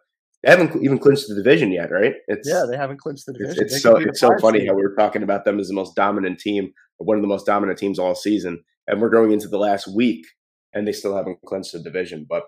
[0.42, 2.14] they haven't even clinched the division yet, right?
[2.28, 3.64] It's Yeah, they haven't clinched the division.
[3.64, 4.68] it's They so could be the it's so funny seed.
[4.68, 7.46] how we're talking about them as the most dominant team, or one of the most
[7.46, 10.26] dominant teams all season, and we're going into the last week,
[10.72, 12.26] and they still haven't clinched the division.
[12.28, 12.44] But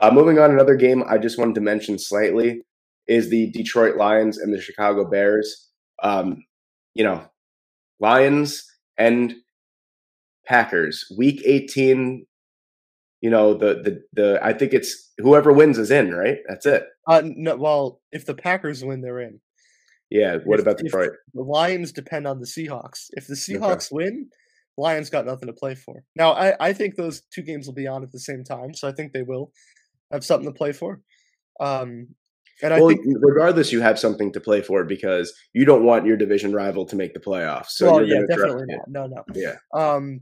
[0.00, 2.62] uh, moving on, another game I just wanted to mention slightly
[3.06, 5.68] is the Detroit Lions and the Chicago Bears.
[6.02, 6.44] Um,
[6.94, 7.22] you know,
[7.98, 8.64] Lions
[8.96, 9.34] and
[10.46, 12.26] Packers, Week 18.
[13.20, 16.38] You know the the the I think it's whoever wins is in, right?
[16.48, 16.84] That's it.
[17.06, 19.40] Uh, no, well, if the Packers win, they're in.
[20.10, 20.38] Yeah.
[20.44, 21.12] What If- about Detroit?
[21.34, 23.06] The Lions depend on the Seahawks.
[23.12, 24.28] If the Seahawks win,
[24.76, 26.02] Lions got nothing to play for.
[26.16, 28.88] Now, I, I think those two games will be on at the same time, so
[28.88, 29.52] I think they will
[30.10, 31.00] have something to play for.
[31.60, 32.08] Um,
[32.62, 36.16] and I think, regardless, you have something to play for because you don't want your
[36.16, 37.70] division rival to make the playoffs.
[37.70, 38.88] So well, yeah, definitely not.
[38.88, 39.24] No, no.
[39.34, 39.56] Yeah.
[39.72, 40.20] Um,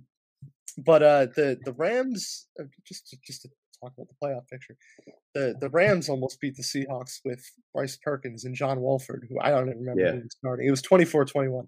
[0.85, 3.49] but uh, the the Rams, uh, just to, just to
[3.83, 4.77] talk about the playoff picture,
[5.35, 7.43] the the Rams almost beat the Seahawks with
[7.75, 10.13] Bryce Perkins and John Wolford, who I don't even remember Yeah.
[10.13, 10.67] who was starting.
[10.67, 11.67] It was 24-21.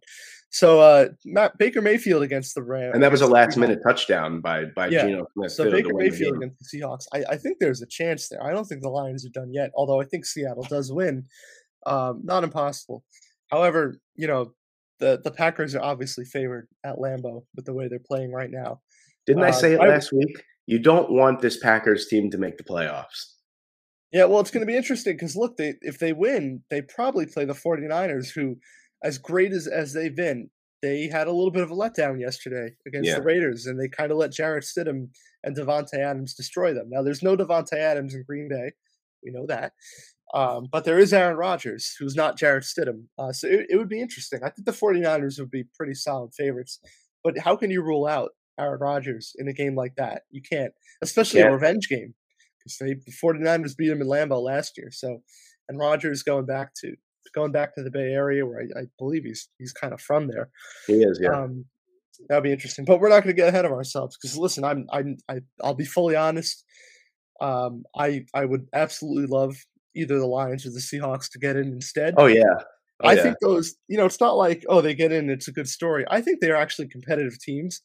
[0.53, 4.41] So uh, Matt, Baker Mayfield against the Rams, And that was a last minute touchdown
[4.41, 5.07] by by Yeah.
[5.07, 5.53] Geno Smith.
[5.53, 7.07] So Baker Mayfield against the Seahawks.
[7.13, 8.43] I, I think there's a chance there.
[8.43, 11.25] I don't think the Lions are done yet, although I think Seattle does win.
[11.87, 13.05] Um, not impossible.
[13.49, 14.53] However, you know,
[14.99, 18.81] the the Packers are obviously favored at Lambeau with the way they're playing right now.
[19.31, 20.43] Didn't I uh, say it I- last week?
[20.67, 23.33] You don't want this Packers team to make the playoffs.
[24.13, 27.27] Yeah, well, it's going to be interesting because look, they if they win, they probably
[27.27, 28.57] play the 49ers, who,
[29.03, 30.51] as great as as they've been,
[30.83, 33.17] they had a little bit of a letdown yesterday against Yeah.
[33.17, 35.09] the Raiders, and they kind of let Jarrett Stidham
[35.45, 36.89] and Davante Adams destroy them.
[36.91, 38.73] Now, there's no Davante Adams in Green Bay,
[39.25, 39.73] we know that,
[40.35, 43.05] um, but there is Aaron Rodgers, who's not Jarrett Stidham.
[43.19, 44.41] Uh, so it, it would be interesting.
[44.45, 46.81] I think the 49ers would be pretty solid favorites,
[47.25, 50.23] but how can you rule out Aaron Rodgers in a game like that?
[50.31, 52.15] You can't, especially a revenge game
[52.59, 54.91] because they the 49ers beat him in Lambeau last year.
[54.91, 55.23] So,
[55.69, 56.95] and Rodgers going back to
[57.35, 60.29] going back to the Bay Area where I, I believe he's he's kind of from
[60.29, 60.51] there.
[60.87, 61.31] He is, yeah.
[61.31, 61.65] Um,
[62.29, 62.85] that'd be interesting.
[62.85, 65.75] But we're not going to get ahead of ourselves because listen, I'm I'm I, I'll
[65.75, 66.65] be fully honest.
[67.41, 69.57] Um, I I would absolutely love
[69.95, 72.15] either the Lions or the Seahawks to get in instead.
[72.17, 72.45] oh yeah.
[73.03, 73.23] Oh, I yeah.
[73.23, 76.05] think those, you know, it's not like oh they get in, it's a good story.
[76.11, 77.81] I think they're actually competitive teams.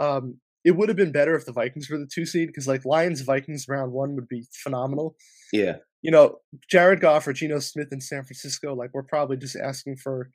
[0.00, 2.84] Um, it would have been better if the Vikings were the two seed because like
[2.84, 5.16] Lions Vikings round one would be phenomenal.
[5.52, 5.76] yeah.
[6.02, 6.38] You know,
[6.68, 10.30] Jared Goff or Geno Smith in San Francisco, like we're probably just asking for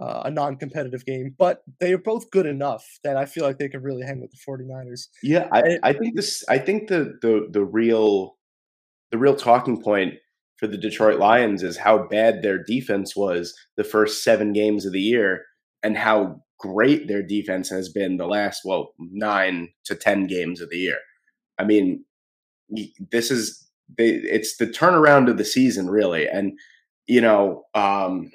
[0.00, 3.68] uh, a non-competitive game, but they are both good enough that I feel like they
[3.68, 5.08] could really hang with the 49ers.
[5.22, 6.44] Yeah, I, I think this.
[6.48, 8.36] I think the the the real
[9.12, 10.14] the real talking point
[10.58, 14.92] for the Detroit Lions is how bad their defense was the first seven games of
[14.92, 15.44] the year,
[15.82, 20.70] and how great their defense has been the last well nine to ten games of
[20.70, 20.98] the year.
[21.58, 22.04] I mean,
[23.10, 26.58] this is they, it's the turnaround of the season really, and
[27.06, 28.30] you know, um,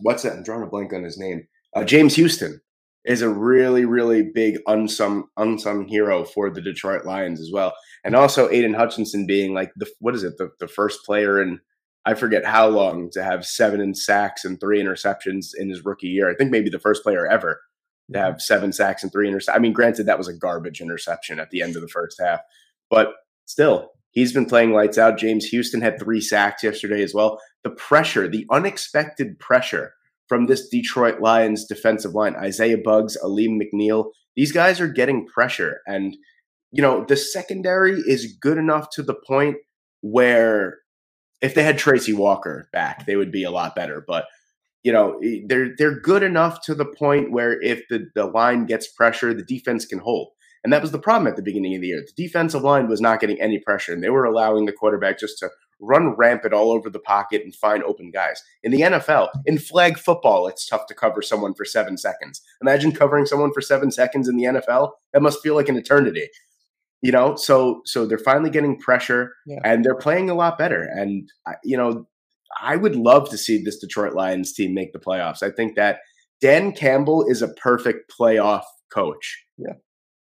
[0.00, 0.32] what's that?
[0.32, 1.46] I'm drawing a blank on his name.
[1.74, 2.60] Uh, James Houston
[3.04, 7.74] is a really, really big unsung unsung hero for the Detroit Lions as well.
[8.04, 11.60] And also Aidan Hutchinson being like the what is it, the, the first player in
[12.06, 16.08] I forget how long to have seven in sacks and three interceptions in his rookie
[16.08, 16.30] year.
[16.30, 17.60] I think maybe the first player ever
[18.12, 19.54] to have seven sacks and three interceptions.
[19.54, 22.40] I mean, granted, that was a garbage interception at the end of the first half,
[22.90, 23.14] but
[23.46, 25.18] still, he's been playing lights out.
[25.18, 27.40] James Houston had three sacks yesterday as well.
[27.62, 29.94] The pressure, the unexpected pressure
[30.28, 35.80] from this Detroit Lions defensive line, Isaiah Buggs, Alim McNeill, these guys are getting pressure.
[35.86, 36.16] And,
[36.70, 39.56] you know, the secondary is good enough to the point
[40.00, 40.78] where
[41.44, 44.02] if they had Tracy Walker back, they would be a lot better.
[44.06, 44.26] But
[44.82, 48.88] you know, they're they're good enough to the point where if the, the line gets
[48.88, 50.30] pressure, the defense can hold.
[50.62, 52.00] And that was the problem at the beginning of the year.
[52.00, 55.38] The defensive line was not getting any pressure, and they were allowing the quarterback just
[55.40, 58.42] to run rampant all over the pocket and find open guys.
[58.62, 62.40] In the NFL, in flag football, it's tough to cover someone for seven seconds.
[62.62, 64.92] Imagine covering someone for seven seconds in the NFL.
[65.12, 66.28] That must feel like an eternity.
[67.04, 69.58] You know, so so they're finally getting pressure Yeah.
[69.64, 70.82] and they're playing a lot better.
[70.82, 71.28] And
[71.62, 72.06] you know,
[72.60, 75.42] I would love to see this Detroit Lions team make the playoffs.
[75.42, 75.98] I think that
[76.40, 79.44] Dan Campbell is a perfect playoff coach.
[79.58, 79.74] Yeah.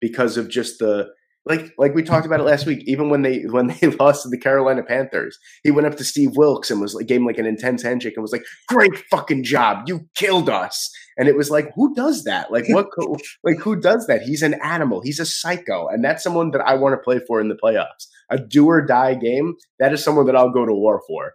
[0.02, 1.08] Because of just the
[1.46, 4.30] like like we talked about it last week, even when they when they lost to
[4.30, 7.38] the Carolina Panthers, he went up to Steve Wilks and was like gave him like
[7.38, 9.84] an intense handshake and was like, Great fucking job.
[9.88, 10.92] You killed us.
[11.18, 12.52] And it was like, who does that?
[12.52, 14.24] Like what co- like who does that?
[14.24, 15.02] He's an animal.
[15.02, 15.88] He's a psycho.
[15.88, 18.08] And that's someone that I want to play for in the playoffs.
[18.30, 19.56] A do or die game.
[19.80, 21.34] That is someone that I'll go to war for.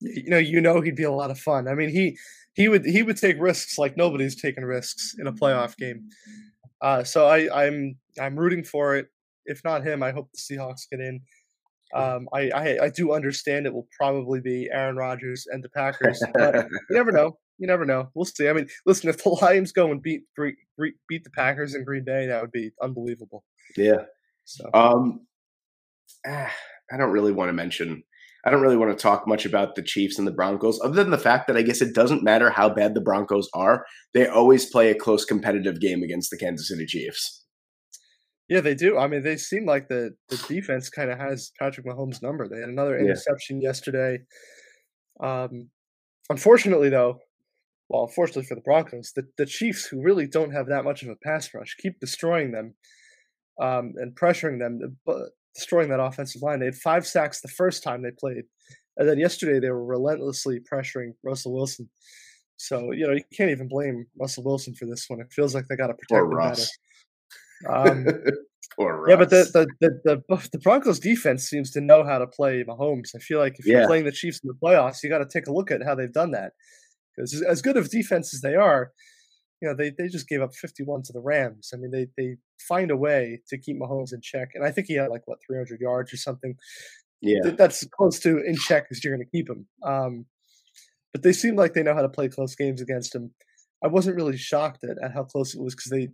[0.00, 1.68] you know, you know, he'd be a lot of fun.
[1.68, 2.16] I mean, he
[2.54, 6.08] he would he would take risks like nobody's taking risks in a playoff game.
[6.80, 9.08] Uh, so I, I'm I'm rooting for it.
[9.46, 11.20] If not him, I hope the Seahawks get in.
[11.94, 16.20] Um, I, I I do understand it will probably be Aaron Rodgers and the Packers,
[16.34, 17.38] but you never know.
[17.58, 18.10] You never know.
[18.14, 18.48] We'll see.
[18.48, 22.26] I mean, listen, if the Lions go and beat beat the Packers in Green Bay,
[22.26, 23.44] that would be unbelievable.
[23.76, 24.02] yeah.
[24.44, 25.26] So Um,
[26.26, 26.52] ah,
[26.92, 28.02] I don't really want to mention.
[28.44, 31.10] I don't really want to talk much about the Chiefs and the Broncos, other than
[31.10, 34.66] the fact that I guess it doesn't matter how bad the Broncos are; they always
[34.66, 37.44] play a close, competitive game against the Kansas City Chiefs.
[38.48, 38.96] Yeah, they do.
[38.96, 42.48] I mean, they seem like the the defense kind of has Patrick Mahomes' number.
[42.48, 43.06] They had another Yeah.
[43.06, 44.20] interception yesterday.
[45.20, 45.70] Um,
[46.30, 47.20] unfortunately, though,
[47.88, 51.08] well, unfortunately for the Broncos, the, the Chiefs, who really don't have that much of
[51.08, 52.74] a pass rush, keep destroying them
[53.60, 56.60] um, and pressuring them, uh, but destroying that offensive line.
[56.60, 58.44] They had five sacks the first time they played,
[58.96, 61.88] and then yesterday they were relentlessly pressuring Russell Wilson.
[62.58, 65.20] So you know you can't even blame Russell Wilson for this one.
[65.20, 66.62] It feels like they got to protect Or him better.
[67.68, 68.06] Um,
[69.10, 69.66] Yeah, but the the,
[70.04, 73.14] the the the Broncos defense seems to know how to play Mahomes.
[73.14, 75.46] I feel like if you're playing the Chiefs in the playoffs, you got to take
[75.46, 76.52] a look at how they've done that.
[77.16, 78.92] Because as good of defense as they are,
[79.62, 81.70] you know, they, they just gave up 51 to the Rams.
[81.72, 82.36] I mean, they they
[82.68, 85.38] find a way to keep Mahomes in check, and I think he had like what
[85.46, 86.56] 300 yards or something.
[87.22, 89.66] yeah, That's close to in check as you're going to keep him.
[89.82, 90.26] Um,
[91.12, 93.30] but they seem like they know how to play close games against him.
[93.82, 96.08] I wasn't really shocked at, at how close it was because they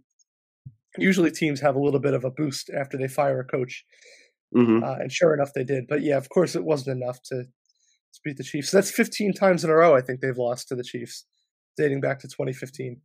[0.98, 3.84] usually teams have a little bit of a boost after they fire a coach.
[4.54, 5.86] hmm Uh, and sure enough, they did.
[5.88, 8.70] But yeah, of course, it wasn't enough to, to beat the Chiefs.
[8.70, 9.96] That's 15 times in a row.
[9.96, 11.26] I think they've lost to the Chiefs,
[11.76, 13.00] dating back to 2015.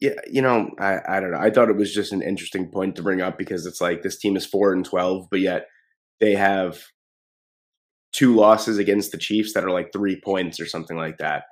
[0.00, 0.10] yeah.
[0.30, 1.38] You know, I I don't know.
[1.38, 4.18] I thought it was just an interesting point to bring up because it's like this
[4.18, 5.66] team is four and twelve, but yet
[6.20, 6.82] they have
[8.12, 11.44] two losses against the Chiefs that are like three points or something like that.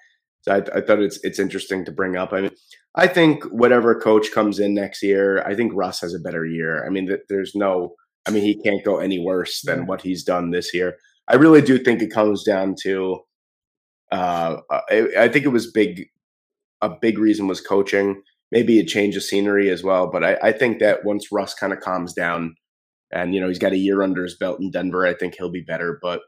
[0.42, 2.32] So I, I thought it's it's interesting to bring up.
[2.32, 2.50] I mean,
[2.96, 6.86] I think whatever coach comes in next year, I think Russ has a better year.
[6.86, 7.94] I mean, th- there's no,
[8.26, 9.84] I mean, he can't go any worse than Yeah.
[9.86, 10.96] what he's done this year.
[11.26, 13.20] I really do think it comes down to,
[14.12, 16.06] uh, I, I think it was big.
[16.82, 18.22] A big reason was coaching,
[18.52, 20.06] maybe a change of scenery as well.
[20.10, 22.54] But I, I think that once Russ kind of calms down,
[23.10, 25.50] and you know he's got a year under his belt in Denver, I think he'll
[25.50, 25.98] be better.
[26.02, 26.20] But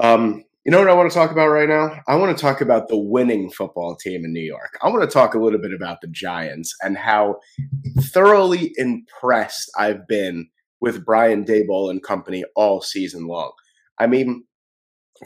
[0.00, 2.00] um, you know what I want to talk about right now?
[2.06, 4.78] I want to talk about the winning football team in New York.
[4.80, 7.40] I want to talk a little bit about the Giants and how
[8.00, 10.48] thoroughly impressed I've been
[10.80, 13.52] with Brian Daboll and company all season long.
[13.98, 14.44] I mean,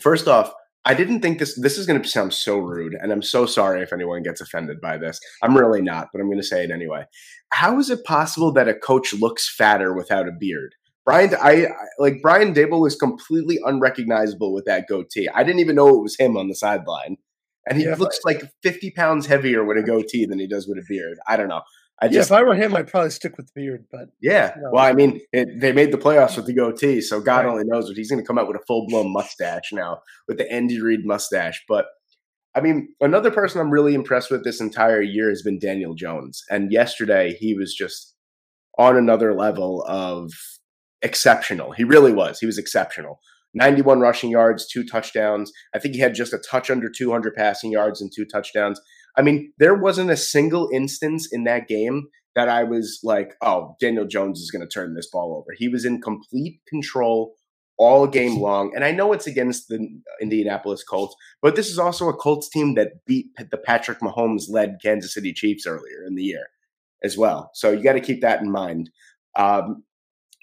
[0.01, 0.53] first off,
[0.87, 3.83] I didn't think this this is going to sound so rude, and I'm so sorry
[3.83, 5.21] if anyone gets offended by this.
[5.43, 7.05] I'm really not, but I'm going to say it anyway.
[7.51, 10.75] How is it possible that a coach looks fatter without a beard?
[11.07, 15.29] Brian, I, I like Brian Daboll is completely unrecognizable with that goatee.
[15.29, 17.17] I didn't even know it was him on the sideline,
[17.69, 20.79] and he Yeah, looks like 50 pounds heavier with a goatee than he does with
[20.79, 21.19] a beard.
[21.29, 21.63] I don't know.
[22.03, 23.87] I yeah, just if I were him, I'd probably stick with the beard.
[23.91, 24.57] But yeah.
[24.61, 24.71] No.
[24.73, 27.53] Well, I mean, it, they made the playoffs with the goatee, so God Right.
[27.53, 30.39] only knows what he's going to come out with a full blown mustache now with
[30.39, 31.65] the Andy Reid mustache.
[31.69, 31.87] But
[32.55, 36.43] I mean, another person I'm really impressed with this entire year has been Daniel Jones,
[36.51, 38.15] and yesterday he was just
[38.79, 40.33] on another level of
[41.03, 41.73] exceptional.
[41.73, 42.39] He really was.
[42.39, 43.21] He was exceptional.
[43.55, 45.51] 91 rushing yards, two touchdowns.
[45.75, 48.81] I think he had just a touch under 200 passing yards and two touchdowns.
[49.17, 53.75] I mean, there wasn't a single instance in that game that I was like, oh,
[53.81, 55.55] Daniel Jones is going to turn this ball over.
[55.57, 57.35] He was in complete control
[57.79, 58.73] all game long.
[58.75, 59.87] And I know it's against the
[60.21, 64.79] Indianapolis Colts, but this is also a Colts team that beat the Patrick Mahomes led
[64.83, 66.49] Kansas City Chiefs earlier in the year
[67.03, 67.51] as well.
[67.55, 68.91] So you got to keep that in mind.
[69.35, 69.83] Um,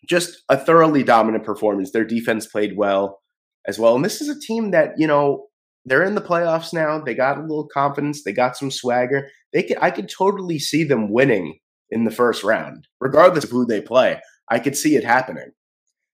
[0.08, 1.92] just a thoroughly dominant performance.
[1.92, 3.22] Their defense played well
[3.68, 3.96] as well.
[3.96, 5.48] And this is a team that, you know,
[5.86, 7.00] they're in the playoffs now.
[7.00, 8.24] They got a little confidence.
[8.24, 9.30] They got some swagger.
[9.52, 13.66] They could I could totally see them winning in the first round, regardless of who
[13.66, 14.20] they play.
[14.50, 15.52] I could see it happening.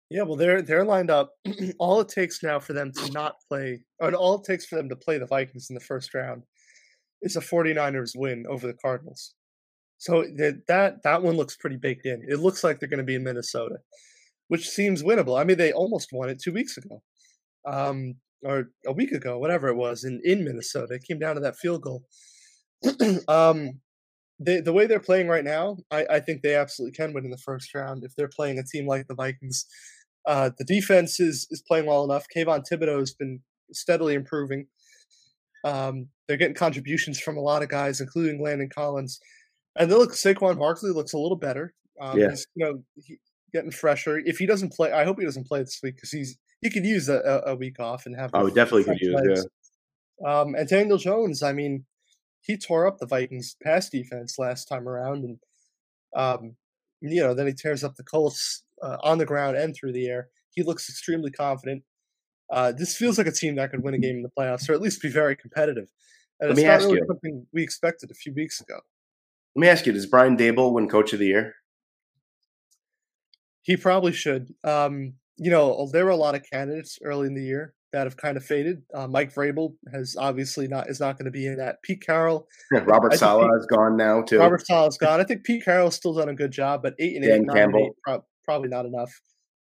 [0.09, 1.31] yeah, well, they're they're lined up.
[1.79, 4.89] all it takes now for them to not play, or all it takes for them
[4.89, 6.43] to play the Vikings in the first round
[7.21, 9.33] is a 49ers win over the Cardinals.
[9.97, 12.23] So that that one looks pretty baked in.
[12.27, 13.77] It looks like they're going to be in Minnesota,
[14.47, 15.39] which seems winnable.
[15.39, 17.01] I mean, they almost won it two weeks ago,
[17.65, 20.95] um, or a week ago, whatever it was, in in Minnesota.
[20.95, 22.03] It came down to that field goal.
[23.27, 23.81] um,
[24.39, 27.31] they, the way they're playing right now, I, I think they absolutely can win in
[27.31, 29.65] the first round if they're playing a team like the Vikings.
[30.27, 32.27] Uh, the defense is is playing well enough.
[32.35, 33.39] Kayvon Thibodeaux has been
[33.71, 34.67] steadily improving.
[35.63, 39.19] Um, they're getting contributions from a lot of guys, including Landon Collins.
[39.77, 41.73] And they look Saquon Barkley looks a little better.
[41.99, 42.35] Um, Yeah.
[42.55, 43.19] you know, he,
[43.53, 44.19] getting fresher.
[44.19, 46.85] If he doesn't play, I hope he doesn't play this week because he's he could
[46.85, 48.31] use a, a, week off and have.
[48.33, 49.45] Oh, definitely could use, legs.
[50.25, 51.85] Um, and Daniel Jones, I mean,
[52.41, 55.39] he tore up the Vikings pass defense last time around, and
[56.15, 56.55] um,
[57.01, 60.07] you know, then he tears up the Colts uh, on the ground and through the
[60.07, 60.29] air.
[60.51, 61.83] He looks extremely confident.
[62.51, 64.73] Uh, this feels like a team that could win a game in the playoffs, or
[64.73, 65.89] at least be very competitive.
[66.39, 67.05] And Let it's me not ask really you.
[67.07, 68.79] something we expected a few weeks ago.
[69.57, 71.55] Let me ask you: Does Brian Daboll win Coach of the Year?
[73.63, 74.53] He probably should.
[74.63, 78.17] Um, you know, there were a lot of candidates early in the year that have
[78.17, 78.83] kind of faded.
[78.93, 81.81] Uh, Mike Vrabel has obviously not is not going to be in that.
[81.81, 84.37] Pete Carroll, Robert I Sala he- is gone now too.
[84.37, 85.19] Robert Saleh is gone.
[85.19, 87.57] I think Pete Carroll's still done a good job, but eight and eight, Dan nine
[87.57, 89.11] and eight, prob- probably not enough.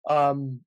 [0.08, 0.60] Um,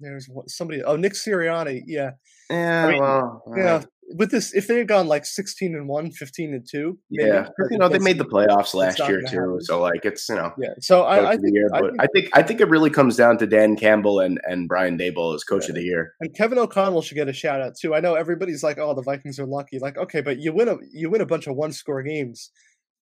[0.00, 0.82] there's somebody.
[0.82, 1.82] Oh, Nick Sirianni.
[1.86, 2.10] Yeah,
[2.50, 3.84] yeah, I mean, well, yeah.
[4.16, 7.48] With this, if they had gone like 16 and 1, 15 and 2, maybe, yeah.
[7.70, 9.60] You know, they made the playoffs last year too, happen.
[9.60, 10.52] so like it's you know.
[10.58, 10.70] Yeah.
[10.80, 13.36] So I, I think, year, I think I think I think it really comes down
[13.38, 16.14] to Dan Campbell and and Brian Daboll as coach of the year.
[16.20, 17.94] and Kevin O'Connell should get a shout out too.
[17.94, 20.76] I know everybody's like, "Oh, the Vikings are lucky." Like, okay, but you win a
[20.90, 22.50] you win a bunch of one score games.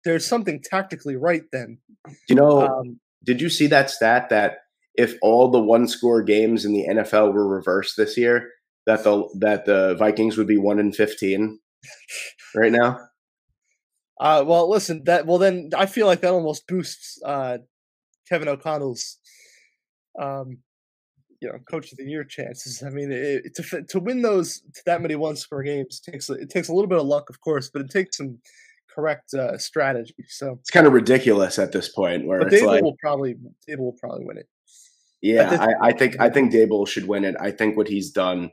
[0.05, 1.79] there's something tactically right then.
[2.29, 4.59] You know, Um, did you see that stat that
[4.95, 8.51] if all the one score games in the NFL were reversed this year,
[8.87, 11.61] that the that the Vikings would be one in fifteen
[12.55, 12.99] right now?
[14.19, 17.59] uh, well, listen, that well then I feel like that almost boosts uh,
[18.29, 19.19] Kevin O'Connell's,
[20.19, 20.59] um,
[21.41, 22.83] you know, coach of the year chances.
[22.83, 26.69] I mean, it, to to win those that many one score games takes it takes
[26.69, 28.39] a little bit of luck, of course, but it takes some
[28.93, 30.15] correct uh, strategy.
[30.29, 33.35] So, It's kind of ridiculous at this point where but it's Daboll like will probably
[33.69, 34.49] Daboll will probably win it.
[35.21, 37.37] Yeah, I, I think I think Daboll should win it.
[37.39, 38.51] I think what he's done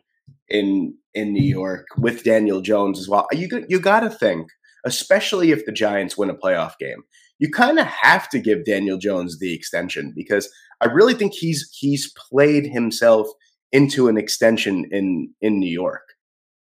[0.50, 3.28] in in New York with Daniel Jones as well.
[3.32, 4.48] You you got to think,
[4.86, 7.04] especially if the Giants win a playoff game,
[7.40, 10.50] you kind of have to give Daniel Jones the extension because
[10.82, 13.28] I really think he's he's played himself
[13.72, 16.04] into an extension in in New York.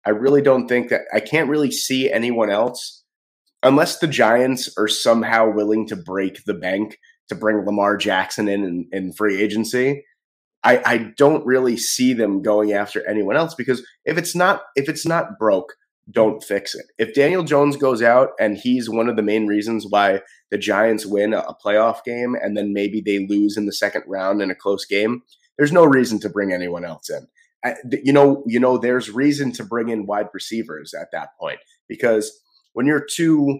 [0.05, 3.03] I really don't think that I can't really see anyone else
[3.61, 6.97] unless the Giants are somehow willing to break the bank
[7.27, 10.03] to bring Lamar Jackson in in, in free agency.
[10.63, 14.89] I, I don't really see them going after anyone else because if it's not if
[14.89, 15.73] it's not broke,
[16.11, 16.85] don't fix it.
[16.97, 21.05] If Daniel Jones goes out and he's one of the main reasons why the Giants
[21.05, 24.55] win a, playoff game and then maybe they lose in the second round in a
[24.55, 25.21] close game,
[25.57, 27.27] there's no reason to bring anyone else in.
[27.63, 31.59] Uh, you know, you know, there's reason to bring in wide receivers at that point
[31.87, 32.41] because
[32.73, 33.59] when you're two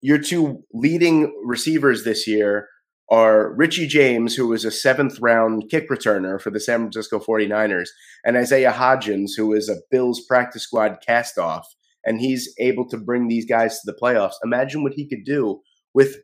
[0.00, 2.68] your two leading receivers this year
[3.12, 7.90] are Richie James, who was a seventh round kick returner for the San Francisco 49ers,
[8.24, 11.68] and Isaiah Hodgins, who is a Bills practice squad cast off.
[12.04, 14.32] And he's able to bring these guys to the playoffs.
[14.42, 15.60] Imagine what he could do
[15.94, 16.16] with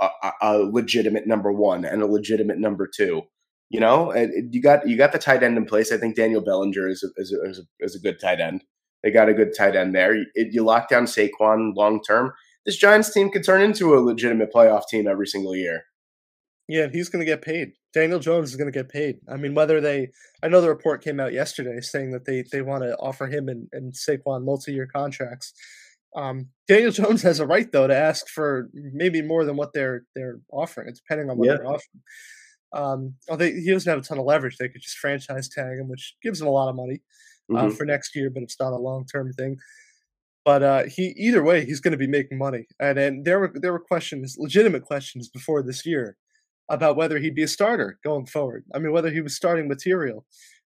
[0.00, 0.08] a,
[0.42, 3.22] a- legitimate number one and a legitimate number two.
[3.70, 5.90] You know, And you got you got the tight end in place.
[5.90, 8.64] I think Daniel Bellinger is a, is a, is a, is a good tight end.
[9.02, 10.14] They got a good tight end there.
[10.14, 12.32] You, you lock down Saquon long term
[12.68, 15.84] this Giants team could turn into a legitimate playoff team every single year.
[16.68, 17.72] Yeah, and he's going to get paid.
[17.94, 19.16] Daniel Jones is going to get paid.
[19.28, 20.10] I mean, whether they,
[20.42, 23.48] I know the report came out yesterday saying that they they want to offer him
[23.48, 25.52] and, and Saquon multi-year contracts.
[26.14, 30.02] Um, Daniel Jones has a right though to ask for maybe more than what they're
[30.14, 31.56] they're offering, It's depending on what Yeah.
[31.56, 32.02] they're offering.
[32.74, 34.58] Um, oh, they, he doesn't have a ton of leverage.
[34.58, 37.00] They could just franchise tag him, which gives him a lot of money
[37.50, 37.76] uh, Mhm.
[37.78, 39.56] for next year, but it's not a long term thing.
[40.44, 43.52] But uh, he either way, he's going to be making money, and and there were
[43.54, 46.18] there were questions, legitimate questions before this year
[46.70, 48.64] about whether he'd be a starter going forward.
[48.74, 50.26] I mean, whether he was starting material.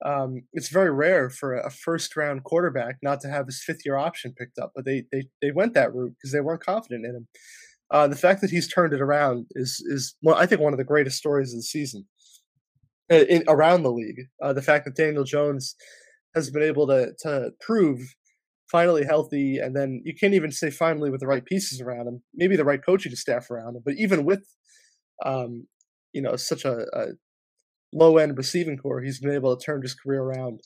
[0.05, 3.97] Um, it's very rare for a first round quarterback not to have his fifth year
[3.97, 7.15] option picked up, but they they they went that route because they weren't confident in
[7.15, 7.27] him.
[7.91, 10.77] Uh, the fact that he's turned it around is is well, I think one of
[10.79, 12.05] the greatest stories of the season
[13.11, 14.27] uh, in, around the league.
[14.41, 15.75] Uh, the fact that Daniel Jones
[16.33, 17.99] has been able to to prove
[18.71, 22.21] finally healthy, and then you can't even say finally with the right pieces around him,
[22.33, 24.45] maybe the right coaching staff around him, but even with
[25.25, 25.67] um,
[26.13, 27.05] you know such a, a
[27.93, 30.61] low end receiving core, he's been able to turn his career around.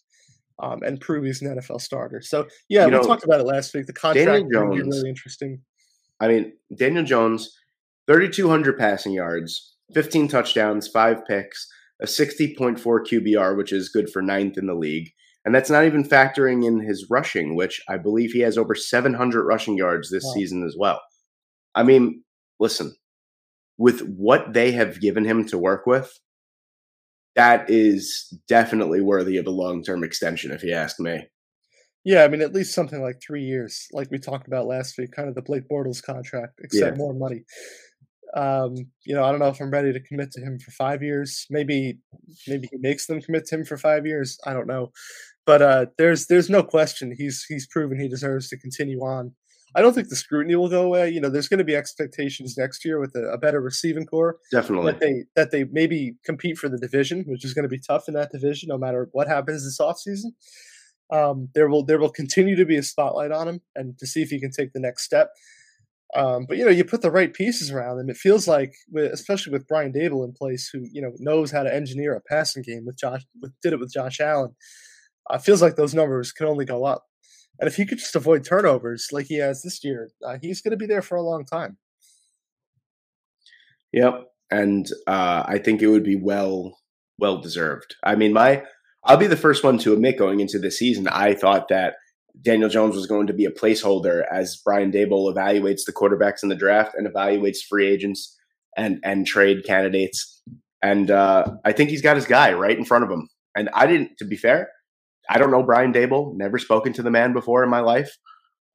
[0.62, 2.22] Um, and prove he's an NFL starter.
[2.22, 3.88] So yeah, You we know, talked about it last week.
[3.88, 5.62] The contract is gonna be really interesting.
[6.20, 7.52] I mean, Daniel Jones,
[8.08, 11.68] 3,200 passing yards, 15 touchdowns, five picks,
[12.02, 15.10] a 60.4 QBR, which is good for ninth in the league.
[15.44, 19.44] And that's not even factoring in his rushing, which I believe he has over 700
[19.46, 20.34] rushing yards this Wow.
[20.34, 21.02] season as well.
[21.74, 22.24] I mean,
[22.60, 22.96] listen,
[23.78, 26.12] with what they have given him to work with,
[27.36, 31.28] that is definitely worthy of a long term extension, if you ask me.
[32.06, 35.12] Yeah, I mean, at least something like three years, like we talked about last week,
[35.16, 36.98] kind of the Blake Bortles contract, except Yeah.
[36.98, 37.46] more money.
[38.36, 41.02] Um, you know, I don't know if I'm ready to commit to him for five
[41.02, 41.46] years.
[41.50, 42.00] Maybe,
[42.48, 44.38] maybe he makes them commit to him for five years.
[44.46, 44.92] I don't know,
[45.46, 49.34] but uh, there's there's no question he's he's proven he deserves to continue on.
[49.76, 51.10] I don't think the scrutiny will go away.
[51.10, 54.38] You know, there's going to be expectations next year with a, a better receiving core
[54.52, 54.92] Definitely.
[54.92, 58.08] that they that they maybe compete for the division, which is going to be tough
[58.08, 60.32] in that division, no matter what happens this offseason.
[61.12, 64.22] Um, there will there will continue to be a spotlight on him, and to see
[64.22, 65.30] if he can take the next step.
[66.16, 68.10] Um, but you know, you put the right pieces around him.
[68.10, 71.64] It feels like, with, especially with Brian Daboll in place, who you know knows how
[71.64, 74.56] to engineer a passing game with Josh, with, did it with Josh Allen.
[75.30, 77.06] Uh, feels like those numbers can only go up.
[77.60, 80.72] And if he could just avoid turnovers like he has this year, uh, he's going
[80.72, 81.78] to be there for a long time.
[83.92, 86.78] Yep, and uh, I think it would be well
[87.20, 87.96] well deserved.
[88.04, 88.64] I mean, my
[89.04, 91.96] I'll be the first one to admit going into the season, I thought that
[92.42, 96.50] Daniel Jones was going to be a placeholder as Brian Daboll evaluates the quarterbacks in
[96.50, 98.36] the draft and evaluates free agents
[98.76, 100.42] and and trade candidates.
[100.82, 103.30] And uh, I think he's got his guy right in front of him.
[103.56, 104.70] And I didn't, to be fair,
[105.30, 106.36] I don't know Brian Daboll.
[106.36, 108.18] Never spoken to the man before in my life.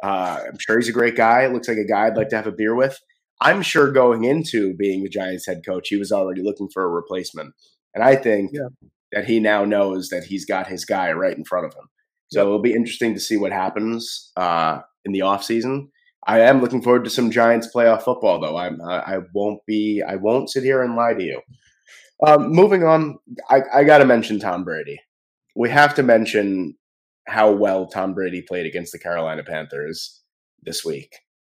[0.03, 1.47] Uh, I'm sure he's a great guy.
[1.47, 2.99] Looks like a guy I'd like to have a beer with.
[3.41, 6.89] I'm sure going into being the Giants head coach, he was already looking for a
[6.89, 7.55] replacement.
[7.95, 8.69] And I think Yeah.
[9.13, 11.89] that he now knows that he's got his guy right in front of him.
[12.31, 12.47] So Yep.
[12.47, 15.89] it'll be interesting to see what happens uh, in the offseason.
[16.27, 18.57] I am looking forward to some Giants playoff football, though.
[18.57, 20.03] I'm, I, I won't be.
[20.07, 21.41] I won't sit here and lie to you.
[22.27, 23.19] Um, moving on,
[23.49, 25.01] I, I got to mention Tom Brady.
[25.59, 26.77] We have to mention
[27.27, 30.23] how well Tom Brady played against the Carolina Panthers
[30.63, 31.17] this week,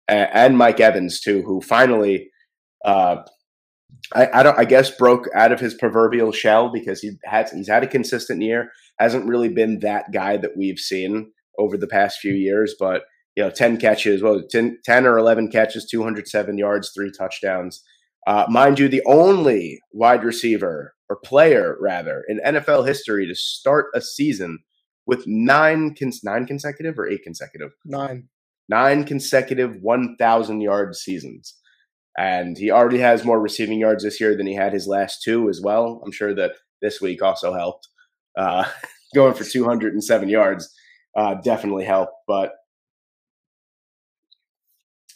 [0.08, 2.30] and Mike Evans too, who finally,
[2.82, 3.16] uh,
[4.14, 7.68] I, I don't, I guess, broke out of his proverbial shell because he had he's
[7.68, 8.70] had a consistent year.
[8.98, 13.02] Hasn't really been that guy that we've seen over the past few years, but
[13.36, 17.82] you know, 10 catches, well, 10, 10 or 11 catches, 207 yards, three touchdowns.
[18.26, 23.86] Uh, mind you, the only wide receiver or player, rather, in NFL history to start
[23.94, 24.60] a season
[25.06, 27.72] with nine, cons- nine consecutive or eight consecutive?
[27.84, 28.28] Nine.
[28.68, 31.56] Nine consecutive 1,000 yard seasons.
[32.16, 35.48] And he already has more receiving yards this year than he had his last two
[35.48, 36.00] as well.
[36.04, 37.88] I'm sure that this week also helped.
[38.38, 38.64] Uh,
[39.14, 40.72] going for 207 yards
[41.16, 42.12] uh, definitely helped.
[42.28, 42.52] But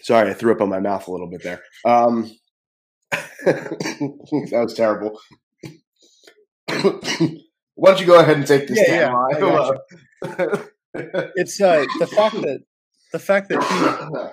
[0.03, 1.63] sorry, I threw up on my mouth a little bit there.
[1.85, 2.31] Um,
[3.45, 5.21] that was terrible.
[7.77, 9.29] Why don't you go ahead and take this Yeah, down?
[9.41, 9.71] yeah?
[11.37, 12.61] It's uh, the fact that
[13.13, 14.29] the fact that he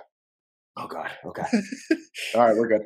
[0.77, 1.11] oh God.
[1.25, 1.43] Okay.
[2.35, 2.81] All right, we're good.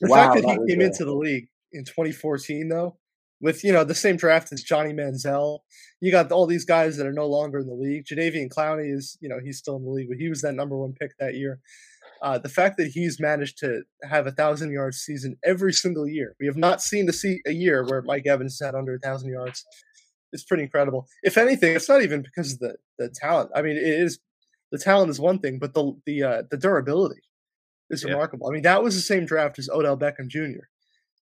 [0.00, 2.96] the Wow, fact that he came uh, into the league in 2014 though
[3.40, 5.60] with you know the same draft as Johnny Manziel
[6.00, 9.18] you got all these guys that are no longer in the league Jadeveon Clowney is
[9.20, 11.34] you know he's still in the league but he was that number one pick that
[11.34, 11.60] year
[12.22, 16.34] uh, the fact that he's managed to have a thousand yard season every single year
[16.40, 19.30] we have not seen to see a year where Mike Evans had under a thousand
[19.30, 19.64] yards
[20.32, 23.76] it's pretty incredible if anything it's not even because of the the talent I mean
[23.76, 24.18] it is
[24.72, 27.20] the talent is one thing but the the uh, the durability
[27.90, 28.10] is Yeah.
[28.10, 28.48] remarkable.
[28.48, 30.64] I mean, that was the same draft as Odell Beckham Jr.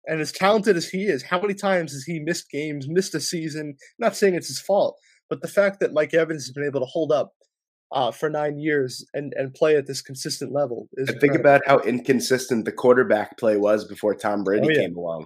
[0.07, 3.19] And as talented as he is, how many times has he missed games, missed a
[3.19, 3.75] season?
[3.99, 4.97] not saying it's his fault,
[5.29, 7.33] but the fact that Mike Evans has been able to hold up
[7.91, 11.61] uh, for nine years and, and play at this consistent level is And think about
[11.65, 14.81] how inconsistent the quarterback play was before Tom Brady Oh, yeah.
[14.81, 15.25] came along.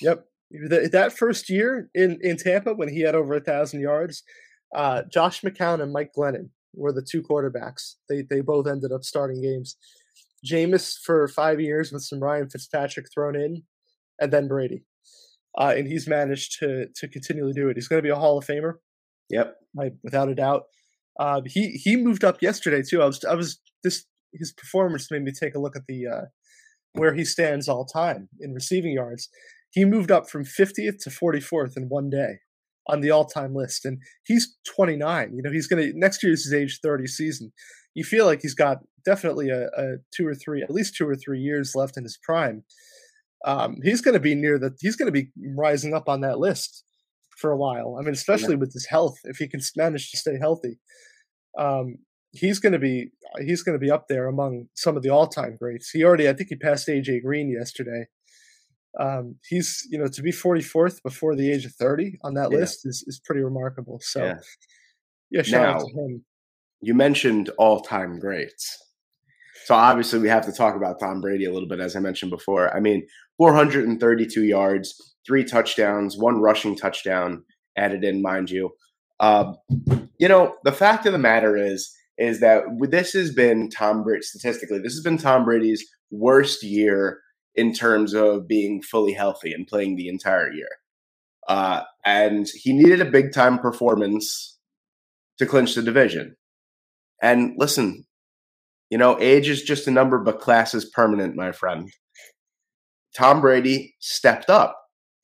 [0.00, 0.24] Yep.
[0.70, 4.22] Th- that first year in, in Tampa when he had over a thousand yards,
[4.74, 7.94] uh, Josh McCown and Mike Glennon were the two quarterbacks.
[8.08, 9.76] They they both ended up starting games.
[10.46, 13.62] Jameis for five years with some Ryan Fitzpatrick thrown in,
[14.20, 14.84] and then Brady.
[15.58, 17.76] Uh, and he's managed to to continually do it.
[17.76, 18.74] He's going to be a Hall of Famer,
[19.30, 19.56] Yep.
[19.74, 20.64] like, without a doubt.
[21.18, 23.02] Uh, he he moved up yesterday too.
[23.02, 26.24] I was I was this his performance made me take a look at the uh,
[26.92, 29.28] where he stands all time in receiving yards.
[29.70, 32.38] He moved up from 50th to 44th in one day
[32.88, 35.34] on the all-time list, and he's 29.
[35.34, 37.52] You know, he's gonna next year is his age 30 season.
[37.94, 41.16] You feel like he's got definitely a, a two or three, at least two or
[41.16, 42.64] three years left in his prime.
[43.44, 44.74] Um, he's going to be near the.
[44.80, 46.84] He's going to be rising up on that list
[47.38, 47.96] for a while.
[47.98, 50.78] I mean, especially with his health, if he can manage to stay healthy,
[51.58, 51.96] um,
[52.32, 53.10] he's going to be
[53.40, 55.90] he's going to be up there among some of the all-time greats.
[55.90, 58.06] He already, I think, he passed AJ Green yesterday.
[58.98, 62.58] Um, he's you know to be 44th before the age of 30 on that Yeah.
[62.58, 64.00] list is, is pretty remarkable.
[64.02, 64.38] So Yeah.
[65.30, 66.24] yeah, shout out to him.
[66.80, 68.76] You mentioned all time greats.
[69.66, 72.30] So obviously we have to talk about Tom Brady a little bit, as I mentioned
[72.30, 72.74] before.
[72.74, 73.06] I mean,
[73.36, 77.44] 432 yards, three touchdowns, one rushing touchdown
[77.76, 78.70] added in, mind you.
[79.20, 79.56] Um,
[80.18, 84.22] you know, the fact of the matter is, is that this has been Tom Brady
[84.22, 84.78] statistically.
[84.78, 87.20] This has been Tom Brady's worst year
[87.54, 90.68] in terms of being fully healthy and playing the entire year.
[91.46, 94.58] Uh, and he needed a big time performance
[95.38, 96.36] to clinch the division.
[97.22, 98.04] And listen,
[98.90, 101.90] you know, age is just a number, but class is permanent, my friend.
[103.16, 104.77] Tom Brady stepped up.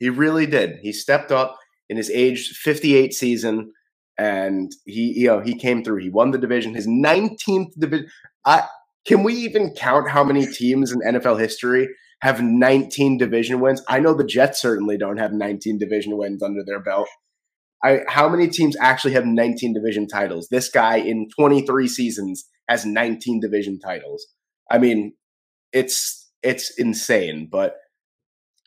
[0.04, 0.80] He really did.
[0.82, 1.56] He stepped up
[1.88, 3.72] in his age 58 season
[4.18, 6.02] and he you know, he came through.
[6.02, 8.08] He won the division, his 19th division.
[8.44, 8.64] I
[9.06, 11.88] can we even count how many teams in NFL history
[12.20, 13.82] have 19 division wins?
[13.88, 17.08] I know the Jets certainly don't have 19 division wins under their belt.
[17.82, 20.48] I, how many teams actually have 19 division titles?
[20.50, 24.26] This guy in 23 seasons has 19 division titles.
[24.70, 25.14] I mean,
[25.72, 27.76] it's it's insane, but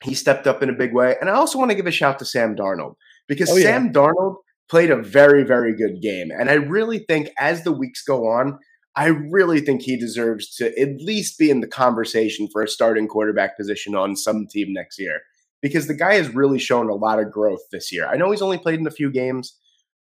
[0.04, 1.16] he stepped up in a big way.
[1.20, 2.96] And I also want to give a shout to Sam Darnold
[3.28, 3.64] because Oh, yeah.
[3.64, 4.38] Sam Darnold
[4.70, 8.60] played a very very good game, and I really think as the weeks go on,
[8.96, 13.08] I really think he deserves to at least be in the conversation for a starting
[13.08, 15.22] quarterback position on some team next year
[15.62, 18.08] because the guy has really shown a lot of growth this year.
[18.08, 19.56] I know he's only played in a few games.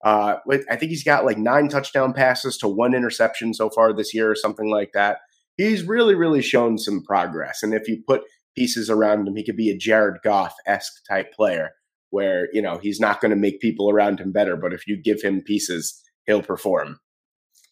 [0.04, 3.94] Uh, but I think he's got like nine touchdown passes to one interception so far
[3.94, 5.18] this year, or something like that.
[5.56, 7.62] he's really, really shown some progress.
[7.62, 8.20] And if you put
[8.54, 11.70] pieces around him, he could be a Jared Goff esque type player
[12.10, 14.96] where, you know, he's not going to make people around him better, but if you
[14.96, 17.00] give him pieces, he'll perform.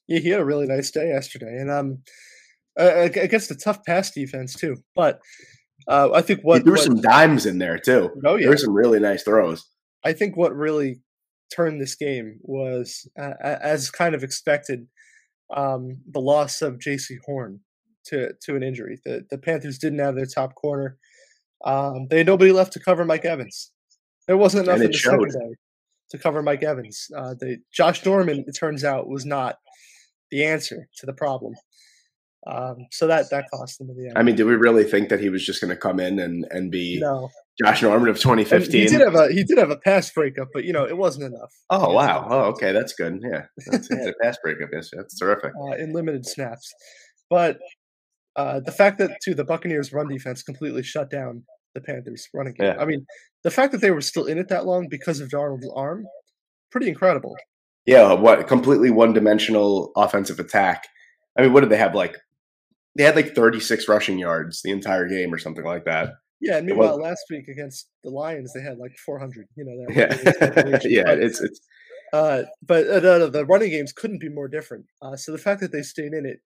[0.09, 1.56] Yeah, he had a really nice day yesterday.
[1.59, 1.98] And um,
[2.78, 4.78] uh, against a tough pass defense, too.
[4.96, 5.20] But
[5.86, 6.59] uh, I think what.
[6.59, 8.10] He threw what, some dimes in there, too.
[8.24, 8.42] Oh, yeah.
[8.42, 9.64] There were some really nice throws.
[10.04, 11.00] I think what really
[11.54, 14.88] turned this game was, uh, as kind of expected,
[15.54, 17.60] um, the loss of Jaycee Horn
[18.06, 18.98] to to an injury.
[19.04, 20.96] The the Panthers didn't have their top corner.
[21.64, 23.70] Um, they had nobody left to cover Mike Evans.
[24.26, 25.30] There wasn't enough in the showed.
[25.30, 25.56] secondary
[26.10, 27.08] to cover Mike Evans.
[27.16, 29.56] Uh, they, Josh Norman, it turns out, was not
[30.30, 31.54] the answer to the problem.
[32.44, 34.18] Um, so that that cost them in the end.
[34.18, 36.44] I mean, did we really think that he was just going to come in and,
[36.50, 37.30] and be no,
[37.62, 38.88] Josh Norman of And he 2015?
[38.88, 41.52] did have a he did have a pass breakup, but you know it wasn't enough.
[41.70, 42.26] Oh wow!
[42.28, 43.20] Oh okay, that's good.
[43.22, 44.70] Yeah, that's, yeah, the pass breakup.
[44.72, 45.52] Yes, that's terrific.
[45.68, 46.72] uh, in limited snaps.
[47.30, 47.60] But
[48.36, 51.44] uh, the fact that too the Buccaneers' run defense completely shut down
[51.74, 52.66] the Panthers' running game.
[52.66, 52.76] Yeah.
[52.78, 53.06] I mean,
[53.42, 56.04] the fact that they were still in it that long because of Darnold's arm,
[56.70, 57.34] pretty incredible.
[57.86, 60.86] Yeah, what completely one-dimensional offensive attack.
[61.36, 61.94] I mean, what did they have?
[61.94, 62.16] Like
[62.96, 66.10] they had like 36 rushing yards the entire game or something like that.
[66.40, 69.46] Yeah, and meanwhile, last week against the Lions, they had like 400.
[69.56, 71.60] You know, that Yeah, yeah, But, it's it's
[72.12, 74.86] uh, but uh, no, the running games couldn't be more different.
[75.00, 76.40] Uh, so the fact that they stayed in it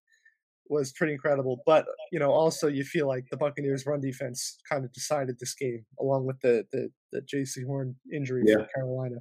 [0.69, 1.61] was pretty incredible.
[1.65, 5.53] But you know, also you feel like the Buccaneers' run defense kind of decided this
[5.53, 8.57] game, along with the the, the Jaycee Horn injury Yeah.
[8.57, 9.17] for Carolina.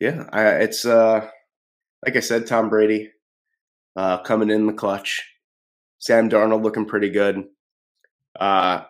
[0.00, 1.28] yeah, I, it's uh
[2.04, 3.10] like I said, Tom Brady
[3.96, 5.28] uh coming in the clutch.
[5.98, 7.44] Sam Darnold looking pretty good.
[8.38, 8.82] Uh,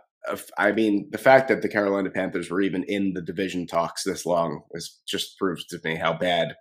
[0.57, 4.25] I mean, the fact that the Carolina Panthers were even in the division talks this
[4.25, 6.55] long is just proves to me how bad,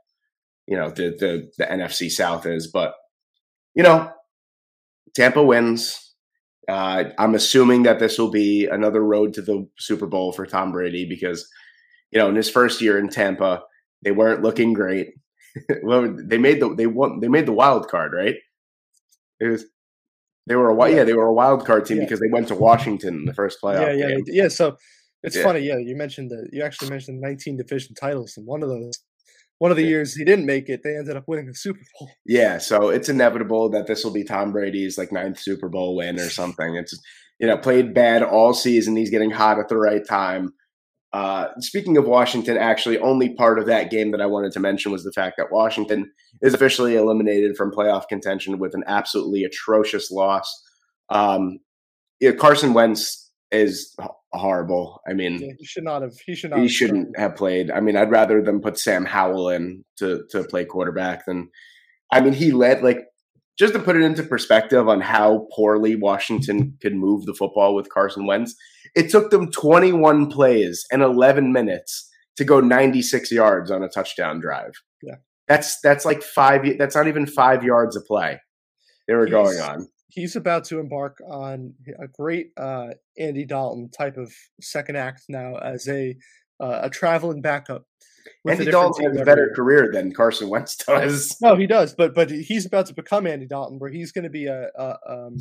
[0.68, 2.68] you know, the the, the NFC South is.
[2.68, 2.96] But
[3.76, 4.12] you know,
[5.16, 6.14] Tampa wins.
[6.68, 10.72] Uh, I'm assuming that this will be another road to the Super Bowl for Tom
[10.72, 11.48] Brady because,
[12.12, 13.64] you know, in his first year in Tampa,
[14.04, 15.10] they weren't looking great.
[15.84, 18.36] well, they made the they won they made the wild card, right?
[19.40, 19.66] It was
[20.48, 22.04] they were a wi- yeah they were a wild card team Yeah.
[22.06, 24.24] because they went to Washington in the first playoff yeah, yeah, game.
[24.28, 24.48] yeah.
[24.48, 24.78] So
[25.24, 25.44] it's Yeah.
[25.44, 25.60] funny.
[25.62, 28.94] Yeah, you mentioned the you actually mentioned 19 division titles, and one of those,
[29.62, 32.10] one of the years he didn't make it, they ended up winning the Super Bowl.
[32.26, 36.20] Yeah, so it's inevitable that this will be Tom Brady's like ninth Super Bowl win
[36.20, 36.74] or something.
[36.74, 37.00] It's
[37.40, 38.96] you know played bad all season.
[38.96, 40.56] He's getting hot at the right time.
[41.14, 44.92] Uh, speaking of Washington, actually, only part of that game that I wanted to mention
[44.92, 46.12] was the fact that Washington
[46.42, 50.52] is officially eliminated from playoff contention with an absolutely atrocious loss.
[51.10, 51.60] Um,
[52.20, 53.96] yeah, Carson Wentz is
[54.34, 55.02] horrible.
[55.08, 56.14] I mean, he should not have.
[56.26, 56.58] He should not.
[56.58, 57.22] he have shouldn't started.
[57.22, 57.72] have played.
[57.72, 61.50] I mean, I'd rather them put Sam Howell in to to play quarterback than.
[62.12, 63.06] I mean, he led like
[63.58, 67.90] just to put it into perspective on how poorly Washington could move the football with
[67.90, 68.56] Carson Wentz.
[68.96, 74.40] It took them 21 plays and 11 minutes to go 96 yards on a touchdown
[74.42, 74.74] drive.
[75.02, 75.16] Yeah.
[75.48, 76.66] That's that's like five.
[76.78, 78.40] That's not even five yards a play
[79.08, 79.88] they were going on.
[80.12, 85.56] He's about to embark on a great uh, Andy Dalton type of second act now
[85.58, 86.16] as a
[86.60, 87.86] uh, a traveling backup.
[88.48, 89.56] Andy Dalton has a better year.
[89.56, 91.36] career than Carson Wentz does.
[91.42, 94.30] No, he does, but but he's about to become Andy Dalton, where he's going to
[94.30, 95.38] be a, a um,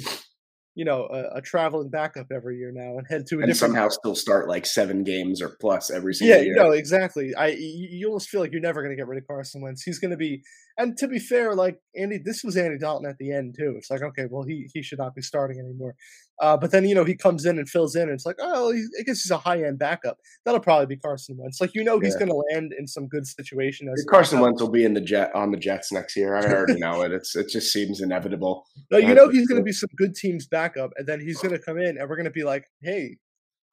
[0.74, 3.88] you know, a, a traveling backup every year now and head to a and somehow
[3.88, 6.54] still start like seven games or plus every single yeah, year.
[6.54, 7.34] no, exactly.
[7.34, 9.82] I you, almost feel like you're never going to get rid of Carson Wentz.
[9.82, 10.42] He's going to be,
[10.78, 13.74] and to be fair, like Andy, this was Andy Dalton at the end too.
[13.76, 15.94] It's like okay, well he he should not be starting anymore.
[16.40, 18.72] Uh, but then you know he comes in and fills in, and it's like oh,
[18.72, 20.18] he's, I guess he's a high end backup.
[20.44, 21.60] That'll probably be Carson Wentz.
[21.60, 22.20] Like you know he's Yeah.
[22.20, 23.88] going to land in some good situation.
[23.92, 24.40] As Carson.
[24.40, 26.34] Wentz will be in the jet on the Jets next year.
[26.36, 27.12] I already know it.
[27.12, 28.64] It's it just seems inevitable.
[28.90, 31.52] No, you know he's going to be some good teams backup, and then he's going
[31.52, 33.16] to come in, and we're going to be like, "Hey,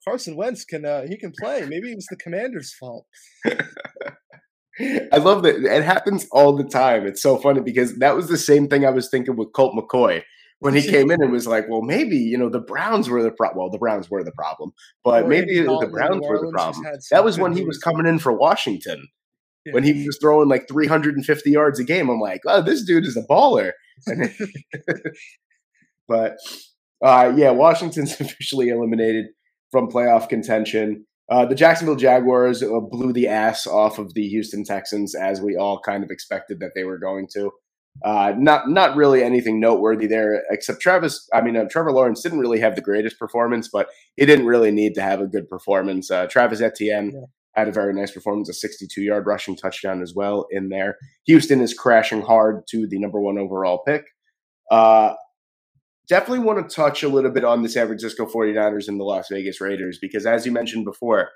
[0.06, 1.66] Carson Wentz can uh, he can play?
[1.68, 3.06] Maybe it was the Commanders' fault."
[5.12, 7.08] I love that it happens all the time.
[7.08, 10.22] It's so funny because that was the same thing I was thinking with Colt McCoy
[10.60, 13.32] when he came in and was like, "Well, maybe you know the Browns were the
[13.32, 13.60] problem.
[13.60, 14.72] Well, the Browns were the problem,
[15.04, 18.20] but Or maybe the Browns were the problem." That was when he was coming in
[18.20, 19.08] for Washington
[19.72, 22.10] when he was throwing like 350 yards a game.
[22.10, 23.72] I'm like, "Oh, this dude is a baller."
[26.08, 26.38] But
[27.04, 29.28] uh, yeah, Washington's officially eliminated
[29.72, 31.06] from playoff contention.
[31.30, 35.58] Uh, the Jacksonville Jaguars uh, blew the ass off of the Houston Texans, as we
[35.58, 37.52] all kind of expected that they were going to.
[38.06, 41.28] Uh, not not really anything noteworthy there, except Travis.
[41.34, 44.72] I mean, uh, Trevor Lawrence didn't really have the greatest performance, but he didn't really
[44.72, 46.10] need to have a good performance.
[46.12, 47.22] Uh, Travis Etienne Yeah.
[47.56, 50.98] had a very nice performance, a 62 yard rushing touchdown as well in there.
[51.26, 54.06] Houston is crashing hard to the number one overall pick.
[54.72, 55.14] Uh,
[56.08, 59.28] definitely want to touch a little bit on the San Francisco 49ers and the Las
[59.30, 61.30] Vegas Raiders because, as you mentioned before,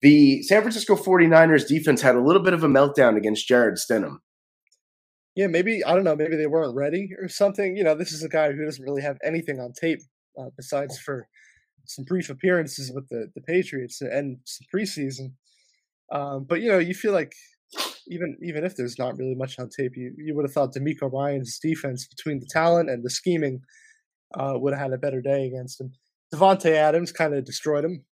[0.00, 4.18] the San Francisco 49ers defense had a little bit of a meltdown against Jarrett Stidham.
[5.34, 6.16] Yeah, maybe I don't know.
[6.16, 7.76] Maybe they weren't ready or something.
[7.76, 10.00] You know, this is a guy who doesn't really have anything on tape
[10.38, 11.26] uh, besides for
[11.86, 15.32] some brief appearances with the the Patriots and some preseason.
[16.12, 17.32] Um, but you know, you feel like
[18.08, 21.12] even even if there's not really much on tape, you you would have thought DeMeco
[21.12, 23.60] Ryans' defense between the talent and the scheming
[24.38, 25.92] uh, would have had a better day against him.
[26.34, 28.04] Davante Adams kind of destroyed him.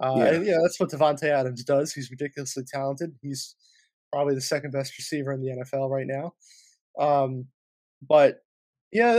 [0.00, 0.40] Uh, yeah.
[0.40, 1.92] Yeah, that's what Davante Adams does.
[1.92, 3.14] He's ridiculously talented.
[3.22, 3.56] He's
[4.12, 6.32] probably the second best receiver in the NFL right now.
[6.98, 7.46] Um,
[8.06, 8.38] but
[8.92, 9.12] yeah,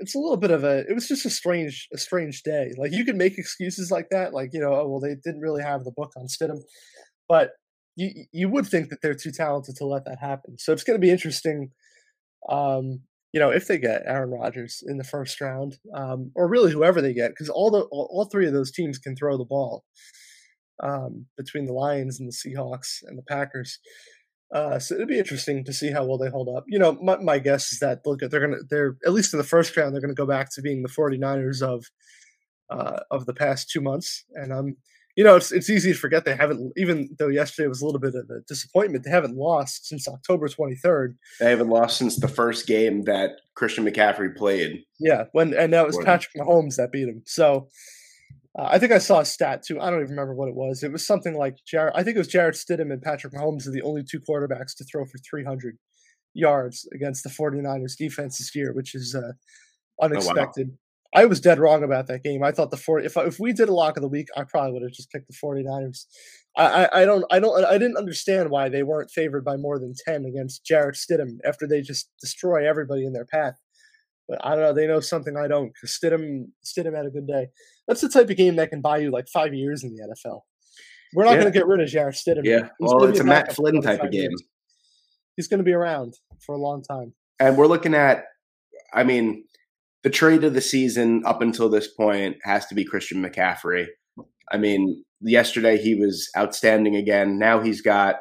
[0.00, 0.84] it's a little bit of a.
[0.88, 2.72] It was just a strange, a strange day.
[2.76, 5.62] Like you can make excuses like that, like you know, oh well, they didn't really
[5.62, 6.60] have the book on Stidham,
[7.28, 7.52] but
[7.96, 10.58] you you would think that they're too talented to let that happen.
[10.58, 11.70] So it's going to be interesting.
[12.48, 13.00] Um,
[13.32, 17.02] you know, if they get Aaron Rodgers in the first round, um, or really whoever
[17.02, 19.84] they get, because all the all, three of those teams can throw the ball
[20.82, 23.78] um, between the Lions and the Seahawks and the Packers.
[24.54, 26.64] Uh, so it'd be interesting to see how well they hold up.
[26.68, 29.44] You know, my, my guess is that look, they're gonna they're at least in the
[29.44, 31.86] first round they're gonna go back to being the 49ers of
[32.70, 34.76] uh, of the past two months, and I'm
[35.16, 38.00] you know it's it's easy to forget they haven't even though yesterday was a little
[38.00, 41.16] bit of a disappointment they haven't lost since October 23rd.
[41.40, 44.84] They haven't lost since the first game that Christian McCaffrey played.
[45.00, 47.22] Yeah, when and that was Patrick Mahomes that beat him.
[47.26, 47.68] So
[48.58, 49.80] uh, I think I saw a stat too.
[49.80, 50.82] I don't even remember what it was.
[50.82, 51.94] It was something like Jarrett.
[51.96, 54.84] I think it was Jarrett Stidham and Patrick Mahomes are the only two quarterbacks to
[54.84, 55.78] throw for 300
[56.34, 59.32] yards against the 49ers defense this year, which is uh,
[60.00, 60.68] unexpected.
[60.68, 60.85] Oh, wow.
[61.14, 62.42] I was dead wrong about that game.
[62.42, 64.72] I thought the 40 if if we did a lock of the week, I probably
[64.72, 66.04] would have just picked the 49ers.
[66.56, 69.78] I, I, I don't I don't I didn't understand why they weren't favored by more
[69.78, 73.54] than 10 against Jarrett Stidham after they just destroy everybody in their path.
[74.28, 74.72] But I don't know.
[74.72, 77.48] They know something I don't because Stidham Stidham had a good day.
[77.86, 80.40] That's the type of game that can buy you like five years in the NFL.
[81.14, 81.40] We're not yeah.
[81.40, 82.44] going to get rid of Jarrett Stidham.
[82.44, 84.22] Yeah, He's well, it's a Matt Flynn type of game.
[84.22, 84.42] Years.
[85.36, 86.14] He's going to be around
[86.44, 87.14] for a long time.
[87.38, 88.24] And we're looking at,
[88.92, 89.44] I mean,
[90.02, 93.86] the trade of the season up until this point has to be Christian McCaffrey.
[94.50, 97.38] I mean, yesterday he was outstanding again.
[97.38, 98.16] Now he's got,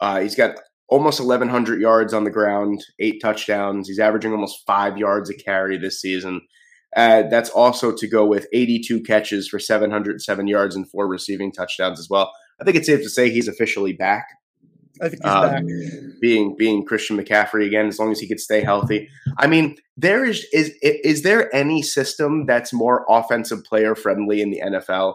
[0.00, 0.56] uh, he's got
[0.88, 3.88] almost 1,100 yards on the ground, eight touchdowns.
[3.88, 6.42] He's averaging almost five yards a carry this season.
[6.94, 11.98] Uh, that's also to go with 82 catches for 707 yards and four receiving touchdowns
[11.98, 12.30] as well.
[12.60, 14.26] I think it's safe to say he's officially back.
[15.00, 15.64] I think he's um, back.
[16.20, 19.08] Being being Christian McCaffrey again, as long as he could stay healthy.
[19.38, 24.50] I mean, there is is is there any system that's more offensive player friendly in
[24.50, 25.14] the NFL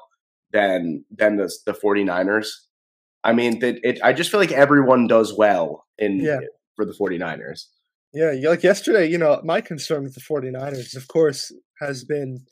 [0.51, 2.49] than than the the 49ers?
[3.23, 6.39] I mean, that it, I just feel like everyone does well in yeah.
[6.75, 7.65] for the 49ers.
[8.13, 12.45] Yeah, like yesterday, you know, my concern with the 49ers, of course, has been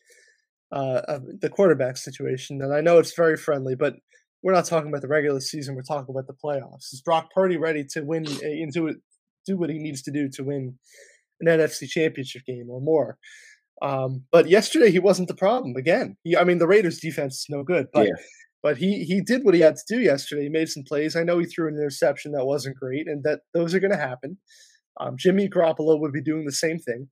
[0.72, 2.62] uh, uh, the quarterback situation.
[2.62, 3.96] And I know it's very friendly, but
[4.46, 5.74] we're not talking about the regular season.
[5.74, 6.94] We're talking about the playoffs.
[6.94, 8.98] Is Brock Purdy ready to win and do it,
[9.48, 10.78] do what he needs to do to win
[11.42, 13.18] an NFC championship game or more?
[13.82, 16.18] Um, but yesterday he wasn't the problem again.
[16.24, 18.14] He, I mean, the Raiders defense is no good, but yeah.
[18.62, 20.44] But he he did what he had to do yesterday.
[20.44, 21.16] He made some plays.
[21.16, 23.98] I know he threw an interception that wasn't great, and that those are going to
[23.98, 24.38] happen.
[25.00, 27.08] Um, Jimmy Garoppolo would be doing the same thing.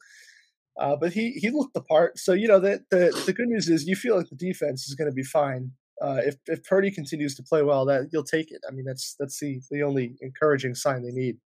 [0.79, 2.17] Uh, but he he looked the part.
[2.17, 4.95] So you know that the the good news is you feel like the defense is
[4.95, 5.71] going to be fine.
[6.01, 8.61] Uh, if if Purdy continues to play well, that you'll take it.
[8.67, 11.37] I mean, that's that's the the only encouraging sign they need.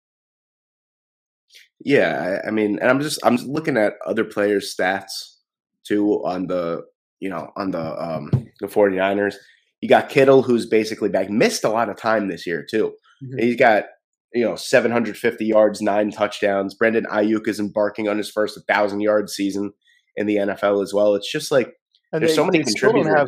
[1.79, 5.37] Yeah, I, I mean, and I'm just I'm just looking at other players' stats
[5.85, 6.83] too on the
[7.19, 9.35] you know on the um the 49ers.
[9.81, 12.93] You got Kittle, who's basically back, missed a lot of time this year too.
[13.23, 13.39] Mm-hmm.
[13.39, 13.85] He's got
[14.33, 16.73] you know 750 yards, nine touchdowns.
[16.73, 19.73] Brandon Aiyuk is embarking on his first thousand yard season
[20.15, 21.15] in the NFL as well.
[21.15, 21.73] It's just like
[22.11, 23.13] and there's they, so many contributors.
[23.15, 23.27] Have,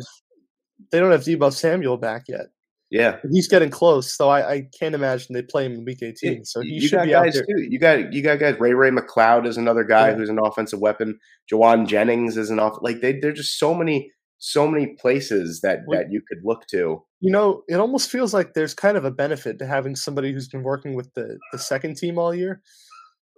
[0.90, 2.46] they don't have Deebo Samuel back yet.
[2.90, 6.44] Yeah, he's getting close, so I, I can't imagine they play him in Week 18.
[6.44, 7.56] So he you should be guys out there.
[7.56, 7.62] Too.
[7.62, 8.58] You got you got guys.
[8.58, 10.16] Ray Ray McCloud is another guy yeah.
[10.16, 11.20] who's an offensive weapon.
[11.52, 12.78] Jauan Jennings is an off.
[12.82, 17.00] Like they, they're just so many so many places that that you could look to.
[17.20, 20.48] You know, it almost feels like there's kind of a benefit to having somebody who's
[20.48, 22.60] been working with the the second team all year.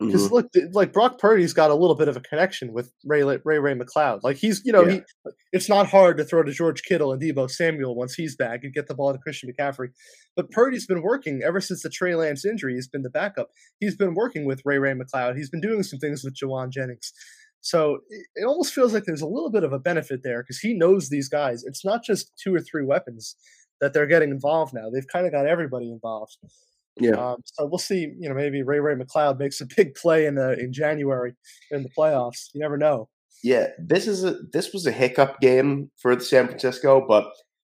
[0.00, 0.34] Because mm-hmm.
[0.34, 3.74] look, like Brock Purdy's got a little bit of a connection with Ray Ray Ray
[3.74, 4.20] McCloud.
[4.22, 5.00] Like he's, you know, yeah.
[5.24, 8.64] he it's not hard to throw to George Kittle and Deebo Samuel once he's back
[8.64, 9.88] and get the ball to Christian McCaffrey.
[10.34, 12.74] But Purdy's been working ever since the Trey Lance injury.
[12.74, 13.50] He's been the backup.
[13.78, 15.36] He's been working with Ray Ray McCloud.
[15.36, 17.12] He's been doing some things with Jauan Jennings.
[17.60, 20.74] So it almost feels like there's a little bit of a benefit there because he
[20.74, 21.62] knows these guys.
[21.62, 23.36] It's not just two or three weapons
[23.80, 24.90] that they're getting involved now.
[24.90, 26.38] They've kind of got everybody involved.
[27.00, 27.12] Yeah.
[27.12, 28.12] Um, so we'll see.
[28.18, 31.34] You know, maybe Ray Ray McCloud makes a big play in the in January
[31.70, 32.48] in the playoffs.
[32.54, 33.08] You never know.
[33.42, 37.24] Yeah, this is a this was a hiccup game for San Francisco, but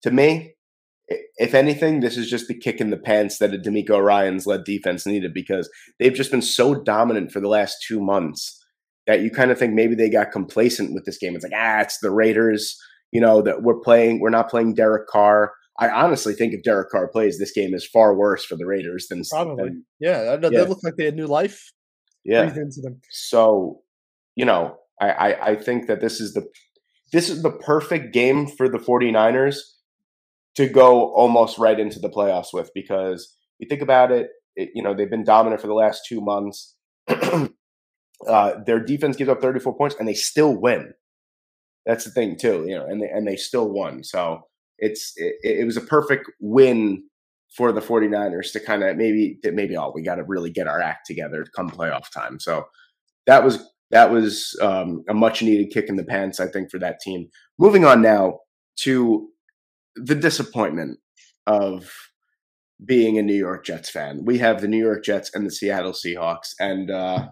[0.02, 0.54] to me,
[1.36, 4.64] if anything, this is just the kick in the pants that a DeMeco Ryans' led
[4.64, 5.68] defense needed because
[5.98, 8.54] they've just been so dominant for the last two months
[9.06, 11.34] that you kind of think maybe they got complacent with this game.
[11.34, 12.78] It's like ah, it's the Raiders.
[13.12, 14.20] You know that we're playing.
[14.20, 15.52] We're not playing Derek Carr.
[15.78, 19.06] I honestly think if Derek Carr plays, this game is far worse for the Raiders
[19.08, 19.64] than Probably.
[19.64, 20.62] than- Yeah, I know Yeah.
[20.62, 21.72] they look like they had new life
[22.24, 22.42] yeah.
[22.42, 23.00] into them.
[23.10, 23.82] So,
[24.34, 26.46] you know, I, I, I think that this is the
[27.12, 29.56] this is the perfect game for the 49ers
[30.56, 34.82] to go almost right into the playoffs with because you think about it, it you
[34.82, 36.74] know, they've been dominant for the last two months.
[37.08, 40.92] uh, their defense gives up 34 points and they still win.
[41.86, 44.02] That's the thing too, you know, and they and they still won.
[44.04, 44.42] So
[44.78, 47.04] it's it, it was a perfect win
[47.56, 50.66] for the 49ers to kind of maybe that maybe oh we got to really get
[50.66, 52.38] our act together come playoff time.
[52.38, 52.66] So
[53.26, 53.58] that was
[53.90, 57.28] that was um, a much needed kick in the pants, I think, for that team.
[57.58, 58.40] Moving on now
[58.80, 59.28] to
[59.96, 60.98] the disappointment
[61.46, 61.90] of
[62.84, 64.24] being a New York Jets fan.
[64.24, 67.28] We have the New York Jets and the Seattle Seahawks, and uh,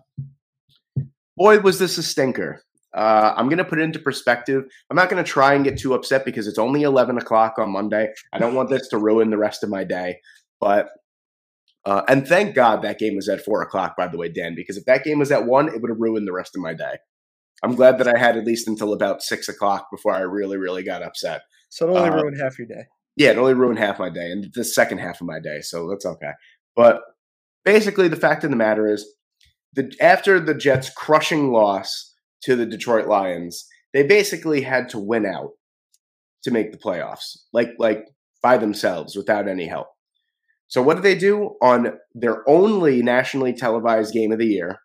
[1.36, 2.62] boy, was this a stinker.
[2.96, 4.64] Uh, I'm going to put it into perspective.
[4.90, 7.70] I'm not going to try and get too upset because it's only 11 o'clock on
[7.70, 8.08] Monday.
[8.32, 10.20] I don't want this to ruin the rest of my day.
[10.60, 10.88] But
[11.84, 14.76] uh, and thank God that game was at four o'clock, by the way, Dan, because
[14.76, 16.96] if that game was at one, it would have ruined the rest of my day.
[17.62, 20.82] I'm glad that I had at least until about six o'clock before I really, really
[20.82, 21.42] got upset.
[21.68, 22.86] So it only Uh, ruined half your day.
[23.14, 25.88] Yeah, it only ruined half my day and the second half of my day, so
[25.88, 26.32] that's okay.
[26.74, 27.02] But
[27.64, 29.06] basically, the fact of the matter is,
[29.72, 32.14] the after the Jets' crushing loss
[32.46, 35.50] to the Detroit Lions, they basically had to win out
[36.44, 38.06] to make the playoffs, like like
[38.42, 39.88] by themselves without any help.
[40.68, 44.78] So what do they do on their only nationally televised game of the year?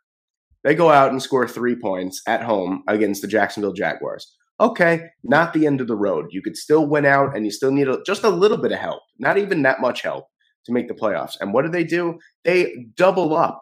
[0.63, 4.35] They go out and score three points at home against the Jacksonville Jaguars.
[4.59, 6.27] Okay, not the end of the road.
[6.29, 8.77] You could still win out, and you still need a, just a little bit of
[8.77, 10.25] help, not even that much help
[10.65, 11.35] to make the playoffs.
[11.39, 12.19] And what do they do?
[12.43, 13.61] They double up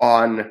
[0.00, 0.50] on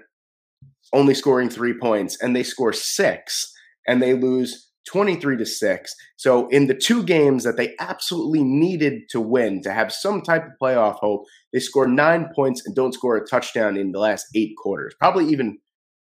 [0.94, 3.52] only scoring three points, and they score six,
[3.88, 5.96] and they lose 23 to 6.
[6.18, 10.46] So in the two games that they absolutely needed to win to have some type
[10.46, 14.26] of playoff hope, they score 9 points and don't score a touchdown in the last
[14.36, 14.94] 8 quarters.
[15.00, 15.60] Probably even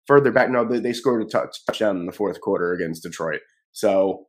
[0.08, 3.42] further back no they, scored a touchdown in the fourth quarter against Detroit.
[3.72, 4.26] So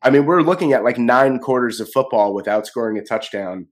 [0.00, 3.66] I mean, we're looking at like 9 quarters of football without scoring a touchdown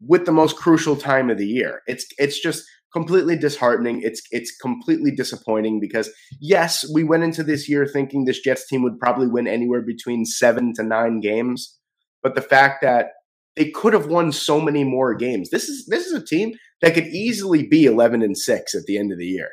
[0.00, 1.82] with the most crucial time of the year.
[1.86, 4.00] It's it's just completely disheartening.
[4.02, 6.10] It's it's completely disappointing because
[6.40, 10.24] yes, we went into this year thinking this Jets team would probably win anywhere between
[10.24, 11.78] 7 to 9 games,
[12.22, 13.08] but the fact that
[13.56, 15.50] they could have won so many more games.
[15.50, 18.96] This is this is a team that could easily be 11 and 6 at the
[18.96, 19.50] end of the year.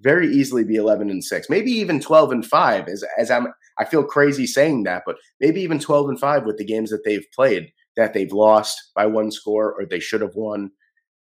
[0.00, 1.48] Very easily be 11 and 6.
[1.48, 5.62] Maybe even 12 and 5 as as I'm I feel crazy saying that, but maybe
[5.62, 9.30] even 12 and 5 with the games that they've played that they've lost by one
[9.30, 10.70] score or they should have won.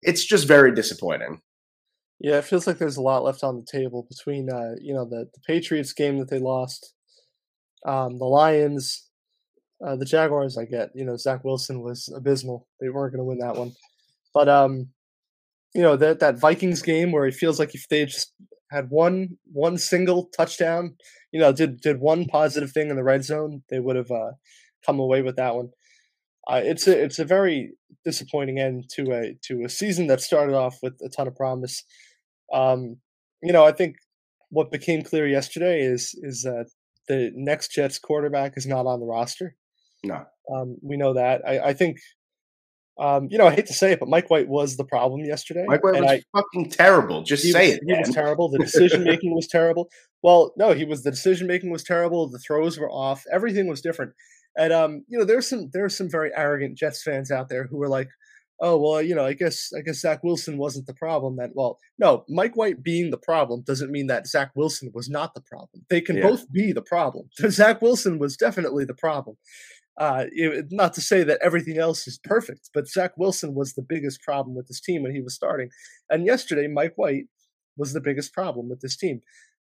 [0.01, 1.41] It's just very disappointing.
[2.19, 5.05] Yeah, it feels like there's a lot left on the table between uh, you know
[5.05, 6.93] the the Patriots game that they lost,
[7.85, 9.09] um, the Lions,
[9.85, 10.57] uh, the Jaguars.
[10.57, 12.67] I get you know Zach Wilson was abysmal.
[12.81, 13.73] They weren't going to win that one,
[14.33, 14.89] but um,
[15.73, 18.33] you know that that Vikings game where it feels like if they just
[18.71, 20.95] had one one single touchdown,
[21.31, 24.31] you know, did did one positive thing in the red zone, they would have uh,
[24.85, 25.69] come away with that one.
[26.49, 27.73] Uh, it's a it's a very
[28.03, 31.83] disappointing end to a to a season that started off with a ton of promise.
[32.51, 32.97] Um,
[33.43, 33.97] you know, I think
[34.49, 36.69] what became clear yesterday is is that
[37.07, 39.55] the next Jets quarterback is not on the roster.
[40.03, 40.25] No.
[40.53, 41.41] Um, we know that.
[41.45, 41.97] I, I think,
[42.99, 45.65] um, you know, I hate to say it, but Mike White was the problem yesterday.
[45.67, 47.23] Mike White was I, fucking terrible.
[47.23, 47.83] Just say was, it.
[47.85, 48.49] He was terrible.
[48.49, 49.89] The decision making was terrible.
[50.23, 51.03] Well, no, he was.
[51.03, 52.29] The decision making was terrible.
[52.29, 53.23] The throws were off.
[53.31, 54.13] Everything was different.
[54.59, 57.77] And um, you know, there's some there's some very arrogant Jets fans out there who
[57.77, 58.09] were like,
[58.59, 61.79] "Oh, well, you know, I guess I guess Zach Wilson wasn't the problem." That well,
[61.97, 65.85] no, Mike White being the problem doesn't mean that Zach Wilson was not the problem.
[65.89, 66.23] They can Yeah.
[66.29, 67.29] both be the problem.
[67.49, 69.37] Zach Wilson was definitely the problem.
[69.97, 73.81] Uh, it- not to say that everything else is perfect, but Zach Wilson was the
[73.93, 75.69] biggest problem with this team when he was starting.
[76.09, 77.25] And yesterday, Mike White
[77.77, 79.21] was the biggest problem with this team.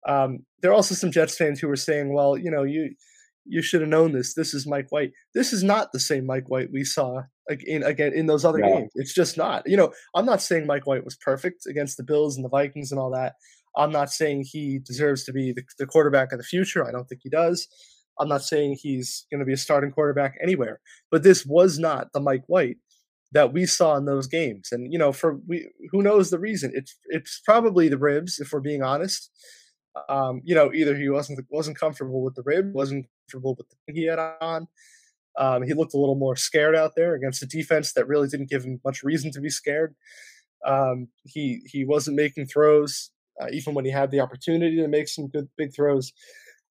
[0.07, 2.95] Um, there are also some Jets fans who were saying, "Well, you know, you
[3.45, 4.33] you should have known this.
[4.33, 5.11] This is Mike White.
[5.33, 8.59] This is not the same Mike White we saw ag- in again in those other
[8.59, 8.67] No.
[8.79, 8.91] games.
[8.95, 9.63] It's just not.
[9.67, 12.91] You know, I'm not saying Mike White was perfect against the Bills and the Vikings
[12.91, 13.33] and all that.
[13.77, 16.85] I'm not saying he deserves to be the, the quarterback of the future.
[16.87, 17.67] I don't think he does.
[18.19, 20.79] I'm not saying he's going to be a starting quarterback anywhere.
[21.09, 22.77] But this was not the Mike White
[23.31, 24.67] that we saw in those games.
[24.73, 26.71] And you know, for we who knows the reason?
[26.75, 29.31] It's it's probably the ribs, if we're being honest.
[30.09, 33.75] Um, you know, either he wasn't wasn't comfortable with the rib, wasn't comfortable with the
[33.85, 34.67] thing he had on.
[35.37, 38.49] Um, he looked a little more scared out there against a defense that really didn't
[38.49, 39.95] give him much reason to be scared.
[40.65, 43.11] Um, he he wasn't making throws
[43.41, 46.13] uh, even when he had the opportunity to make some good big throws.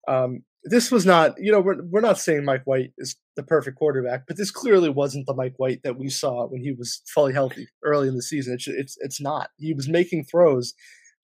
[0.07, 3.77] Um, this was not, you know, we're we're not saying Mike White is the perfect
[3.77, 7.33] quarterback, but this clearly wasn't the Mike White that we saw when he was fully
[7.33, 8.53] healthy early in the season.
[8.53, 9.49] It's it's it's not.
[9.57, 10.73] He was making throws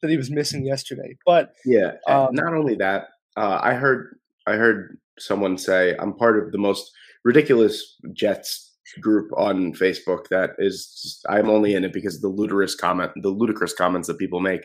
[0.02, 1.18] that he was missing yesterday.
[1.26, 1.94] But Yeah.
[2.08, 6.58] um, not only that, uh, I heard I heard someone say I'm part of the
[6.58, 6.92] most
[7.26, 12.76] ridiculous Jets group on Facebook that is I'm only in it because of the ludicrous
[12.76, 14.62] comment the ludicrous comments that people make.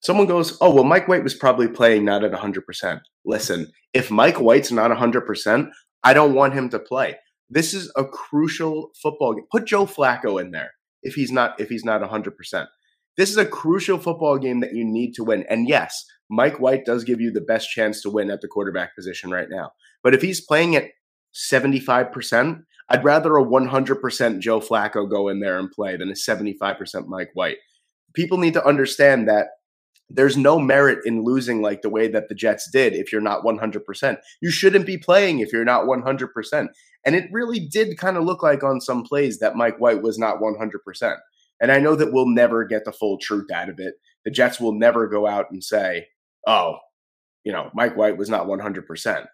[0.00, 4.40] Someone goes, "Oh, well Mike White was probably playing not at 100%." Listen, if Mike
[4.40, 5.70] White's not 100%,
[6.02, 7.16] I don't want him to play.
[7.50, 9.44] This is a crucial football game.
[9.52, 10.70] Put Joe Flacco in there
[11.02, 12.66] if he's not if he's not 100%.
[13.16, 15.44] This is a crucial football game that you need to win.
[15.48, 18.94] And yes, Mike White does give you the best chance to win at the quarterback
[18.94, 19.72] position right now.
[20.02, 20.88] But if he's playing at
[21.34, 27.06] 75%, I'd rather a 100% Joe Flacco go in there and play than a 75%
[27.06, 27.58] Mike White.
[28.14, 29.48] People need to understand that
[30.14, 33.44] there's no merit in losing like the way that the Jets did if you're not
[33.44, 34.16] 100%.
[34.42, 36.68] You shouldn't be playing if you're not 100%.
[37.04, 40.18] And it really did kind of look like on some plays that Mike White was
[40.18, 41.16] not 100%.
[41.62, 43.94] And I know that we'll never get the full truth out of it.
[44.26, 46.08] The Jets will never go out and say,
[46.46, 46.76] oh,
[47.44, 49.26] you know, Mike White was not 100%.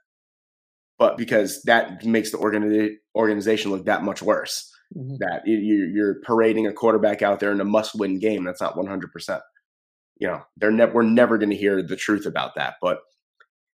[0.98, 4.70] But because that makes the organi- organization look that much worse.
[4.96, 5.18] Mhm.
[5.18, 8.60] That you- you- you're parading a quarterback out there in a must win game that's
[8.60, 9.42] not 100%.
[10.18, 12.74] You know, they're ne- we're never going to hear the truth about that.
[12.82, 13.00] But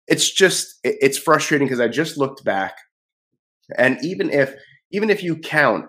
[0.06, 2.76] it's just, it- it's frustrating because I just looked back.
[3.78, 4.54] And even if,
[4.90, 5.86] even if you count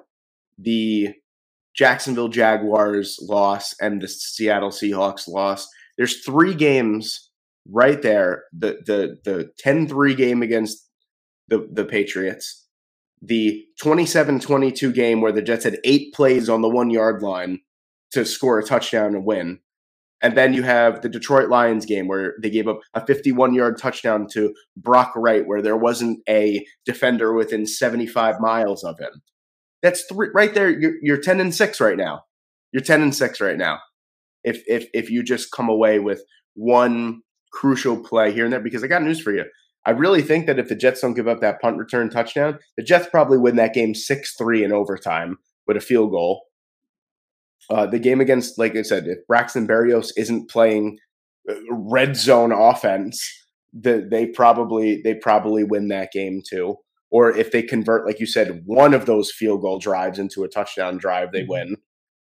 [0.57, 1.13] the
[1.75, 5.67] Jacksonville Jaguars loss and the Seattle Seahawks loss.
[5.97, 7.29] There's three games
[7.69, 8.43] right there.
[8.53, 10.89] The the the 10-3 game against
[11.47, 12.65] the the Patriots,
[13.21, 17.59] the 27-22 game where the Jets had 8 plays on the 1-yard line
[18.11, 19.59] to score a touchdown and win.
[20.21, 23.77] And then you have the Detroit Lions game where they gave up a 51 yard
[23.77, 29.21] touchdown to Brock Wright, where there wasn't a defender within 75 miles of him.
[29.81, 30.69] That's three right there.
[30.69, 32.23] You're, you're 10 and 6 right now.
[32.71, 33.79] You're 10 and 6 right now.
[34.43, 36.23] If, if, if you just come away with
[36.55, 37.21] one
[37.51, 39.45] crucial play here and there, because I got news for you.
[39.85, 42.83] I really think that if the Jets don't give up that punt return touchdown, the
[42.83, 45.37] Jets probably win that game 6 3 in overtime
[45.67, 46.43] with a field goal.
[47.69, 50.97] Uh, the game against, like I said, if Braxton Berrios isn't playing
[51.49, 53.27] uh, red zone offense,
[53.73, 56.77] the, they probably they probably win that game too.
[57.11, 60.49] Or if they convert, like you said, one of those field goal drives into a
[60.49, 61.77] touchdown drive, they win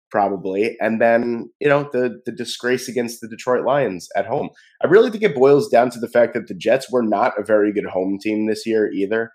[0.10, 0.76] probably.
[0.80, 4.50] And then you know the the disgrace against the Detroit Lions at home.
[4.84, 7.44] I really think it boils down to the fact that the Jets were not a
[7.44, 9.32] very good home team this year either.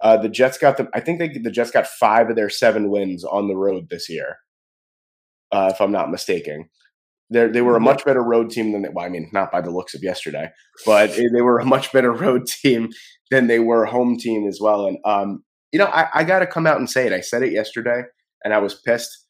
[0.00, 2.90] Uh, the Jets got the I think they the Jets got five of their seven
[2.90, 4.36] wins on the road this year
[5.52, 6.68] uh, if I'm not mistaken.
[7.30, 9.60] They they were a much better road team than they, well, I mean, not by
[9.60, 10.50] the looks of yesterday,
[10.84, 12.90] but they were a much better road team
[13.30, 14.86] than they were home team as well.
[14.86, 15.42] And um,
[15.72, 17.12] you know, I, I got to come out and say it.
[17.12, 18.02] I said it yesterday,
[18.44, 19.26] and I was pissed.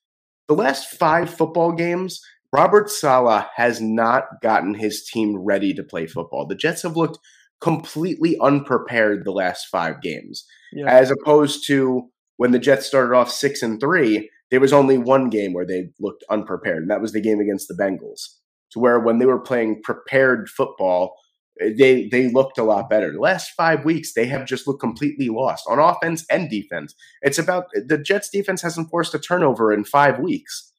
[0.49, 2.21] The last five football games,
[2.53, 6.47] Robert Saleh has not gotten his team ready to play football.
[6.47, 7.19] The Jets have looked
[7.61, 10.87] completely unprepared the last five games, Yeah.
[10.91, 15.31] as opposed to when the Jets started off six and three there was only one
[15.31, 18.37] game where they looked unprepared, and that was the game against the Bengals.
[18.73, 21.17] To where when they were playing prepared football,
[21.61, 23.13] eh, they they looked a lot better.
[23.13, 26.95] The last five weeks, they have just looked completely lost on offense and defense.
[27.23, 30.73] It's about the Jets defense hasn't forced a turnover in five weeks.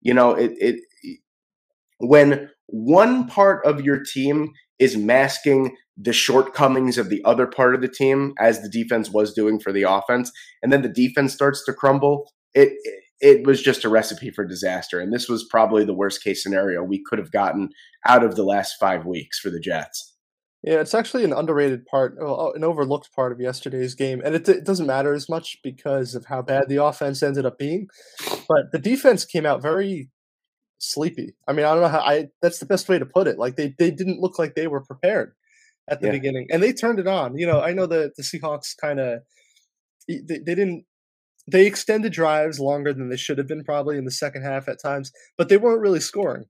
[0.00, 0.80] You know, it it
[1.98, 7.80] when one part of your team is masking the shortcomings of the other part of
[7.80, 10.30] the team, as the defense was doing for the offense,
[10.62, 12.30] and then the defense starts to crumble.
[12.54, 15.00] It, it it was just a recipe for disaster.
[15.00, 17.70] And this was probably the worst case scenario we could have gotten
[18.06, 20.14] out of the last five weeks for the Jets.
[20.62, 24.48] Yeah, it's actually an underrated part, well, an overlooked part of yesterday's game, and it,
[24.48, 27.86] it doesn't matter as much because of how bad the offense ended up being.
[28.48, 30.10] But the defense came out very
[30.78, 31.36] sleepy.
[31.46, 32.28] I mean, I don't know how I.
[32.42, 33.38] That's the best way to put it.
[33.38, 35.34] Like they they didn't look like they were prepared
[35.88, 36.12] at the Yeah.
[36.14, 37.38] beginning, and they turned it on.
[37.38, 39.20] You know, I know that the Seahawks kind of
[40.08, 40.84] they, they didn't
[41.46, 44.82] they extended drives longer than they should have been probably in the second half at
[44.82, 46.44] times, but they weren't really scoring.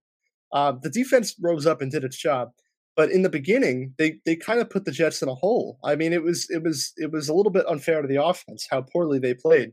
[0.52, 2.51] Uh, the defense rose up and did its job,
[2.97, 5.78] but in the beginning, they they kind of put the Jets in a hole.
[5.85, 8.66] I mean, it was it was it was a little bit unfair to the offense
[8.70, 9.73] how poorly they played.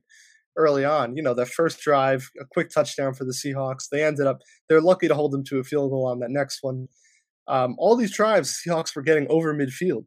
[0.57, 1.15] early on.
[1.17, 3.89] You know, that first drive, a quick touchdown for the Seahawks.
[3.89, 6.59] They ended up they're lucky to hold them to a field goal on that next
[6.61, 6.87] one.
[7.47, 10.05] Um, all these drives, Seahawks were getting over midfield,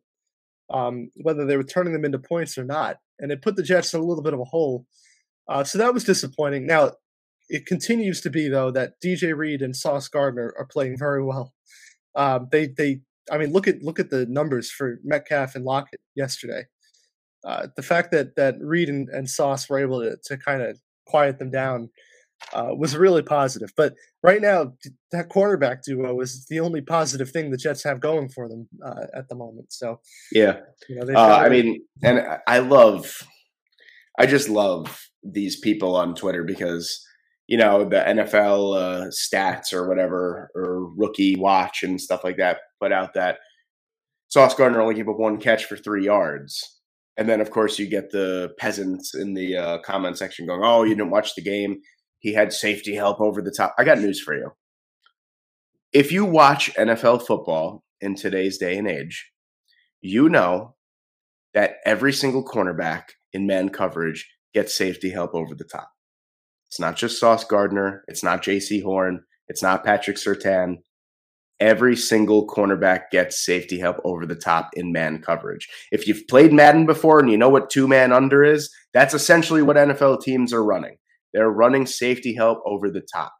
[0.72, 3.92] um, whether they were turning them into points or not, and it put the Jets
[3.94, 4.86] in a little bit of a hole.
[5.48, 6.66] Uh, so that was disappointing.
[6.66, 6.92] Now,
[7.48, 11.54] it continues to be though that DJ Reed and Sauce Gardner are playing very well.
[12.14, 13.00] Um, they they
[13.30, 16.64] I mean look at look at the numbers for Metcalf and Lockett yesterday.
[17.44, 20.80] Uh, the fact that that Reed and, and Sauce were able to to kind of
[21.06, 21.90] quiet them down
[22.52, 23.72] uh, was really positive.
[23.76, 24.74] But right now,
[25.12, 29.06] that quarterback duo is the only positive thing the Jets have going for them uh,
[29.14, 29.72] at the moment.
[29.72, 30.00] So
[30.32, 30.58] yeah,
[30.88, 33.22] you know, uh, I mean, and I love,
[34.18, 37.04] I just love these people on Twitter because
[37.46, 42.58] you know the NFL uh, stats or whatever or rookie watch and stuff like that
[42.80, 43.38] put out that
[44.28, 46.80] Sauce Gardner only gave up one catch for three yards.
[47.16, 50.82] And then, of course, you get the peasants in the uh, comment section going, "Oh,
[50.82, 51.80] you didn't watch the game.
[52.18, 54.50] He had safety help over the top." I got news for you.
[55.92, 59.30] If you watch NFL football in today's day and age,
[60.02, 60.74] you know
[61.54, 65.90] that every single cornerback in man coverage gets safety help over the top.
[66.68, 68.04] It's not just Sauce Gardner.
[68.08, 69.24] It's not Jaycee Horn.
[69.48, 70.78] It's not Patrick Surtain.
[71.58, 75.68] Every single cornerback gets safety help over the top in man coverage.
[75.90, 79.62] If you've played Madden before and you know what two man under is, that's essentially
[79.62, 80.96] what NFL teams are running.
[81.32, 83.32] They're running safety help over the top.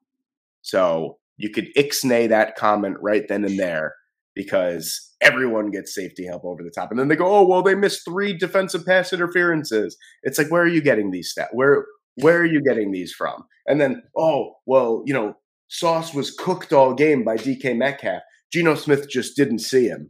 [0.62, 3.94] So you could ixnay that comment right then and there
[4.36, 6.90] because everyone gets safety help over the top.
[6.90, 9.96] And then they go, oh, well, they missed three defensive pass interferences.
[10.22, 11.48] It's like, where are you getting these stats?
[11.52, 11.86] Where
[12.18, 13.44] where are you getting these from?
[13.66, 15.34] And then, oh, well, you know,
[15.68, 18.22] Sauce was cooked all game by DK Metcalf.
[18.52, 20.08] Geno Smith just didn't see him.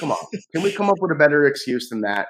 [0.00, 0.26] come on.
[0.54, 2.26] Can we come up with a better excuse than that?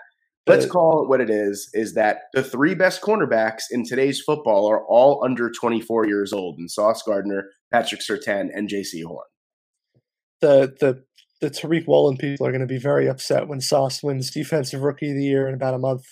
[0.46, 4.68] Let's call it what it is is that the three best cornerbacks in today's football
[4.70, 9.24] are all under 24 years old and Sauce Gardner, Patrick Surtain, and Jaycee Horn.
[10.44, 11.04] The the
[11.40, 15.10] the Tariq Woolen people are going to be very upset when Sauce wins Defensive Rookie
[15.10, 16.04] of the Year in about a month.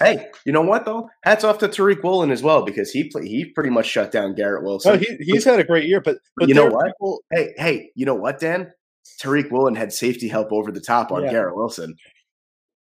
[0.00, 1.08] Hey, you know what though?
[1.22, 4.34] Hats off to Tariq Woolen as well because he play, he pretty much shut down
[4.34, 4.94] Garrett Wilson.
[4.94, 6.86] Oh, he, he's had a great year, but, but you know what?
[6.86, 7.22] People...
[7.32, 8.72] Hey, hey, you know what, Dan?
[9.20, 11.30] Tariq Woolen had safety help over the top on yeah.
[11.30, 11.94] Garrett Wilson.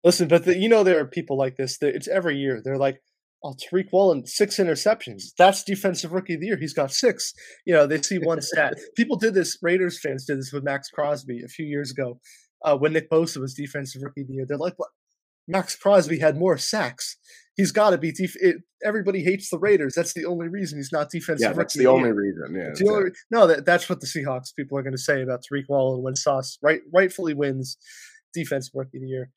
[0.03, 1.77] Listen, but the, you know there are people like this.
[1.81, 2.61] It's every year.
[2.63, 3.01] They're like,
[3.43, 5.23] oh, Tariq Woolen, six interceptions.
[5.37, 6.57] That's defensive rookie of the year.
[6.57, 7.33] He's got six.
[7.65, 8.75] You know, they see one stat.
[8.95, 12.19] People did this, Raiders fans did this with Maxx Crosby a few years ago
[12.63, 14.45] uh, when Nick Bosa was defensive rookie of the year.
[14.47, 14.89] They're like, what?
[15.47, 17.17] Maxx Crosby had more sacks.
[17.55, 18.11] He's got to be.
[18.11, 19.93] Def- it, everybody hates the Raiders.
[19.95, 21.49] That's the only reason he's not defensive.
[21.49, 22.55] Yeah, that's the only reason.
[22.55, 25.41] Yeah, the only, no, that, that's what the Seahawks people are going to say about
[25.41, 27.77] Tariq Woolen when Sauce right rightfully wins
[28.33, 29.31] defensive rookie of the year.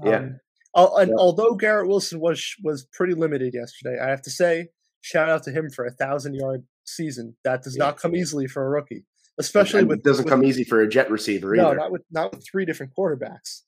[0.00, 0.28] Um, yeah,
[0.74, 1.16] and yeah.
[1.18, 4.68] although Garrett Wilson was was pretty limited yesterday, I have to say,
[5.00, 7.36] shout out to him for a thousand yard season.
[7.44, 7.84] That does yeah.
[7.84, 9.04] not come easily for a rookie,
[9.38, 11.76] especially and, with doesn't with, come easy for a jet receiver no, either.
[11.76, 13.62] No, not with not with three different quarterbacks.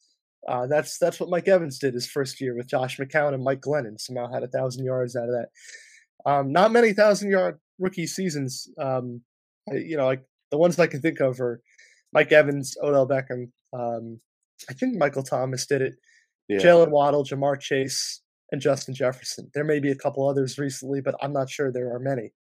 [0.49, 3.61] Uh, that's that's what Mike Evans did his first year with Josh McCown and Mike
[3.61, 4.01] Glennon.
[4.01, 5.49] Somehow had a thousand yards out of that.
[6.31, 8.69] Um, not many thousand yard rookie seasons.
[8.79, 9.21] Um,
[9.73, 11.61] you know, like the ones I can think of are
[12.13, 13.51] Mike Evans, Odell Beckham.
[13.73, 14.21] Um,
[14.69, 15.95] I think Michael Thomas did it
[16.49, 16.59] yeah.
[16.59, 19.51] Jaylen Waddle, Ja'Marr Chase, and Justin Jefferson.
[19.55, 22.33] There may be a couple others recently, but I'm not sure there are many.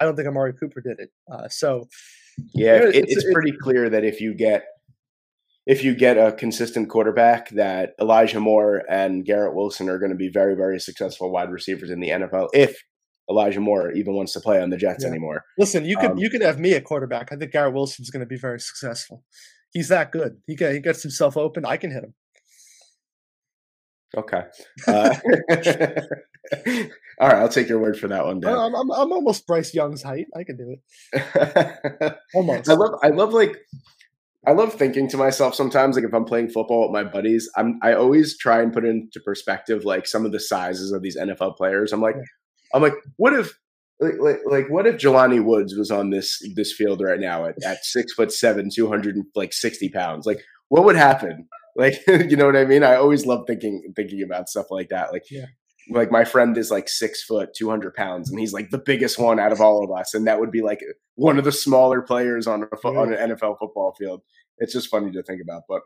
[0.00, 1.10] I don't think Amari Cooper did it.
[1.30, 1.88] Uh, so,
[2.54, 4.66] yeah, it, it's, it's, pretty clear that if you get
[5.66, 10.16] if you get a consistent quarterback, that Elijah Moore and Garrett Wilson are going to
[10.16, 12.50] be very, very successful wide receivers in the NFL.
[12.52, 12.80] If
[13.28, 15.10] Elijah Moore even wants to play on the Jets yeah.
[15.10, 15.44] anymore.
[15.58, 17.32] Listen, you could um, you could have me at quarterback.
[17.32, 19.24] I think Garrett Wilson's going to be very successful.
[19.72, 20.38] He's that good.
[20.46, 21.64] He he gets himself open.
[21.64, 22.14] I can hit him.
[24.16, 24.42] Okay.
[24.86, 25.14] Uh,
[27.20, 28.40] all right, I'll take your word for that one.
[28.40, 28.52] Dan.
[28.52, 30.26] I'm, I'm, I'm almost Bryce Young's height.
[30.34, 30.76] I can do
[31.12, 32.16] it.
[32.34, 32.68] almost.
[32.68, 33.56] I love I love like
[34.46, 37.78] I love thinking to myself sometimes like if I'm playing football with my buddies, I'm
[37.82, 41.56] I always try and put into perspective like some of the sizes of these NFL
[41.56, 41.92] players.
[41.92, 42.16] I'm like.
[42.74, 43.56] I'm like what if
[44.00, 47.62] like, like, like what if Jelani Woods was on this this field right now at,
[47.64, 50.26] at six foot seven, two hundred like sixty pounds?
[50.26, 51.48] Like what would happen?
[51.76, 52.82] Like, you know what I mean?
[52.82, 55.12] I always love thinking thinking about stuff like that.
[55.12, 55.46] Like, yeah.
[55.90, 59.18] like my friend is like six foot, two hundred pounds, and he's like the biggest
[59.18, 60.80] one out of all of us, and that would be like
[61.14, 64.22] one of the smaller players on a on an NFL football field.
[64.58, 65.82] It's just funny to think about, but.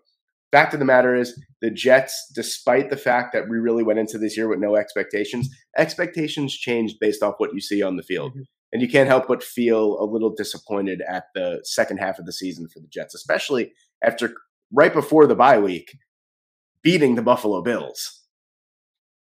[0.53, 4.19] Fact of the matter is, the Jets, despite the fact that we really went into
[4.19, 5.49] this year with no expectations,
[5.79, 8.33] expectations changed based off what you see on the field.
[8.33, 8.43] Mm-hmm.
[8.73, 12.33] And you can't help but feel a little disappointed at the second half of the
[12.33, 13.73] season for the Jets, especially
[14.03, 14.35] after
[14.73, 15.97] right before the bye week,
[16.83, 18.23] beating the Buffalo Bills.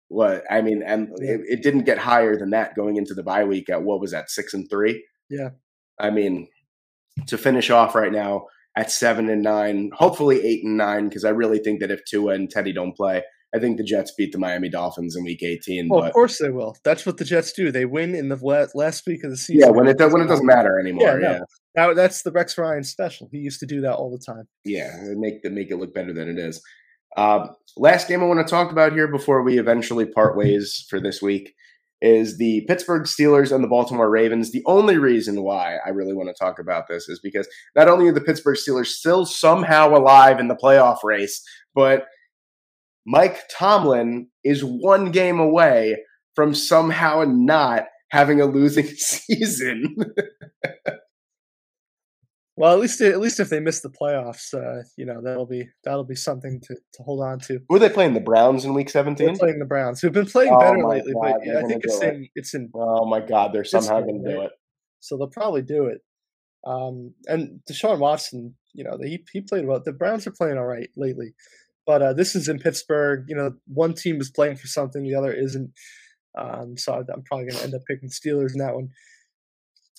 [0.08, 3.44] What I mean, and it, it didn't get higher than that going into the bye
[3.44, 5.04] week at what was that six and three?
[5.28, 5.50] Yeah.
[5.98, 6.48] I mean,
[7.26, 8.46] to finish off right now
[8.76, 12.34] at seven and nine, hopefully eight and nine, because I really think that if Tua
[12.34, 13.22] and Teddy don't play,
[13.54, 15.88] I think the Jets beat the Miami Dolphins in Week 18.
[15.88, 16.76] Well, but of course they will.
[16.84, 17.72] That's what the Jets do.
[17.72, 19.60] They win in the last week of the season.
[19.60, 21.38] yeah, when it does, when it doesn't matter anymore, Yeah, yeah.
[21.76, 23.28] Now, that's the Rex Ryan special.
[23.32, 24.44] He used to do that all the time.
[24.64, 26.62] yeah, make the make it look better than it is.
[27.16, 31.00] Uh, last game I want to talk about here before we eventually part ways for
[31.00, 31.54] this week
[32.02, 34.52] is the Pittsburgh Steelers and the Baltimore Ravens.
[34.52, 37.46] The only reason why I really want to talk about this is because
[37.76, 41.42] not only are the Pittsburgh Steelers still somehow alive in the playoff race,
[41.74, 42.06] but
[43.10, 45.96] Mike Tomlin is one game away
[46.36, 49.96] from somehow not having a losing season.
[52.56, 55.66] Well, at least at least if they miss the playoffs, uh, you know that'll be
[55.82, 57.60] that'll be something to, to hold on to.
[57.70, 59.38] Were they playing the Browns in Week They're 17?
[59.38, 62.02] playing the Browns, who've been playing Oh better lately, God, but they're I think it's
[62.02, 62.14] it.
[62.14, 64.50] in it's in Oh my God, they're somehow going to do it.
[64.98, 66.02] so they'll probably do it.
[66.66, 69.80] Um, and Deshaun Watson, you know, he he played well.
[69.82, 71.32] The Browns are playing all right lately,
[71.90, 73.24] but uh, this is in Pittsburgh.
[73.26, 75.72] You know, one team is playing for something, the other isn't.
[76.38, 78.90] Um, so I'm probably going to end up picking Steelers in that one.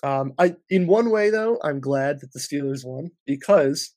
[0.02, 3.94] Um, I in one way though, I'm glad that the Steelers won because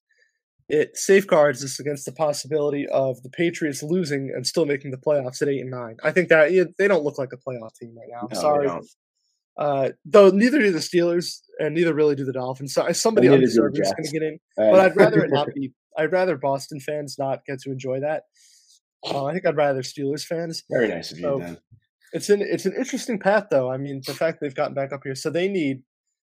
[0.69, 5.41] it safeguards us against the possibility of the Patriots losing and still making the playoffs
[5.41, 5.97] at eight and nine.
[6.03, 8.29] I think that yeah, they don't look like a playoff team right now.
[8.33, 8.69] No, sorry.
[9.57, 12.75] Uh, though neither do the Steelers, and neither really do the Dolphins.
[12.75, 15.73] So somebody undeserving is going to get in, but I'd rather it not be.
[15.97, 18.25] I'd rather Boston fans not get to enjoy that.
[19.07, 20.65] Uh, I think I'd rather Steelers fans.
[20.71, 21.59] Very nice of you, So, Dan.
[22.13, 23.71] It's an it's an interesting path, though.
[23.71, 25.83] I mean, the fact they've gotten back up here, so they need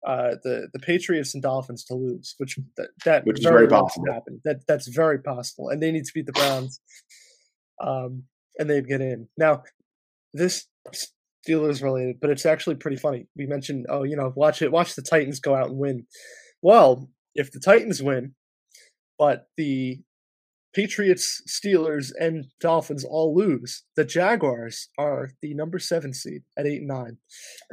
[0.05, 4.11] uh, the the Patriots and Dolphins to lose, which that, that Which is very possible.
[4.11, 4.41] Happen.
[4.43, 6.81] That that's very possible, and they need to beat the Browns,
[7.79, 8.23] um,
[8.57, 9.27] and they'd get in.
[9.37, 9.63] Now,
[10.33, 10.65] this
[11.47, 13.27] Steelers related, but it's actually pretty funny.
[13.35, 16.05] We mentioned, oh, you know, watch it, watch the Titans go out and win.
[16.61, 18.33] Well, if the Titans win,
[19.17, 19.99] but the
[20.77, 26.79] Patriots, Steelers, and Dolphins all lose, the Jaguars are the number seven seed at eight
[26.79, 27.17] and nine.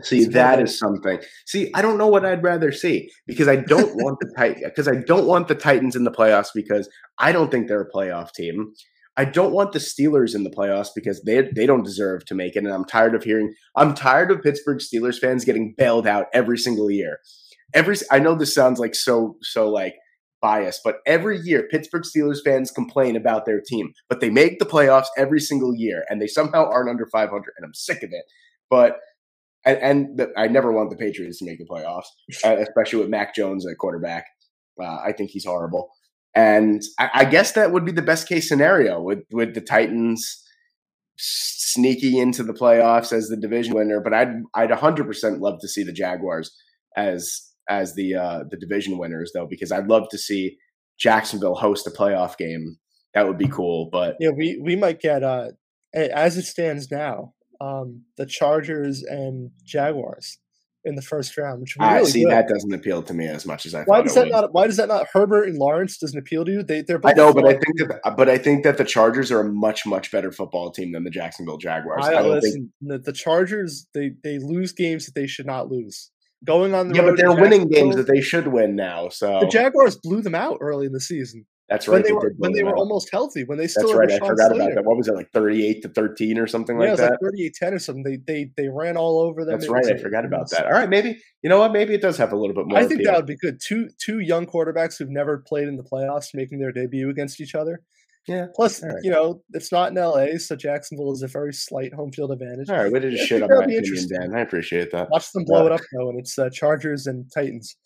[0.00, 1.18] See, that is something.
[1.46, 4.88] See, I don't know what I'd rather see because I don't want the Tit- because
[4.96, 6.88] I don't want the Titans in the playoffs because
[7.18, 8.72] I don't think they're a playoff team.
[9.18, 12.56] I don't want the Steelers in the playoffs because they they don't deserve to make
[12.56, 13.52] it, and I'm tired of hearing.
[13.76, 17.18] I'm tired of Pittsburgh Steelers fans getting bailed out every single year.
[17.74, 19.94] Every I know this sounds like so so like
[20.44, 24.66] biased, but every year Pittsburgh Steelers fans complain about their team, but they make the
[24.66, 28.26] playoffs every single year, and they somehow aren't under 500, and I'm sick of it.
[28.68, 28.98] But
[29.64, 32.04] and, and the, I never want the Patriots to make the playoffs,
[32.44, 34.26] uh, especially with Mac Jones at quarterback.
[34.78, 35.88] Uh, I think he's horrible,
[36.34, 40.42] and I, I guess that would be the best case scenario with with the Titans
[41.16, 44.00] sneaking into the playoffs as the division winner.
[44.00, 46.54] But I'd I'd 100 percent love to see the Jaguars
[46.98, 50.56] as as the uh, the division winners though, because I'd love to see
[50.98, 52.76] Jacksonville host a playoff game.
[53.14, 55.50] That would be cool, but Yeah, we we might get uh,
[55.94, 60.38] as it stands now, um, the Chargers and Jaguars
[60.84, 62.32] in the first round, which I really see good.
[62.32, 64.32] that doesn't appeal to me as much as I Why thought does that would.
[64.32, 64.52] not?
[64.52, 65.06] Why does that not?
[65.12, 66.62] Herbert and Lawrence doesn't appeal to you.
[66.62, 67.12] They they're both.
[67.12, 69.86] I know, but I think that but I think that the Chargers are a much
[69.86, 72.04] much better football team than the Jacksonville Jaguars.
[72.04, 72.42] I, I, don't think.
[72.42, 76.10] listen, the, the Chargers they they lose games that they should not lose.
[76.44, 79.08] Going on the Yeah, but they're winning games that they should win now.
[79.08, 82.04] So the Jaguars blew them out early in the season that's when right.
[82.04, 84.10] they they were when they were almost healthy when they still That's right.
[84.10, 84.84] I forgot about that.
[84.84, 87.62] What was it like, thirty-eight to thirteen or something Yeah, like it was that?
[87.62, 88.02] like 38-10 or something.
[88.04, 89.54] They they they ran all over them.
[89.54, 89.86] That's It right.
[89.86, 90.66] I forgot about that.
[90.66, 91.72] All right, maybe you know what?
[91.72, 92.78] Maybe it does have a little bit more.
[92.78, 93.12] I think appeal.
[93.12, 93.60] that would be good.
[93.64, 97.54] Two two young quarterbacks who've never played in the playoffs making their debut against each
[97.54, 97.80] other.
[98.26, 98.46] Yeah.
[98.54, 98.98] Plus, All right.
[99.02, 102.70] you know, it's not in LA, so Jacksonville is a very slight home field advantage.
[102.70, 104.08] All right, way to just I shit on my be opinion.
[104.08, 104.34] Dan.
[104.34, 105.10] I appreciate that.
[105.10, 105.66] Watch them blow Yeah.
[105.66, 107.76] it up though, and it's uh, Chargers and Titans.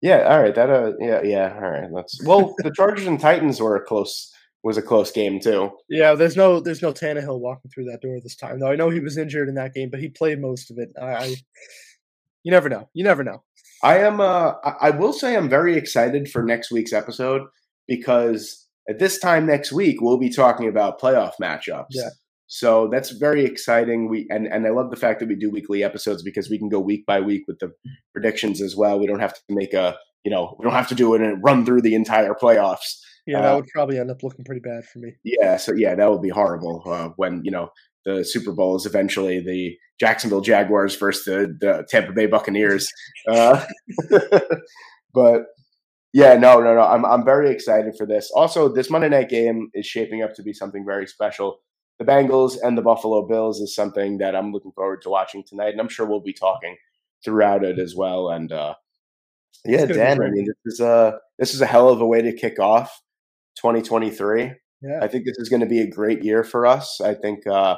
[0.00, 0.28] Yeah.
[0.28, 0.54] All right.
[0.54, 0.70] That.
[0.70, 0.92] Uh.
[1.00, 1.22] Yeah.
[1.22, 1.54] Yeah.
[1.54, 1.90] All right.
[1.90, 2.22] Let's.
[2.24, 4.30] Well, the Chargers and Titans were a close.
[4.62, 5.72] Was a close game too.
[5.90, 8.58] Yeah, there's no there's no Tannehill walking through that door this time.
[8.60, 10.88] Though I know he was injured in that game, but he played most of it.
[10.98, 11.24] I, I
[12.44, 12.88] you never know.
[12.94, 13.42] You never know.
[13.82, 14.20] I am.
[14.20, 17.42] Uh, I I will say I'm very excited for next week's episode
[17.86, 21.86] because at this time next week we'll be talking about playoff matchups.
[21.90, 22.10] Yeah.
[22.46, 24.08] So that's very exciting.
[24.08, 26.68] We and and I love the fact that we do weekly episodes because we can
[26.68, 27.72] go week by week with the
[28.12, 28.98] predictions as well.
[28.98, 31.42] We don't have to make a you know we don't have to do it and
[31.42, 32.98] run through the entire playoffs.
[33.26, 35.14] Yeah, that Uh, would probably end up looking pretty bad for me.
[35.24, 35.56] Yeah.
[35.56, 37.70] So yeah, that would be horrible uh, when you know
[38.04, 42.88] the Super Bowl is eventually the Jacksonville Jaguars versus the, the Tampa Bay Buccaneers.
[43.26, 43.64] Uh,
[45.14, 45.44] but
[46.14, 46.80] yeah, no, no, no.
[46.80, 48.30] I'm I'm very excited for this.
[48.34, 51.58] Also, this Monday night game is shaping up to be something very special
[51.98, 55.70] the Bengals and the Buffalo Bills is something that I'm looking forward to watching tonight,
[55.70, 56.76] and I'm sure we'll be talking
[57.24, 58.30] throughout it as well.
[58.30, 58.74] And uh,
[59.64, 62.32] yeah, Dan, I mean, this is a this is a hell of a way to
[62.32, 63.00] kick off
[63.56, 64.52] 2023.
[64.82, 64.98] Yeah.
[65.00, 67.00] I think this is going to be a great year for us.
[67.00, 67.76] I think uh,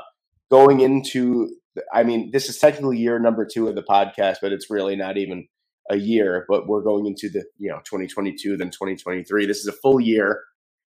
[0.51, 1.51] going into,
[1.93, 5.17] I mean, this is technically year number two of the podcast, but it's really not
[5.17, 5.47] even
[5.91, 6.45] a year.
[6.49, 9.47] But we're going into the you know 2022, then 2023.
[9.47, 10.43] This is a full year.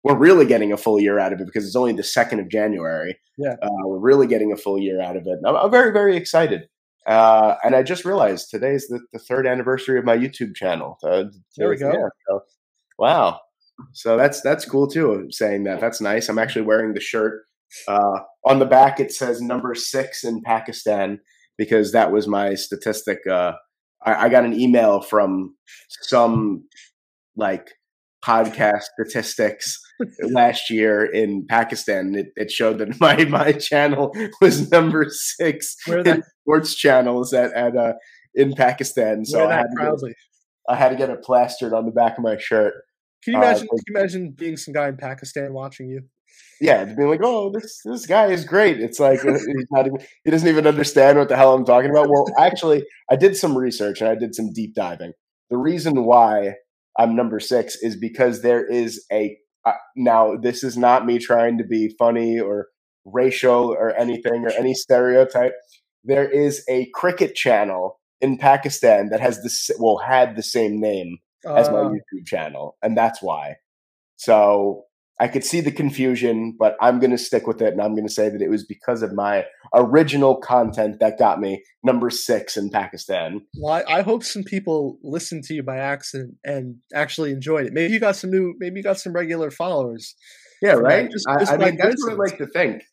[0.04, 2.48] We're really getting a full year out of it because it's only the second of
[2.48, 3.18] January.
[3.36, 3.54] Yeah.
[3.62, 5.38] uh, we're really getting a full year out of it.
[5.46, 6.68] I'm, I'm very very excited.
[7.06, 10.98] Uh, and I just realized today is the, the third anniversary of my YouTube channel.
[11.02, 11.24] Uh,
[11.56, 11.90] There we go.
[11.90, 12.42] yeah, so-
[12.98, 13.40] wow.
[13.92, 15.26] So that's that's cool too.
[15.30, 16.28] Saying that that's nice.
[16.28, 17.44] I'm actually wearing the shirt.
[17.86, 21.20] Uh, on the back it says number six in Pakistan
[21.56, 23.18] because that was my statistic.
[23.30, 23.52] Uh,
[24.04, 25.56] I, I got an email from
[26.02, 26.64] some
[27.36, 27.70] like
[28.24, 29.80] podcast statistics
[30.22, 32.14] last year in Pakistan.
[32.14, 37.52] It, it showed that my my channel was number six Wear in sports channels at
[37.54, 37.94] at uh,
[38.34, 39.24] in Pakistan.
[39.24, 40.14] So I had, to get.
[40.68, 42.74] I had to get it plastered on the back of my shirt.
[43.24, 43.68] Can you uh, imagine?
[43.72, 46.02] like- can you imagine being some guy in Pakistan watching you?
[46.60, 48.80] Yeah, to be like, oh, this this guy is great.
[48.80, 51.90] It's like uh, he's not even, he doesn't even understand what the hell I'm talking
[51.90, 52.08] about.
[52.08, 55.12] Well, actually, I did some research and I did some deep diving.
[55.50, 56.54] The reason why
[56.98, 60.36] I'm number six is because there is a uh, now.
[60.36, 62.66] This is not me trying to be funny or
[63.04, 65.52] racial or anything or any stereotype.
[66.02, 71.18] There is a cricket channel in Pakistan that has this well had the same name
[71.46, 73.56] as my Uh, YouTube channel, and that's why.
[74.16, 74.86] So
[75.20, 78.06] I could see the confusion, but I'm going to stick with it, and I'm going
[78.06, 82.56] to say that it was because of my original content that got me number six
[82.56, 83.40] in Pakistan.
[83.58, 87.72] well, I, I hope some people listened to you by accident and actually enjoyed it.
[87.72, 88.54] Maybe you got some new.
[88.58, 90.14] Maybe you got some regular followers.
[90.62, 91.10] Yeah, right.
[91.10, 92.84] just- I, just I by mean, that's what I like to think,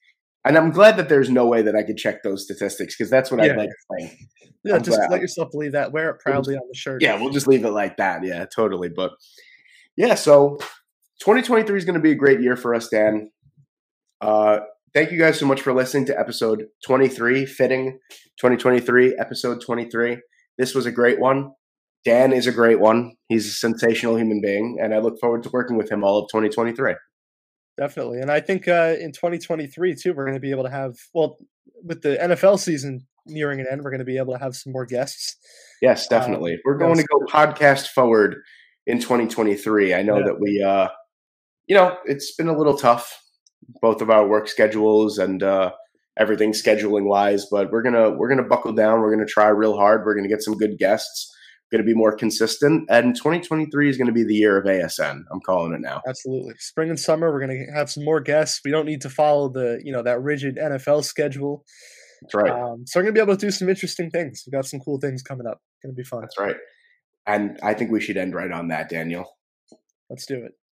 [0.43, 3.29] and I'm glad that there's no way that I could check those statistics because that's
[3.29, 3.51] what Yeah.
[3.51, 4.19] I'd like to think.
[4.63, 5.11] Yeah, I'm just glad.
[5.11, 5.91] let yourself believe that.
[5.91, 7.03] Wear it proudly on the shirt.
[7.03, 8.23] Yeah, we'll just leave it like that.
[8.23, 8.89] Yeah, totally.
[8.89, 9.11] But
[9.95, 10.57] yeah, so
[11.21, 13.31] 2023 is going to be a great year for us, Dan.
[14.21, 14.59] Uh,
[14.93, 17.99] thank you guys so much for listening to episode 23, fitting
[18.39, 20.17] 2023, episode 23.
[20.57, 21.51] This was a great one.
[22.03, 23.13] Dan is a great one.
[23.29, 26.29] He's a sensational human being, and I look forward to working with him all of
[26.29, 26.93] 2023.
[27.77, 28.19] definitely.
[28.21, 31.37] And I think uh, in 2023 too, we're going to be able to have well
[31.83, 34.71] with the NFL season nearing an end, we're going to be able to have some
[34.71, 35.35] more guests.
[35.81, 36.59] Yes, definitely.
[36.63, 38.35] We're going to go podcast forward
[38.85, 39.93] in 2023.
[39.95, 40.25] I know Yeah.
[40.25, 40.89] that we, uh,
[41.67, 43.21] you know, it's been a little tough,
[43.81, 45.71] both of our work schedules and uh,
[46.19, 47.47] everything scheduling wise.
[47.49, 49.01] But we're gonna we're gonna buckle down.
[49.01, 50.05] We're gonna try real hard.
[50.05, 51.31] We're gonna get some good guests.
[51.71, 55.23] Going to be more consistent, and 2023 is going to be the year of ASN.
[55.31, 55.99] I'm calling it now.
[56.07, 56.53] Absolutely.
[56.59, 58.61] Spring and summer, we're going to have some more guests.
[58.63, 61.65] We don't need to follow the you know that rigid NFL schedule.
[62.21, 62.51] That's right.
[62.51, 64.43] Um, so we're going to be able to do some interesting things.
[64.45, 65.59] We've got some cool things coming up.
[65.83, 66.21] Going to be fun.
[66.21, 66.55] That's right.
[67.25, 69.25] And I think we should end right on that, Daniel.
[70.09, 70.51] Let's do it.